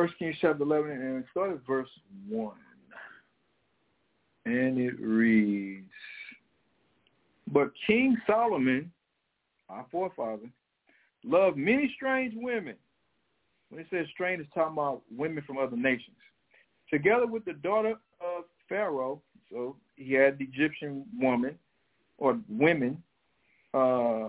[0.00, 1.90] First Kings chapter 11 and start at verse
[2.30, 2.54] 1.
[4.46, 5.90] And it reads,
[7.52, 8.90] But King Solomon,
[9.68, 10.48] our forefather,
[11.22, 12.76] loved many strange women.
[13.68, 16.16] When it says strange, it's talking about women from other nations.
[16.90, 19.20] Together with the daughter of Pharaoh,
[19.52, 21.58] so he had the Egyptian woman
[22.16, 23.02] or women,
[23.74, 24.28] uh,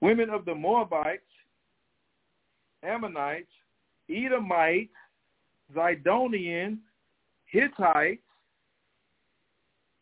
[0.00, 1.24] women of the Moabites,
[2.84, 3.50] Ammonites,
[4.10, 4.92] Edomites,
[5.74, 6.78] Zidonians,
[7.46, 8.22] Hittites,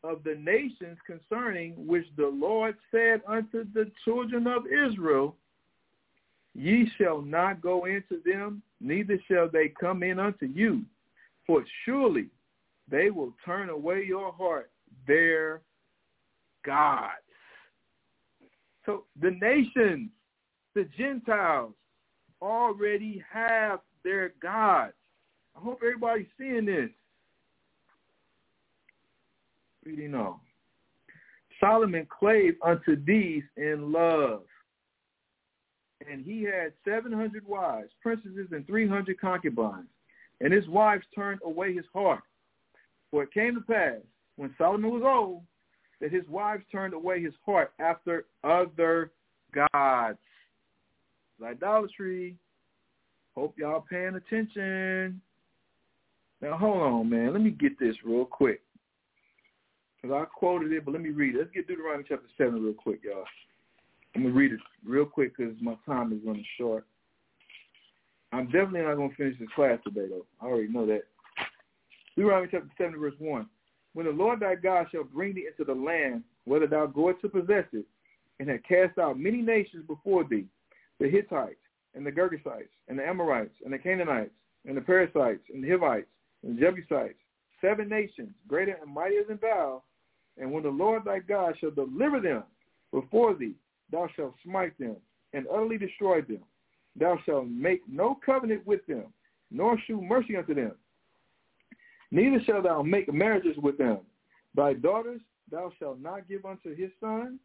[0.05, 5.37] of the nations concerning which the Lord said unto the children of Israel,
[6.55, 10.83] Ye shall not go into them, neither shall they come in unto you,
[11.47, 12.29] for surely
[12.89, 14.71] they will turn away your heart,
[15.07, 15.61] their
[16.65, 17.13] gods.
[18.87, 20.11] So the nations,
[20.75, 21.75] the Gentiles,
[22.41, 24.95] already have their gods.
[25.57, 26.91] I hope everybody's seeing this.
[29.85, 30.37] Reading on.
[31.61, 34.43] Solomon clave unto these in love.
[36.09, 39.89] And he had 700 wives, princesses, and 300 concubines.
[40.41, 42.23] And his wives turned away his heart.
[43.11, 44.01] For it came to pass,
[44.37, 45.43] when Solomon was old,
[46.01, 49.11] that his wives turned away his heart after other
[49.53, 50.19] gods.
[51.45, 52.37] Idolatry,
[53.37, 55.21] Hope y'all paying attention.
[56.41, 57.33] Now hold on, man.
[57.33, 58.63] Let me get this real quick.
[60.01, 61.39] Because I quoted it, but let me read it.
[61.39, 63.25] Let's get Deuteronomy chapter 7 real quick, y'all.
[64.15, 66.87] I'm going to read it real quick because my time is running short.
[68.33, 70.27] I'm definitely not going to finish this class today, though.
[70.41, 71.03] I already know that.
[72.17, 73.47] Deuteronomy chapter 7, verse 1.
[73.93, 77.29] When the Lord thy God shall bring thee into the land, whether thou goest to
[77.29, 77.85] possess it,
[78.39, 80.47] and have cast out many nations before thee,
[81.01, 81.57] the Hittites,
[81.97, 84.31] and the Girgashites, and the Amorites, and the Canaanites,
[84.67, 86.07] and the Perizzites, and the Hivites,
[86.43, 87.19] and the Jebusites,
[87.61, 89.83] seven nations, greater and mightier than thou,
[90.39, 92.45] and when the Lord thy God shall deliver them
[92.93, 93.55] before thee,
[93.91, 94.97] thou shalt smite them
[95.33, 96.43] and utterly destroy them.
[96.99, 99.07] Thou shalt make no covenant with them,
[99.51, 100.73] nor shew mercy unto them.
[102.11, 103.99] Neither shalt thou make marriages with them.
[104.55, 105.21] Thy daughters
[105.51, 107.39] thou shalt not give unto his son,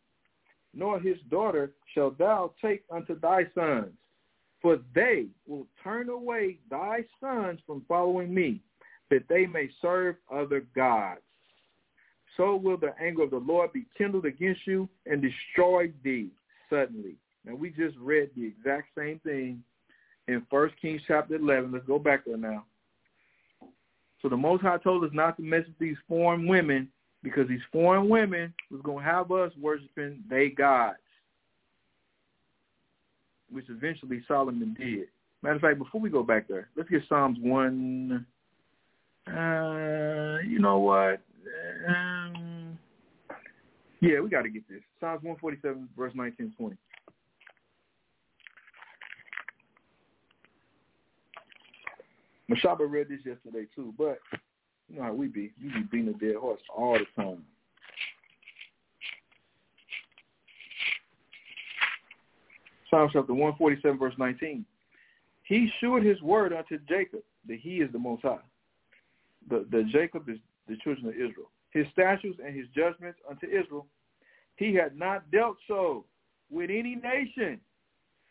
[0.73, 3.91] nor his daughter shalt thou take unto thy sons.
[4.61, 8.61] For they will turn away thy sons from following me,
[9.09, 11.21] that they may serve other gods
[12.37, 16.29] so will the anger of the Lord be kindled against you and destroy thee
[16.69, 17.15] suddenly.
[17.45, 19.63] Now we just read the exact same thing
[20.27, 21.71] in First Kings chapter 11.
[21.71, 22.65] Let's go back there now.
[24.21, 26.87] So the Most High told us not to mess with these foreign women
[27.23, 30.97] because these foreign women was going to have us worshiping they gods,
[33.51, 35.07] which eventually Solomon did.
[35.41, 38.25] Matter of fact, before we go back there, let's get Psalms 1.
[39.27, 41.21] Uh, you know what?
[41.87, 42.77] Um,
[43.99, 44.81] yeah, we got to get this.
[44.99, 46.77] Psalms 147, verse 19 20.
[52.51, 54.19] Mashaba read this yesterday too, but
[54.89, 55.51] you know how we be.
[55.61, 57.43] We be beating a dead horse all the time.
[62.91, 64.63] Psalms chapter 147, verse 19.
[65.43, 68.37] He shewed his word unto Jacob, that he is the Most High.
[69.49, 70.37] The, the Jacob is
[70.67, 73.87] the children of Israel his statutes and his judgments unto Israel.
[74.57, 76.05] He had not dealt so
[76.49, 77.59] with any nation.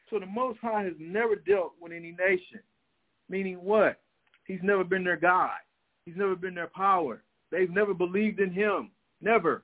[0.09, 2.61] So the Most High has never dealt with any nation.
[3.29, 4.01] Meaning what?
[4.47, 5.57] He's never been their God.
[6.05, 7.23] He's never been their power.
[7.51, 8.91] They've never believed in him.
[9.21, 9.63] Never.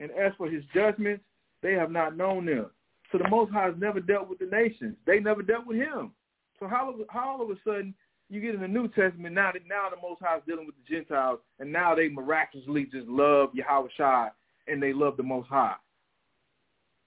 [0.00, 1.24] And as for his judgments,
[1.62, 2.66] they have not known them.
[3.14, 4.96] So the Most High has never dealt with the nations.
[5.06, 6.10] They never dealt with him.
[6.58, 7.94] So how, how all of a sudden
[8.28, 10.74] you get in the New Testament now that now the Most High is dealing with
[10.74, 14.30] the Gentiles, and now they miraculously just love Yahweh Shai
[14.66, 15.76] and they love the Most High.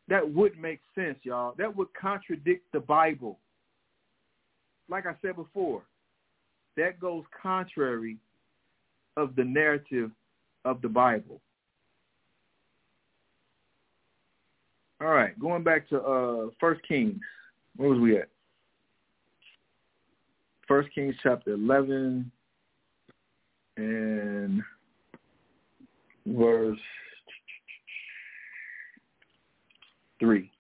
[0.07, 1.55] That would make sense, y'all.
[1.57, 3.37] That would contradict the Bible.
[4.87, 5.81] Like I said before,
[6.77, 8.15] that goes contrary
[9.17, 10.11] of the narrative
[10.63, 11.41] of the Bible.
[14.99, 17.19] All right, going back to uh First Kings.
[17.75, 18.29] Where was we at?
[20.67, 22.29] First Kings chapter 11
[23.77, 24.61] and
[26.25, 26.79] verse
[30.19, 30.51] 3.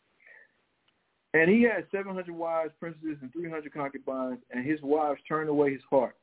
[1.33, 5.81] And he had 700 wives, princesses, and 300 concubines, and his wives turned away his
[5.89, 6.15] heart.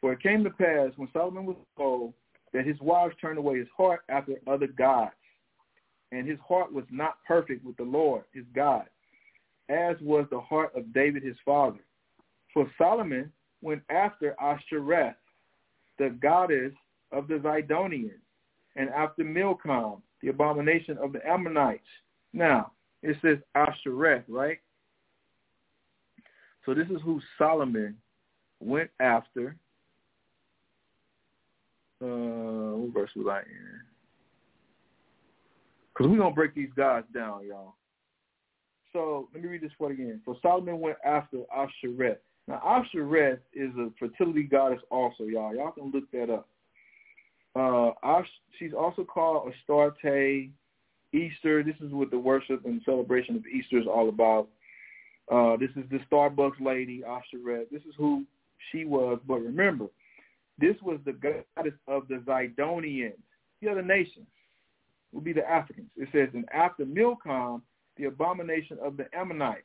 [0.00, 2.12] For it came to pass, when Solomon was old,
[2.52, 5.12] that his wives turned away his heart after other gods.
[6.14, 8.84] And his heart was not perfect with the Lord, his God,
[9.68, 11.80] as was the heart of David his father.
[12.52, 13.32] For Solomon
[13.62, 15.16] went after Ashtoreth,
[15.98, 16.72] the goddess
[17.10, 18.20] of the Zidonians,
[18.76, 21.82] and after Milcom, the abomination of the Ammonites.
[22.32, 22.70] Now,
[23.02, 24.58] it says Ashtoreth, right?
[26.64, 27.96] So this is who Solomon
[28.60, 29.56] went after.
[32.00, 33.93] Uh, what verse was I in?
[35.94, 37.74] Because we're going to break these guys down, y'all.
[38.92, 40.20] So let me read this for again.
[40.24, 42.18] So Solomon went after Ashtoreth.
[42.46, 45.54] Now, Ashtoreth is a fertility goddess also, y'all.
[45.54, 46.48] Y'all can look that up.
[47.56, 48.26] Uh, Ash,
[48.58, 50.50] she's also called Astarte,
[51.12, 51.62] Easter.
[51.62, 54.48] This is what the worship and celebration of Easter is all about.
[55.30, 57.70] Uh, this is the Starbucks lady, Ashtoreth.
[57.70, 58.24] This is who
[58.70, 59.18] she was.
[59.26, 59.86] But remember,
[60.58, 63.14] this was the goddess of the Zidonians.
[63.62, 64.26] The other nations
[65.14, 65.90] would be the Africans.
[65.96, 67.62] It says, and after Milcom,
[67.96, 69.62] the abomination of the Ammonites.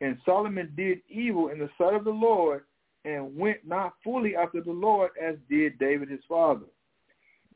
[0.00, 2.62] And Solomon did evil in the sight of the Lord
[3.04, 6.66] and went not fully after the Lord as did David his father.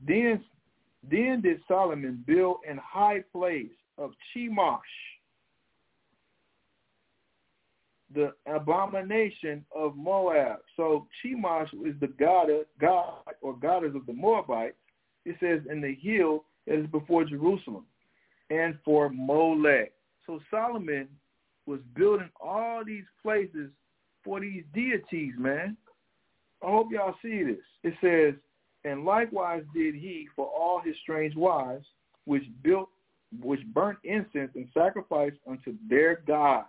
[0.06, 0.44] Then,
[1.08, 4.80] then did Solomon build an high place of Chemosh,
[8.14, 10.58] the abomination of Moab.
[10.76, 12.48] So Chemosh is the god,
[12.80, 14.76] god or goddess of the Moabites.
[15.24, 17.86] It says in the hill is before Jerusalem,
[18.50, 19.92] and for Molech.
[20.26, 21.08] So Solomon
[21.66, 23.70] was building all these places
[24.24, 25.76] for these deities, man.
[26.62, 27.64] I hope y'all see this.
[27.82, 28.34] It says,
[28.84, 31.84] and likewise did he for all his strange wives,
[32.24, 32.88] which built,
[33.40, 36.68] which burnt incense and sacrificed unto their gods,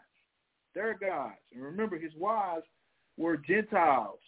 [0.74, 1.38] their gods.
[1.54, 2.66] And remember, his wives
[3.18, 4.20] were Gentiles.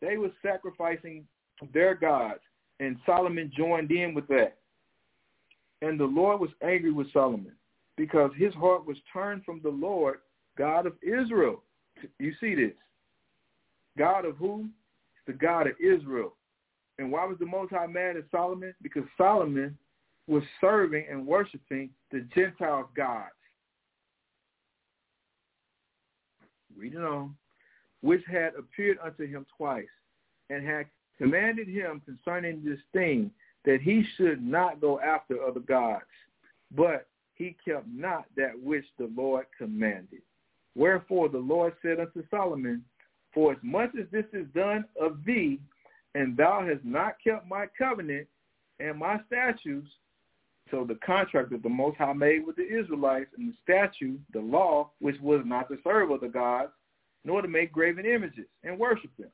[0.00, 1.26] They were sacrificing
[1.72, 2.40] their gods,
[2.80, 4.58] and Solomon joined in with that.
[5.82, 7.52] And the Lord was angry with Solomon
[7.96, 10.18] because his heart was turned from the Lord,
[10.56, 11.62] God of Israel.
[12.18, 12.72] You see this.
[13.98, 14.68] God of who?
[15.26, 16.36] The God of Israel.
[16.98, 18.74] And why was the Most High mad at Solomon?
[18.80, 19.76] Because Solomon
[20.28, 23.30] was serving and worshiping the Gentile gods.
[26.76, 27.34] Read it on.
[28.02, 29.84] Which had appeared unto him twice,
[30.50, 30.86] and had
[31.18, 33.30] commanded him concerning this thing,
[33.64, 36.04] that he should not go after other gods,
[36.74, 40.22] but he kept not that which the Lord commanded.
[40.74, 42.84] Wherefore the Lord said unto Solomon,
[43.34, 45.60] For as much as this is done of thee,
[46.14, 48.26] and thou hast not kept my covenant
[48.80, 49.88] and my statutes,
[50.70, 54.40] so the contract that the Most High made with the Israelites and the statute, the
[54.40, 56.72] law, which was not to serve other gods,
[57.24, 59.30] nor to make graven images and worship them.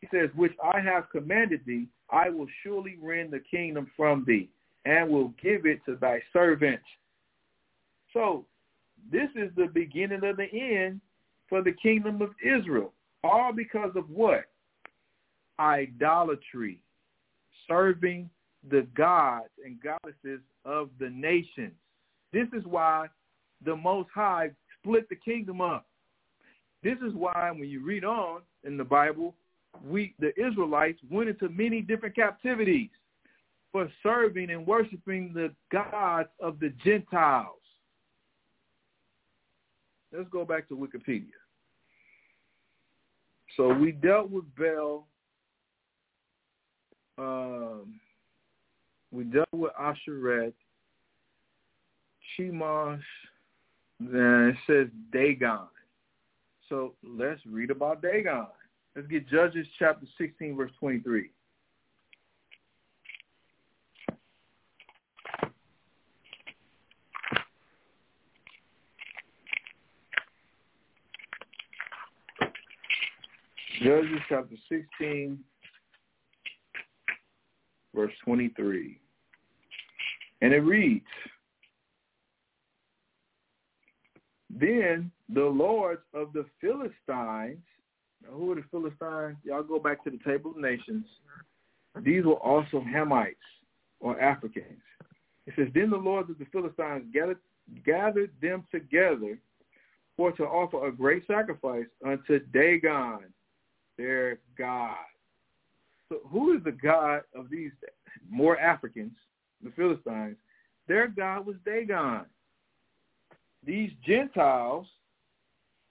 [0.00, 4.48] He says, which I have commanded thee, I will surely rend the kingdom from thee,
[4.84, 6.84] and will give it to thy servants.
[8.12, 8.44] So
[9.10, 11.00] this is the beginning of the end
[11.48, 12.92] for the kingdom of Israel.
[13.24, 14.44] All because of what?
[15.58, 16.80] Idolatry.
[17.68, 18.30] Serving
[18.70, 21.72] the gods and goddesses of the nations.
[22.32, 23.06] This is why
[23.64, 25.86] the Most High split the kingdom up.
[26.82, 29.34] This is why when you read on in the Bible,
[29.84, 32.90] we the Israelites went into many different captivities
[33.72, 37.50] for serving and worshiping the gods of the Gentiles.
[40.12, 41.26] Let's go back to Wikipedia.
[43.56, 45.06] So we dealt with Baal.
[47.18, 48.00] Um,
[49.10, 50.52] we dealt with Asheret,
[52.38, 53.00] Chemosh,
[53.98, 55.68] then it says Dagon.
[56.68, 58.46] So let's read about Dagon.
[58.96, 61.30] Let's get Judges chapter 16, verse 23.
[73.82, 75.38] Judges chapter 16,
[77.94, 78.98] verse 23.
[80.40, 81.04] And it reads,
[84.48, 87.58] Then the lords of the Philistines,
[88.24, 89.36] who are the Philistines?
[89.44, 91.04] Y'all go back to the table of nations.
[92.02, 93.36] These were also Hamites
[94.00, 94.82] or Africans.
[95.46, 97.38] It says, Then the lords of the Philistines gathered,
[97.84, 99.38] gathered them together
[100.16, 103.24] for to offer a great sacrifice unto Dagon,
[103.96, 104.96] their God.
[106.08, 107.72] So who is the God of these
[108.28, 109.16] more Africans,
[109.62, 110.36] the Philistines?
[110.88, 112.22] Their God was Dagon.
[113.64, 114.86] These Gentiles,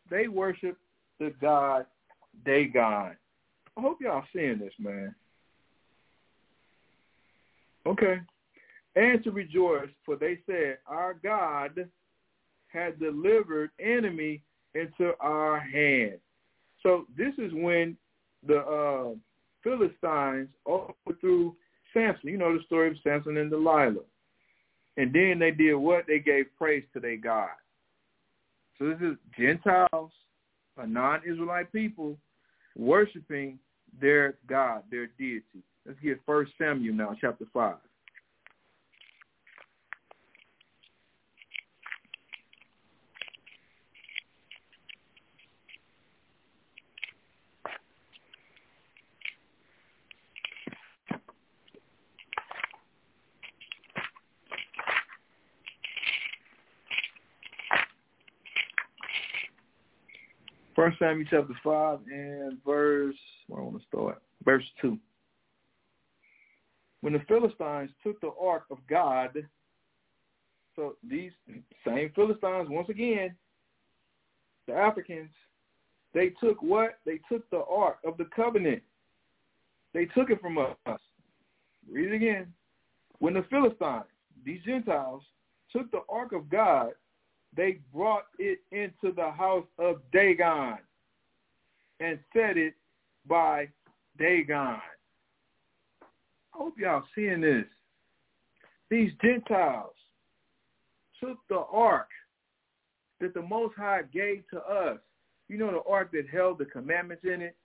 [0.10, 0.78] they worship
[1.20, 1.86] the God
[2.44, 3.16] Dagon.
[3.78, 5.14] I hope y'all seeing this, man.
[7.86, 8.20] Okay.
[8.96, 11.90] And to rejoice, for they said, Our God
[12.68, 14.42] had delivered enemy
[14.74, 16.20] into our hand.
[16.84, 17.98] So this is when
[18.46, 19.16] the uh,
[19.64, 21.56] Philistines overthrew
[21.94, 22.30] Samson.
[22.30, 24.04] You know the story of Samson and Delilah.
[24.98, 26.06] And then they did what?
[26.08, 27.50] They gave praise to their God.
[28.78, 30.12] So this is Gentiles,
[30.78, 32.18] a non-Israelite people,
[32.78, 33.60] worshiping
[34.00, 35.64] their God, their deity.
[35.86, 37.76] Let's get First Samuel now, chapter 5.
[60.96, 63.16] First Samuel chapter five and verse
[63.48, 64.22] where I want to start.
[64.44, 64.98] Verse two.
[67.02, 69.46] When the Philistines took the ark of God,
[70.76, 71.32] so these
[71.86, 73.36] same Philistines once again,
[74.68, 75.32] the Africans,
[76.14, 77.00] they took what?
[77.06, 78.82] They took the ark of the covenant.
[79.94, 81.00] They took it from us.
[81.92, 82.54] Read it again.
[83.20, 84.06] When the Philistines,
[84.46, 85.24] these Gentiles,
[85.72, 86.92] took the ark of God
[87.56, 90.78] they brought it into the house of Dagon
[92.00, 92.74] and set it
[93.28, 93.68] by
[94.18, 94.58] Dagon.
[94.58, 97.66] I hope y'all seeing this.
[98.90, 99.96] These Gentiles
[101.20, 102.10] took the ark
[103.20, 105.00] that the Most High gave to us.
[105.48, 107.56] You know the ark that held the commandments in it?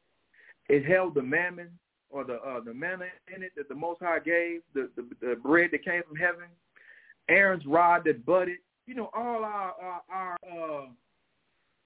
[0.70, 1.68] it held the mammon
[2.10, 5.36] or the uh, the manna in it that the Most High gave, the, the the
[5.36, 6.44] bread that came from heaven,
[7.28, 8.58] Aaron's rod that budded.
[8.90, 10.86] You know, all our our, our uh,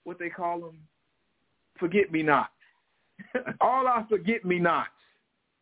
[0.05, 0.79] what they call them,
[1.79, 2.49] forget me not.
[3.61, 4.89] all our forget me nots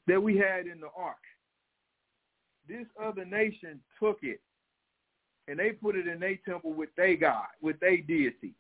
[0.07, 1.17] that we had in the ark.
[2.69, 4.41] This other nation took it
[5.49, 8.55] and they put it in their temple with their God, with their deity.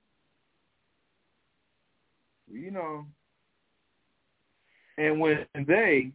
[2.50, 3.06] You know.
[4.98, 6.10] And when they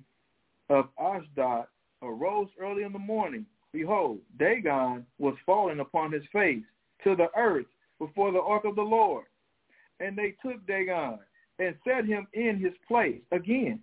[0.70, 1.68] of Ashdod
[2.02, 3.46] arose early in the morning,
[3.78, 6.64] behold, Dagon was falling upon his face
[7.04, 7.68] to the earth
[8.00, 9.26] before the ark of the Lord.
[10.00, 11.20] And they took Dagon
[11.60, 13.80] and set him in his place again.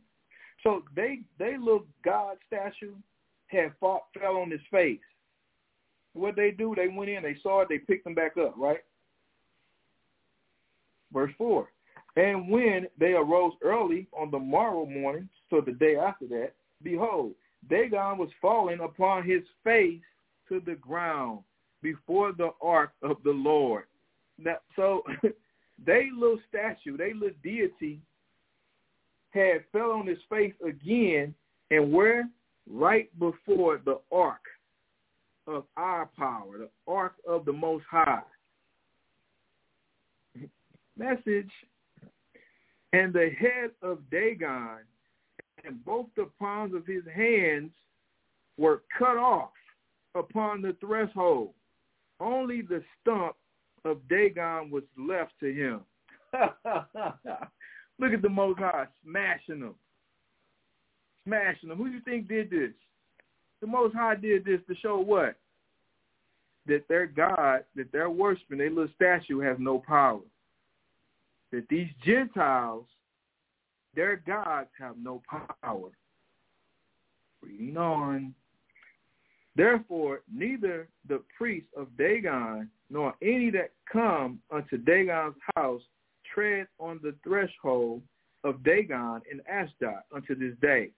[0.63, 2.95] So they they looked God statue
[3.47, 4.99] had fought, fell on his face.
[6.13, 8.83] What they do, they went in, they saw it, they picked him back up, right?
[11.13, 11.69] Verse 4.
[12.17, 16.53] And when they arose early on the morrow morning, so the day after that,
[16.83, 17.35] behold,
[17.69, 20.03] Dagon was falling upon his face
[20.49, 21.41] to the ground
[21.83, 23.85] before the ark of the Lord.
[24.39, 25.03] Now, so
[25.87, 28.01] they little statue, they little deity
[29.31, 31.35] had fell on his face again,
[31.71, 32.29] and where?
[32.71, 34.41] Right before the ark
[35.47, 38.23] of our power, the ark of the Most High.
[40.97, 41.51] Message.
[42.93, 44.79] And the head of Dagon
[45.65, 47.71] and both the palms of his hands
[48.57, 49.51] were cut off
[50.15, 51.51] upon the threshold.
[52.21, 53.35] Only the stump
[53.85, 55.81] of Dagon was left to him.
[57.99, 59.75] Look at the Most High smashing them.
[61.27, 61.79] Smashing them.
[61.79, 62.73] Who do you think did this?
[63.61, 65.37] The Most High did this to show what?
[66.67, 70.21] That their God, that their worshiping, their little statue has no power.
[71.53, 72.87] That these Gentiles,
[73.95, 75.23] their gods have no
[75.63, 75.91] power.
[77.43, 78.35] Reading on.
[79.57, 85.83] Therefore, neither the priests of Dagon nor any that come unto Dagon's house
[86.33, 88.03] tread on the threshold
[88.43, 90.91] of Dagon in Ashdod unto this day.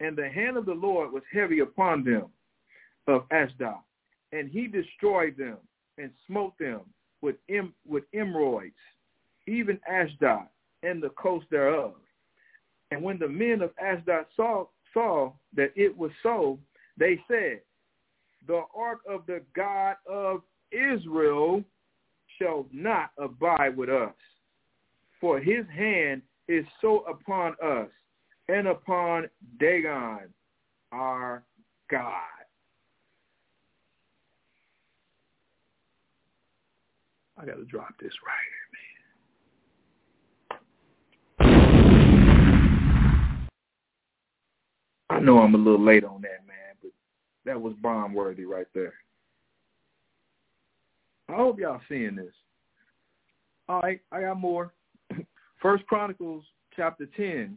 [0.00, 2.26] And the hand of the Lord was heavy upon them
[3.06, 3.80] of Ashdod,
[4.32, 5.58] and he destroyed them
[5.98, 6.80] and smote them
[7.20, 8.04] with em- with
[9.46, 10.46] even Ashdod
[10.82, 11.94] and the coast thereof.
[12.90, 16.58] And when the men of Ashdod saw saw that it was so,
[16.96, 17.60] they said,
[18.46, 20.42] The ark of the God of
[20.72, 21.62] Israel
[22.38, 24.14] shall not abide with us.
[25.20, 27.90] For his hand is so upon us
[28.48, 29.28] and upon
[29.58, 30.32] Dagon,
[30.92, 31.42] our
[31.90, 32.12] God.
[37.36, 38.78] I got to drop this right here, man.
[45.10, 46.90] I know I'm a little late on that, man, but
[47.44, 48.94] that was bomb worthy right there.
[51.28, 52.34] I hope y'all seeing this.
[53.68, 54.72] All right, I got more.
[55.62, 56.44] First Chronicles
[56.74, 57.56] chapter 10,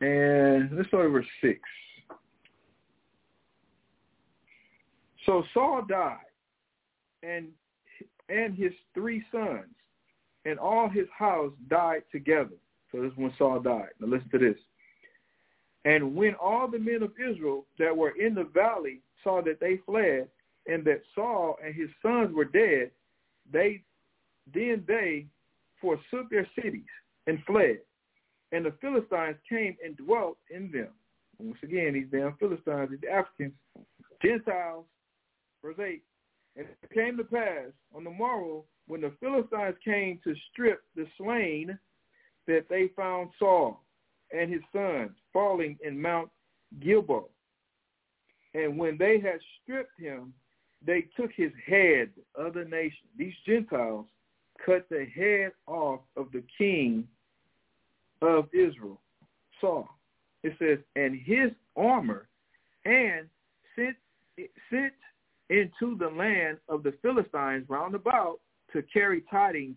[0.00, 1.58] and let's start verse 6.
[5.26, 6.16] So Saul died,
[7.22, 7.48] and
[8.28, 9.74] and his three sons,
[10.44, 12.56] and all his house died together.
[12.90, 13.90] So this is when Saul died.
[14.00, 14.58] Now listen to this.
[15.84, 19.78] And when all the men of Israel that were in the valley saw that they
[19.84, 20.28] fled,
[20.66, 22.90] and that Saul and his sons were dead,
[23.52, 23.82] they
[24.54, 25.26] then they
[25.80, 26.82] forsook their cities
[27.26, 27.78] and fled.
[28.52, 30.88] And the Philistines came and dwelt in them.
[31.38, 33.52] Once again, these damn Philistines, these Africans,
[34.22, 34.84] Gentiles,
[35.64, 36.02] verse 8.
[36.56, 41.06] And it came to pass on the morrow when the Philistines came to strip the
[41.16, 41.78] slain
[42.46, 43.82] that they found Saul
[44.32, 46.30] and his sons falling in Mount
[46.80, 47.24] Gilboa.
[48.54, 50.32] And when they had stripped him,
[50.84, 54.06] they took his head, other nation, these Gentiles,
[54.64, 57.06] cut the head off of the king
[58.20, 59.00] of Israel,
[59.60, 59.88] Saul.
[60.42, 62.28] It says, and his armor,
[62.84, 63.28] and
[63.76, 63.96] sent,
[64.70, 64.92] sent
[65.50, 68.40] into the land of the Philistines round about
[68.72, 69.76] to carry tidings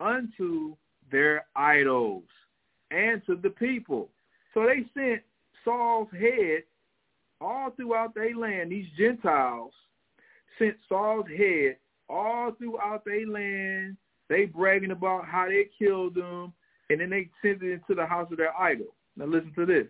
[0.00, 0.74] unto
[1.10, 2.24] their idols
[2.90, 4.08] and to the people.
[4.54, 5.22] So they sent
[5.64, 6.62] Saul's head
[7.40, 9.72] all throughout their land, these Gentiles,
[10.58, 11.76] sent Saul's head
[12.08, 13.96] all throughout their land.
[14.28, 16.52] They bragging about how they killed him,
[16.90, 18.94] and then they sent it into the house of their idol.
[19.16, 19.86] Now listen to this.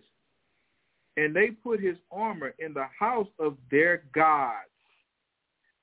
[1.15, 4.53] And they put his armor in the house of their gods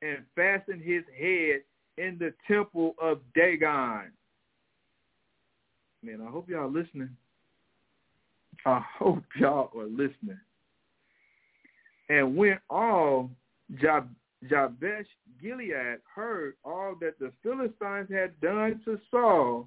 [0.02, 1.62] and fastened his head
[1.98, 4.12] in the temple of Dagon.
[6.04, 7.08] Man, I hope y'all listening.
[8.66, 10.38] I hope y'all are listening.
[12.10, 13.30] And when all
[13.80, 14.14] Jab-
[14.50, 15.06] Jabesh
[15.40, 19.66] Gilead heard all that the Philistines had done to Saul,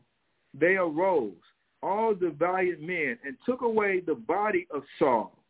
[0.53, 1.33] they arose,
[1.81, 5.43] all the valiant men, and took away the body of Saul.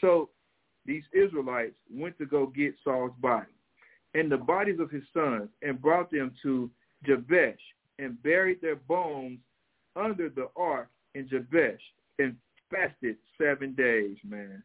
[0.00, 0.30] So
[0.84, 3.46] these Israelites went to go get Saul's body
[4.14, 6.70] and the bodies of his sons and brought them to
[7.04, 7.58] Jabesh
[7.98, 9.40] and buried their bones
[9.96, 11.80] under the ark in Jabesh
[12.18, 12.36] and
[12.70, 14.62] fasted seven days, man.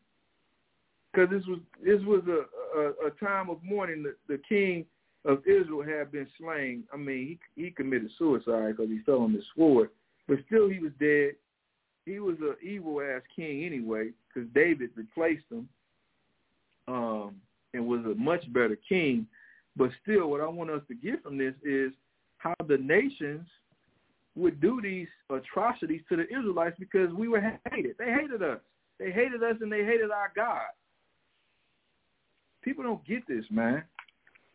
[1.13, 4.03] Because this was this was a, a, a time of mourning.
[4.03, 4.85] The, the king
[5.25, 6.83] of Israel had been slain.
[6.93, 9.89] I mean, he he committed suicide because he fell on the sword,
[10.27, 11.33] but still he was dead.
[12.05, 15.69] He was an evil ass king anyway, because David replaced him,
[16.87, 17.35] um,
[17.73, 19.27] and was a much better king.
[19.75, 21.91] But still, what I want us to get from this is
[22.37, 23.47] how the nations
[24.35, 27.41] would do these atrocities to the Israelites because we were
[27.71, 27.95] hated.
[27.99, 28.59] They hated us.
[28.99, 30.67] They hated us and they hated our God.
[32.63, 33.83] People don't get this, man.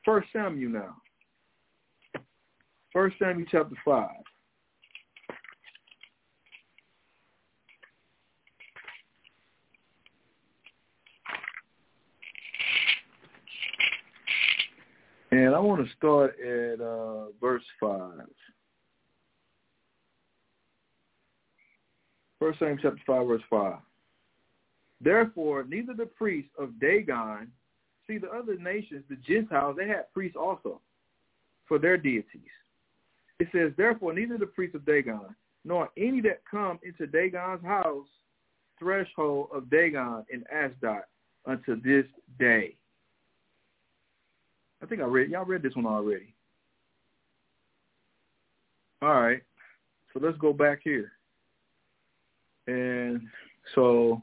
[0.04, 0.96] First Samuel now.
[2.92, 4.10] First Samuel chapter five.
[15.32, 18.00] And I want to start at uh, verse 5.
[22.38, 23.74] First Samuel chapter 5, verse 5.
[25.00, 27.50] Therefore, neither the priests of Dagon,
[28.06, 30.80] see the other nations, the Gentiles, they had priests also
[31.66, 32.42] for their deities.
[33.38, 35.34] It says, therefore, neither the priests of Dagon,
[35.64, 38.06] nor any that come into Dagon's house,
[38.78, 41.02] threshold of Dagon in Ashdod,
[41.44, 42.06] unto this
[42.38, 42.76] day.
[44.82, 46.34] I think I read y'all read this one already.
[49.02, 49.42] All right.
[50.12, 51.12] So let's go back here.
[52.66, 53.22] And
[53.74, 54.22] so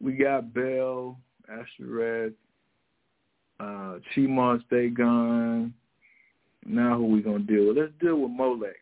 [0.00, 1.18] we got Bel,
[1.50, 2.34] Ashereth,
[3.60, 5.74] uh, Chimon Dagon.
[6.66, 7.78] Now who we gonna deal with?
[7.78, 8.76] Let's deal with Molech.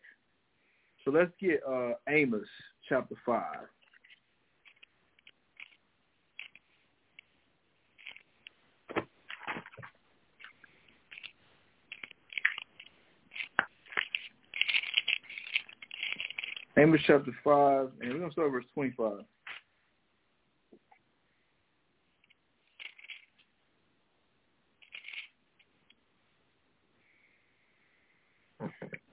[1.03, 2.47] So let's get uh, Amos
[2.87, 3.67] chapter five.
[16.79, 19.19] Amos chapter 5, and we're going to start verse 25.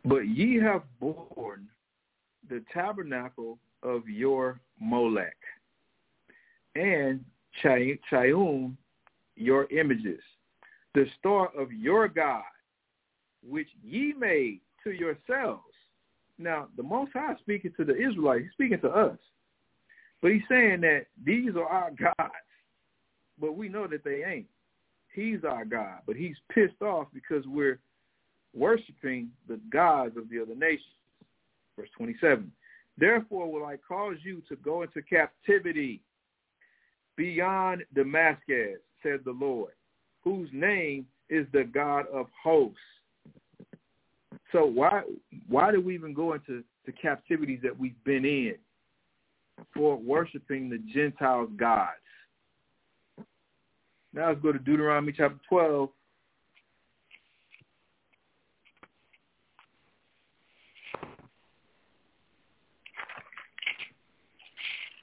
[0.04, 1.66] But ye have borne
[2.48, 5.36] the tabernacle of your Molech,
[6.76, 7.24] and
[7.64, 8.76] Chiun
[9.34, 10.20] your images,
[10.94, 12.44] the star of your God,
[13.44, 15.64] which ye made to yourselves
[16.38, 19.18] now, the Most High is speaking to the Israelites, he's speaking to us.
[20.22, 22.32] But he's saying that these are our gods,
[23.40, 24.46] but we know that they ain't.
[25.14, 27.78] He's our God, but he's pissed off because we're
[28.54, 30.82] worshiping the gods of the other nations.
[31.76, 32.50] Verse 27.
[32.98, 36.00] Therefore will I cause you to go into captivity
[37.16, 39.72] beyond Damascus, said the Lord,
[40.22, 42.78] whose name is the God of hosts.
[44.52, 45.02] So why
[45.48, 48.54] why do we even go into the captivities that we've been in
[49.74, 51.90] for worshiping the Gentiles' gods?
[54.12, 55.90] Now let's go to Deuteronomy chapter 12.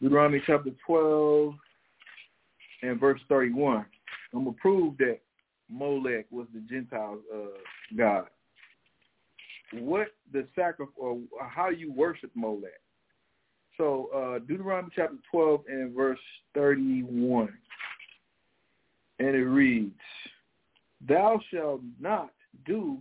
[0.01, 1.53] Deuteronomy chapter 12
[2.81, 3.85] and verse 31.
[4.33, 5.19] I'm going to prove that
[5.69, 7.37] Molech was the Gentiles' uh,
[7.95, 8.25] god
[9.79, 12.71] what the sacrifice or how you worship Molech.
[13.77, 16.19] So uh, Deuteronomy chapter 12 and verse
[16.53, 17.53] 31.
[19.19, 19.93] And it reads,
[21.07, 22.31] Thou shalt not
[22.65, 22.99] do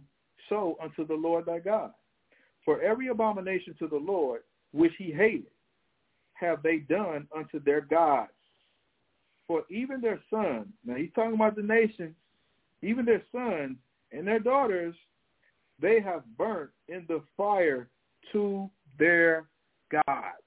[0.48, 1.92] so unto the Lord thy God.
[2.64, 4.42] For every abomination to the Lord
[4.72, 5.46] which he hated
[6.34, 8.30] have they done unto their gods.
[9.46, 12.14] For even their sons, now he's talking about the nations,
[12.80, 13.76] even their sons
[14.12, 14.94] and their daughters
[15.82, 17.88] they have burnt in the fire
[18.32, 19.44] to their
[19.90, 20.38] gods.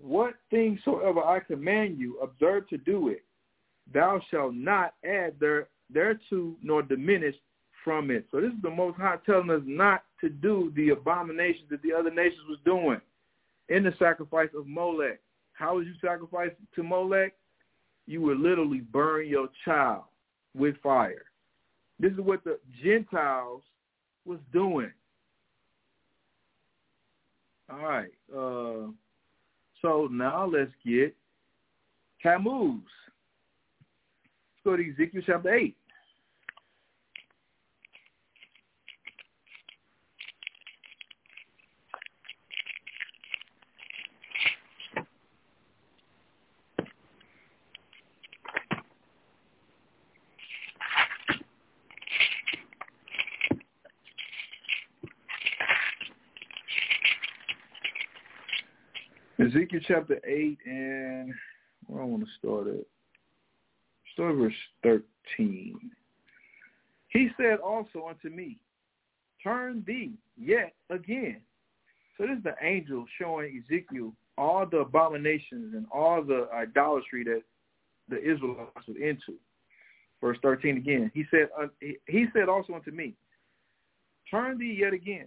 [0.00, 3.24] What thing soever I command you, observe to do it.
[3.94, 7.36] Thou shalt not add there, thereto nor diminish
[7.84, 8.26] from it.
[8.30, 11.92] So this is the Most High telling us not to do the abominations that the
[11.92, 13.00] other nations was doing
[13.68, 15.20] in the sacrifice of Molech.
[15.52, 17.34] How would you sacrifice to Molech?
[18.06, 20.04] You would literally burn your child
[20.54, 21.24] with fire.
[22.02, 23.62] This is what the Gentiles
[24.26, 24.90] was doing.
[27.70, 28.10] All right.
[28.28, 28.90] Uh,
[29.80, 31.14] So now let's get
[32.22, 32.82] Tammuz.
[34.24, 35.76] Let's go to Ezekiel chapter 8.
[59.52, 61.34] Ezekiel chapter 8 and
[61.86, 62.86] where I want to start at.
[64.14, 65.90] Start verse 13.
[67.08, 68.58] He said also unto me,
[69.42, 71.40] Turn thee yet again.
[72.16, 77.42] So this is the angel showing Ezekiel all the abominations and all the idolatry that
[78.08, 79.34] the Israelites were into.
[80.20, 81.10] Verse 13 again.
[81.12, 81.48] He said,
[81.80, 83.14] he said also unto me,
[84.30, 85.26] Turn thee yet again,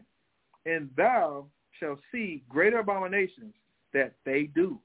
[0.65, 1.45] and thou
[1.79, 3.53] shalt see greater abominations
[3.95, 4.77] that they do.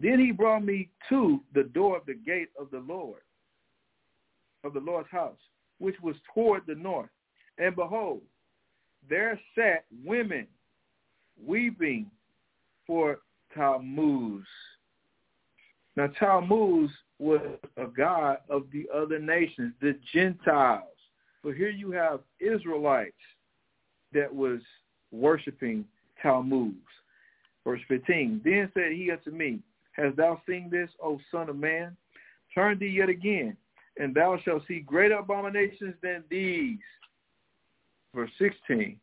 [0.00, 3.20] Then he brought me to the door of the gate of the Lord,
[4.62, 5.38] of the Lord's house,
[5.78, 7.10] which was toward the north.
[7.58, 8.22] And behold,
[9.08, 10.46] there sat women
[11.44, 12.10] weeping
[12.86, 13.18] for
[13.52, 14.44] Tammuz.
[15.96, 17.40] Now Tammuz was
[17.76, 20.84] a god of the other nations, the Gentiles.
[21.42, 23.12] So here you have Israelites
[24.12, 24.60] that was
[25.12, 25.84] worshiping
[26.20, 26.74] Tammuz.
[27.64, 29.60] Verse 15, Then said he unto me,
[29.92, 31.96] Hast thou seen this, O son of man?
[32.54, 33.56] Turn thee yet again,
[33.98, 36.78] and thou shalt see greater abominations than these.
[38.14, 38.98] Verse 16,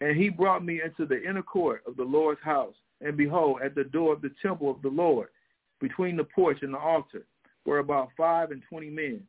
[0.00, 3.74] And he brought me into the inner court of the Lord's house, and behold, at
[3.74, 5.28] the door of the temple of the Lord,
[5.80, 7.24] between the porch and the altar,
[7.64, 9.22] were about five and twenty men,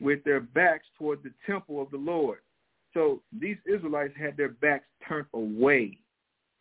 [0.00, 2.38] with their backs toward the temple of the Lord.
[2.94, 5.98] So these Israelites had their backs turned away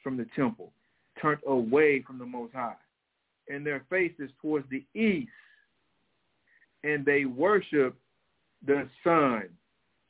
[0.03, 0.71] from the temple
[1.21, 2.75] turned away from the Most High,
[3.49, 5.29] and their faces towards the east,
[6.83, 7.95] and they worship
[8.65, 9.43] the sun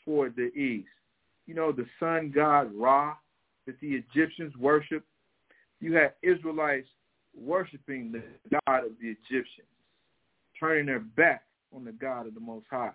[0.06, 0.88] toward the east.
[1.48, 3.16] You know, the sun god Ra
[3.68, 5.04] that the Egyptians worship.
[5.80, 6.88] You had Israelites
[7.36, 8.24] worshiping the
[8.68, 9.68] God of the Egyptians,
[10.60, 11.44] turning their back
[11.76, 12.92] on the God of the Most High.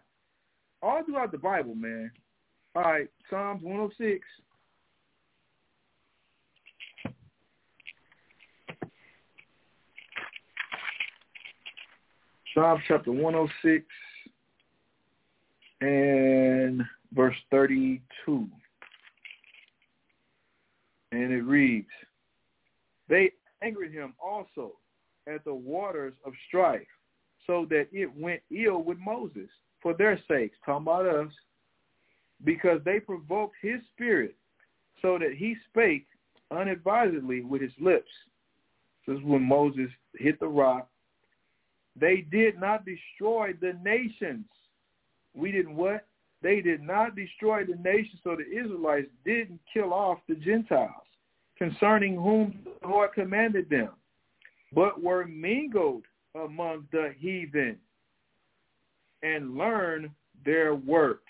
[0.82, 2.10] All throughout the Bible, man.
[2.74, 4.26] All right, Psalms 106,
[12.56, 13.84] Psalm chapter 106
[15.82, 18.48] and verse 32.
[21.12, 21.86] And it reads,
[23.10, 24.72] They angered him also
[25.26, 26.86] at the waters of strife,
[27.46, 29.50] so that it went ill with Moses
[29.82, 31.32] for their sakes, talking about us,
[32.42, 34.34] because they provoked his spirit,
[35.02, 36.06] so that he spake
[36.50, 38.08] unadvisedly with his lips.
[39.06, 40.88] This is when Moses hit the rock
[41.98, 44.44] they did not destroy the nations.
[45.34, 46.06] We didn't what?
[46.42, 50.90] They did not destroy the nations, so the Israelites didn't kill off the Gentiles,
[51.56, 53.90] concerning whom the Lord commanded them,
[54.72, 56.04] but were mingled
[56.34, 57.78] among the heathen
[59.22, 60.10] and learned
[60.44, 61.22] their works.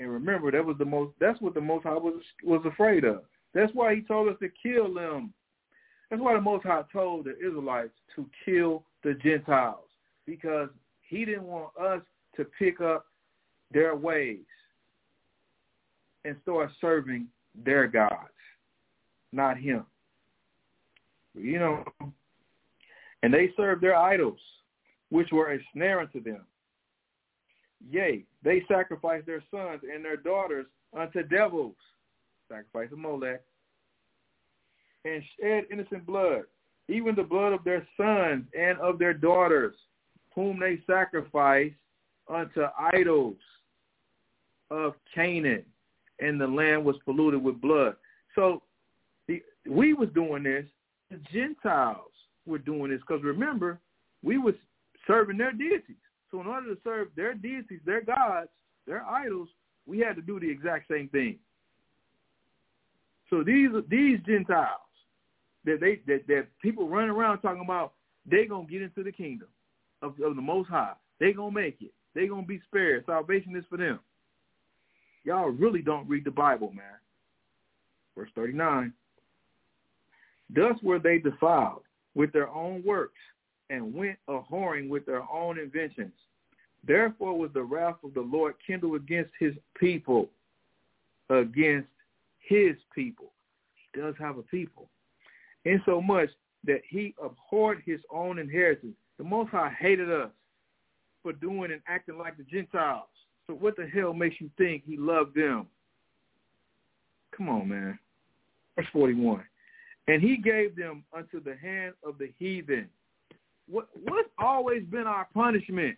[0.00, 1.12] And remember, that was the most.
[1.20, 3.22] That's what the Most High was was afraid of.
[3.52, 5.32] That's why He told us to kill them.
[6.10, 9.88] That's why the Most High told the Israelites to kill the Gentiles
[10.26, 10.68] because
[11.02, 12.00] he didn't want us
[12.36, 13.06] to pick up
[13.72, 14.44] their ways
[16.24, 17.26] and start serving
[17.64, 18.30] their gods,
[19.32, 19.84] not him.
[21.34, 21.84] You know,
[23.22, 24.38] and they served their idols,
[25.10, 26.44] which were a snare unto them.
[27.90, 30.66] Yea, they sacrificed their sons and their daughters
[30.96, 31.74] unto devils,
[32.48, 33.42] sacrifice of Molech,
[35.04, 36.44] and shed innocent blood
[36.88, 39.74] even the blood of their sons and of their daughters,
[40.34, 41.74] whom they sacrificed
[42.28, 42.62] unto
[42.92, 43.36] idols
[44.70, 45.64] of Canaan,
[46.20, 47.96] and the land was polluted with blood.
[48.34, 48.62] So
[49.28, 50.66] the, we was doing this.
[51.10, 52.10] The Gentiles
[52.46, 53.78] were doing this because remember,
[54.22, 54.54] we was
[55.06, 55.96] serving their deities.
[56.30, 58.48] So in order to serve their deities, their gods,
[58.86, 59.48] their idols,
[59.86, 61.38] we had to do the exact same thing.
[63.30, 64.83] So these these Gentiles
[65.64, 67.92] that they that, that people running around talking about
[68.30, 69.48] they gonna get into the kingdom
[70.02, 70.94] of, of the Most High.
[71.20, 71.92] They gonna make it.
[72.14, 73.04] They gonna be spared.
[73.06, 74.00] Salvation is for them.
[75.24, 76.84] Y'all really don't read the Bible, man.
[78.16, 78.92] Verse 39.
[80.54, 81.82] Thus were they defiled
[82.14, 83.18] with their own works
[83.70, 86.12] and went a whoring with their own inventions.
[86.86, 90.28] Therefore was the wrath of the Lord kindled against his people,
[91.30, 91.88] against
[92.38, 93.32] his people.
[93.74, 94.90] He does have a people
[95.64, 96.28] in so much
[96.64, 98.94] that he abhorred his own inheritance.
[99.18, 100.30] The Most High hated us
[101.22, 103.08] for doing and acting like the Gentiles.
[103.46, 105.66] So what the hell makes you think he loved them?
[107.36, 107.98] Come on, man.
[108.76, 109.44] Verse 41.
[110.06, 112.88] And he gave them unto the hand of the heathen.
[113.68, 115.96] What, what's always been our punishment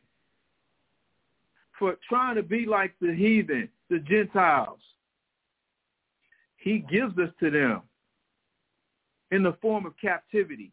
[1.78, 4.78] for trying to be like the heathen, the Gentiles?
[6.56, 7.82] He gives us to them
[9.30, 10.72] in the form of captivity.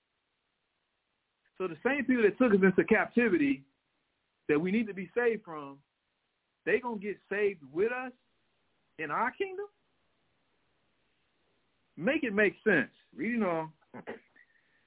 [1.57, 3.63] So the same people that took us into captivity
[4.49, 5.77] that we need to be saved from,
[6.65, 8.11] they going to get saved with us
[8.99, 9.65] in our kingdom?
[11.97, 12.89] Make it make sense.
[13.15, 13.69] Reading on.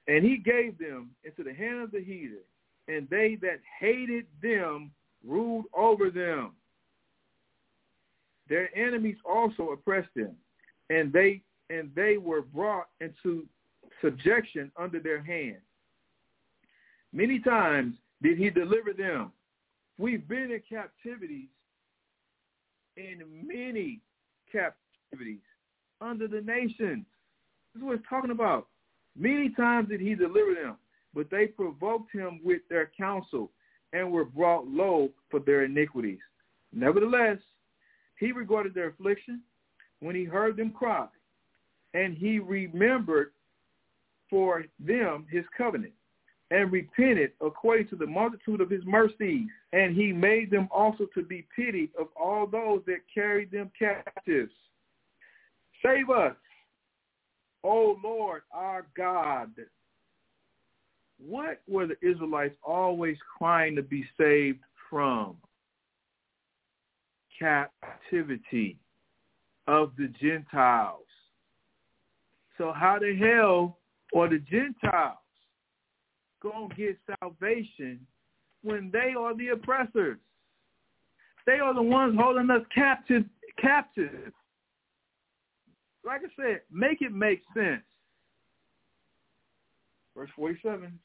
[0.07, 2.39] And he gave them into the hand of the heathen,
[2.87, 4.91] and they that hated them
[5.25, 6.51] ruled over them.
[8.49, 10.35] Their enemies also oppressed them,
[10.89, 13.45] and they and they were brought into
[14.01, 15.57] subjection under their hand.
[17.13, 19.31] Many times did he deliver them.
[19.97, 21.49] We've been in captivities,
[22.95, 24.01] in many
[24.51, 25.39] captivities
[26.01, 27.05] under the nations.
[27.73, 28.67] This is what it's talking about.
[29.17, 30.77] Many times did he deliver them,
[31.13, 33.51] but they provoked him with their counsel
[33.93, 36.19] and were brought low for their iniquities.
[36.73, 37.37] Nevertheless,
[38.19, 39.41] he regarded their affliction
[39.99, 41.07] when he heard them cry,
[41.93, 43.31] and he remembered
[44.29, 45.93] for them his covenant
[46.51, 49.47] and repented according to the multitude of his mercies.
[49.73, 54.51] And he made them also to be pitied of all those that carried them captives.
[55.83, 56.35] Save us,
[57.63, 59.51] O Lord our God.
[61.19, 64.59] What were the Israelites always crying to be saved
[64.89, 65.35] from?
[67.39, 68.77] Captivity
[69.67, 71.01] of the Gentiles.
[72.57, 73.77] So how the hell
[74.19, 75.17] are the Gentiles
[76.41, 77.99] going to get salvation
[78.63, 80.17] when they are the oppressors?
[81.45, 83.23] They are the ones holding us captive.
[83.61, 84.33] captive
[86.07, 87.83] like I said, make it make sense.
[90.15, 90.97] Verse 47.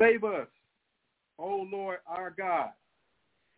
[0.00, 0.48] Save us,
[1.38, 2.70] O Lord our God,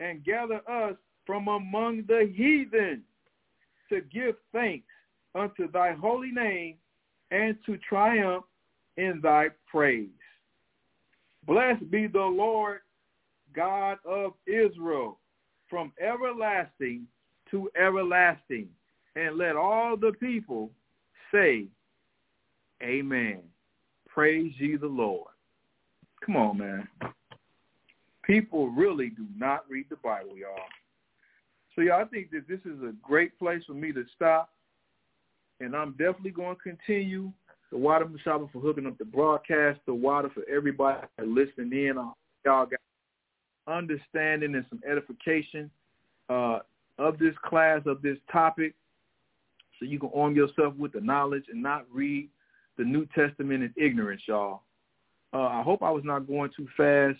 [0.01, 3.03] and gather us from among the heathen
[3.89, 4.87] to give thanks
[5.35, 6.75] unto thy holy name
[7.31, 8.45] and to triumph
[8.97, 10.09] in thy praise.
[11.47, 12.81] Blessed be the Lord
[13.55, 15.19] God of Israel
[15.69, 17.07] from everlasting
[17.51, 18.69] to everlasting
[19.15, 20.71] and let all the people
[21.33, 21.67] say,
[22.83, 23.41] Amen.
[24.09, 25.29] Praise ye the Lord.
[26.25, 26.89] Come on, man.
[28.23, 30.57] People really do not read the Bible, y'all.
[31.75, 34.51] So, yeah, I think that this is a great place for me to stop.
[35.61, 37.33] And I'm definitely going to continue
[37.71, 41.95] the water Mashaba for hooking up the broadcast, the water for everybody listening in.
[42.45, 42.81] Y'all got
[43.67, 45.71] understanding and some edification
[46.29, 46.61] uh,
[46.99, 48.75] of this class, of this topic
[49.79, 52.29] so you can arm yourself with the knowledge and not read
[52.79, 54.63] the New Testament in ignorance, y'all.
[55.33, 57.19] Uh, I hope I was not going too fast.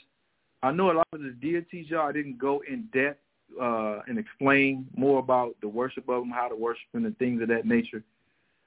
[0.63, 3.21] I know a lot of the deities, y'all, I didn't go in depth
[3.61, 7.43] uh, and explain more about the worship of them, how to worship them, and things
[7.43, 8.03] of that nature,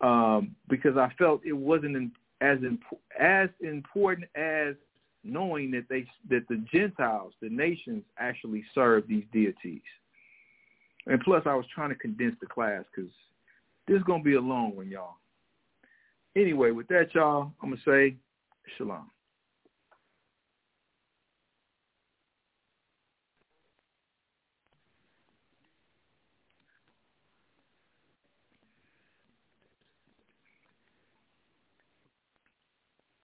[0.01, 2.11] um, because I felt it wasn't
[2.41, 2.83] as imp-
[3.19, 4.75] as important as
[5.23, 9.81] knowing that they that the Gentiles, the nations, actually serve these deities.
[11.07, 13.11] And plus, I was trying to condense the class because
[13.87, 15.15] this is to be a long one, y'all.
[16.35, 18.15] Anyway, with that, y'all, I'm to say
[18.77, 19.09] shalom.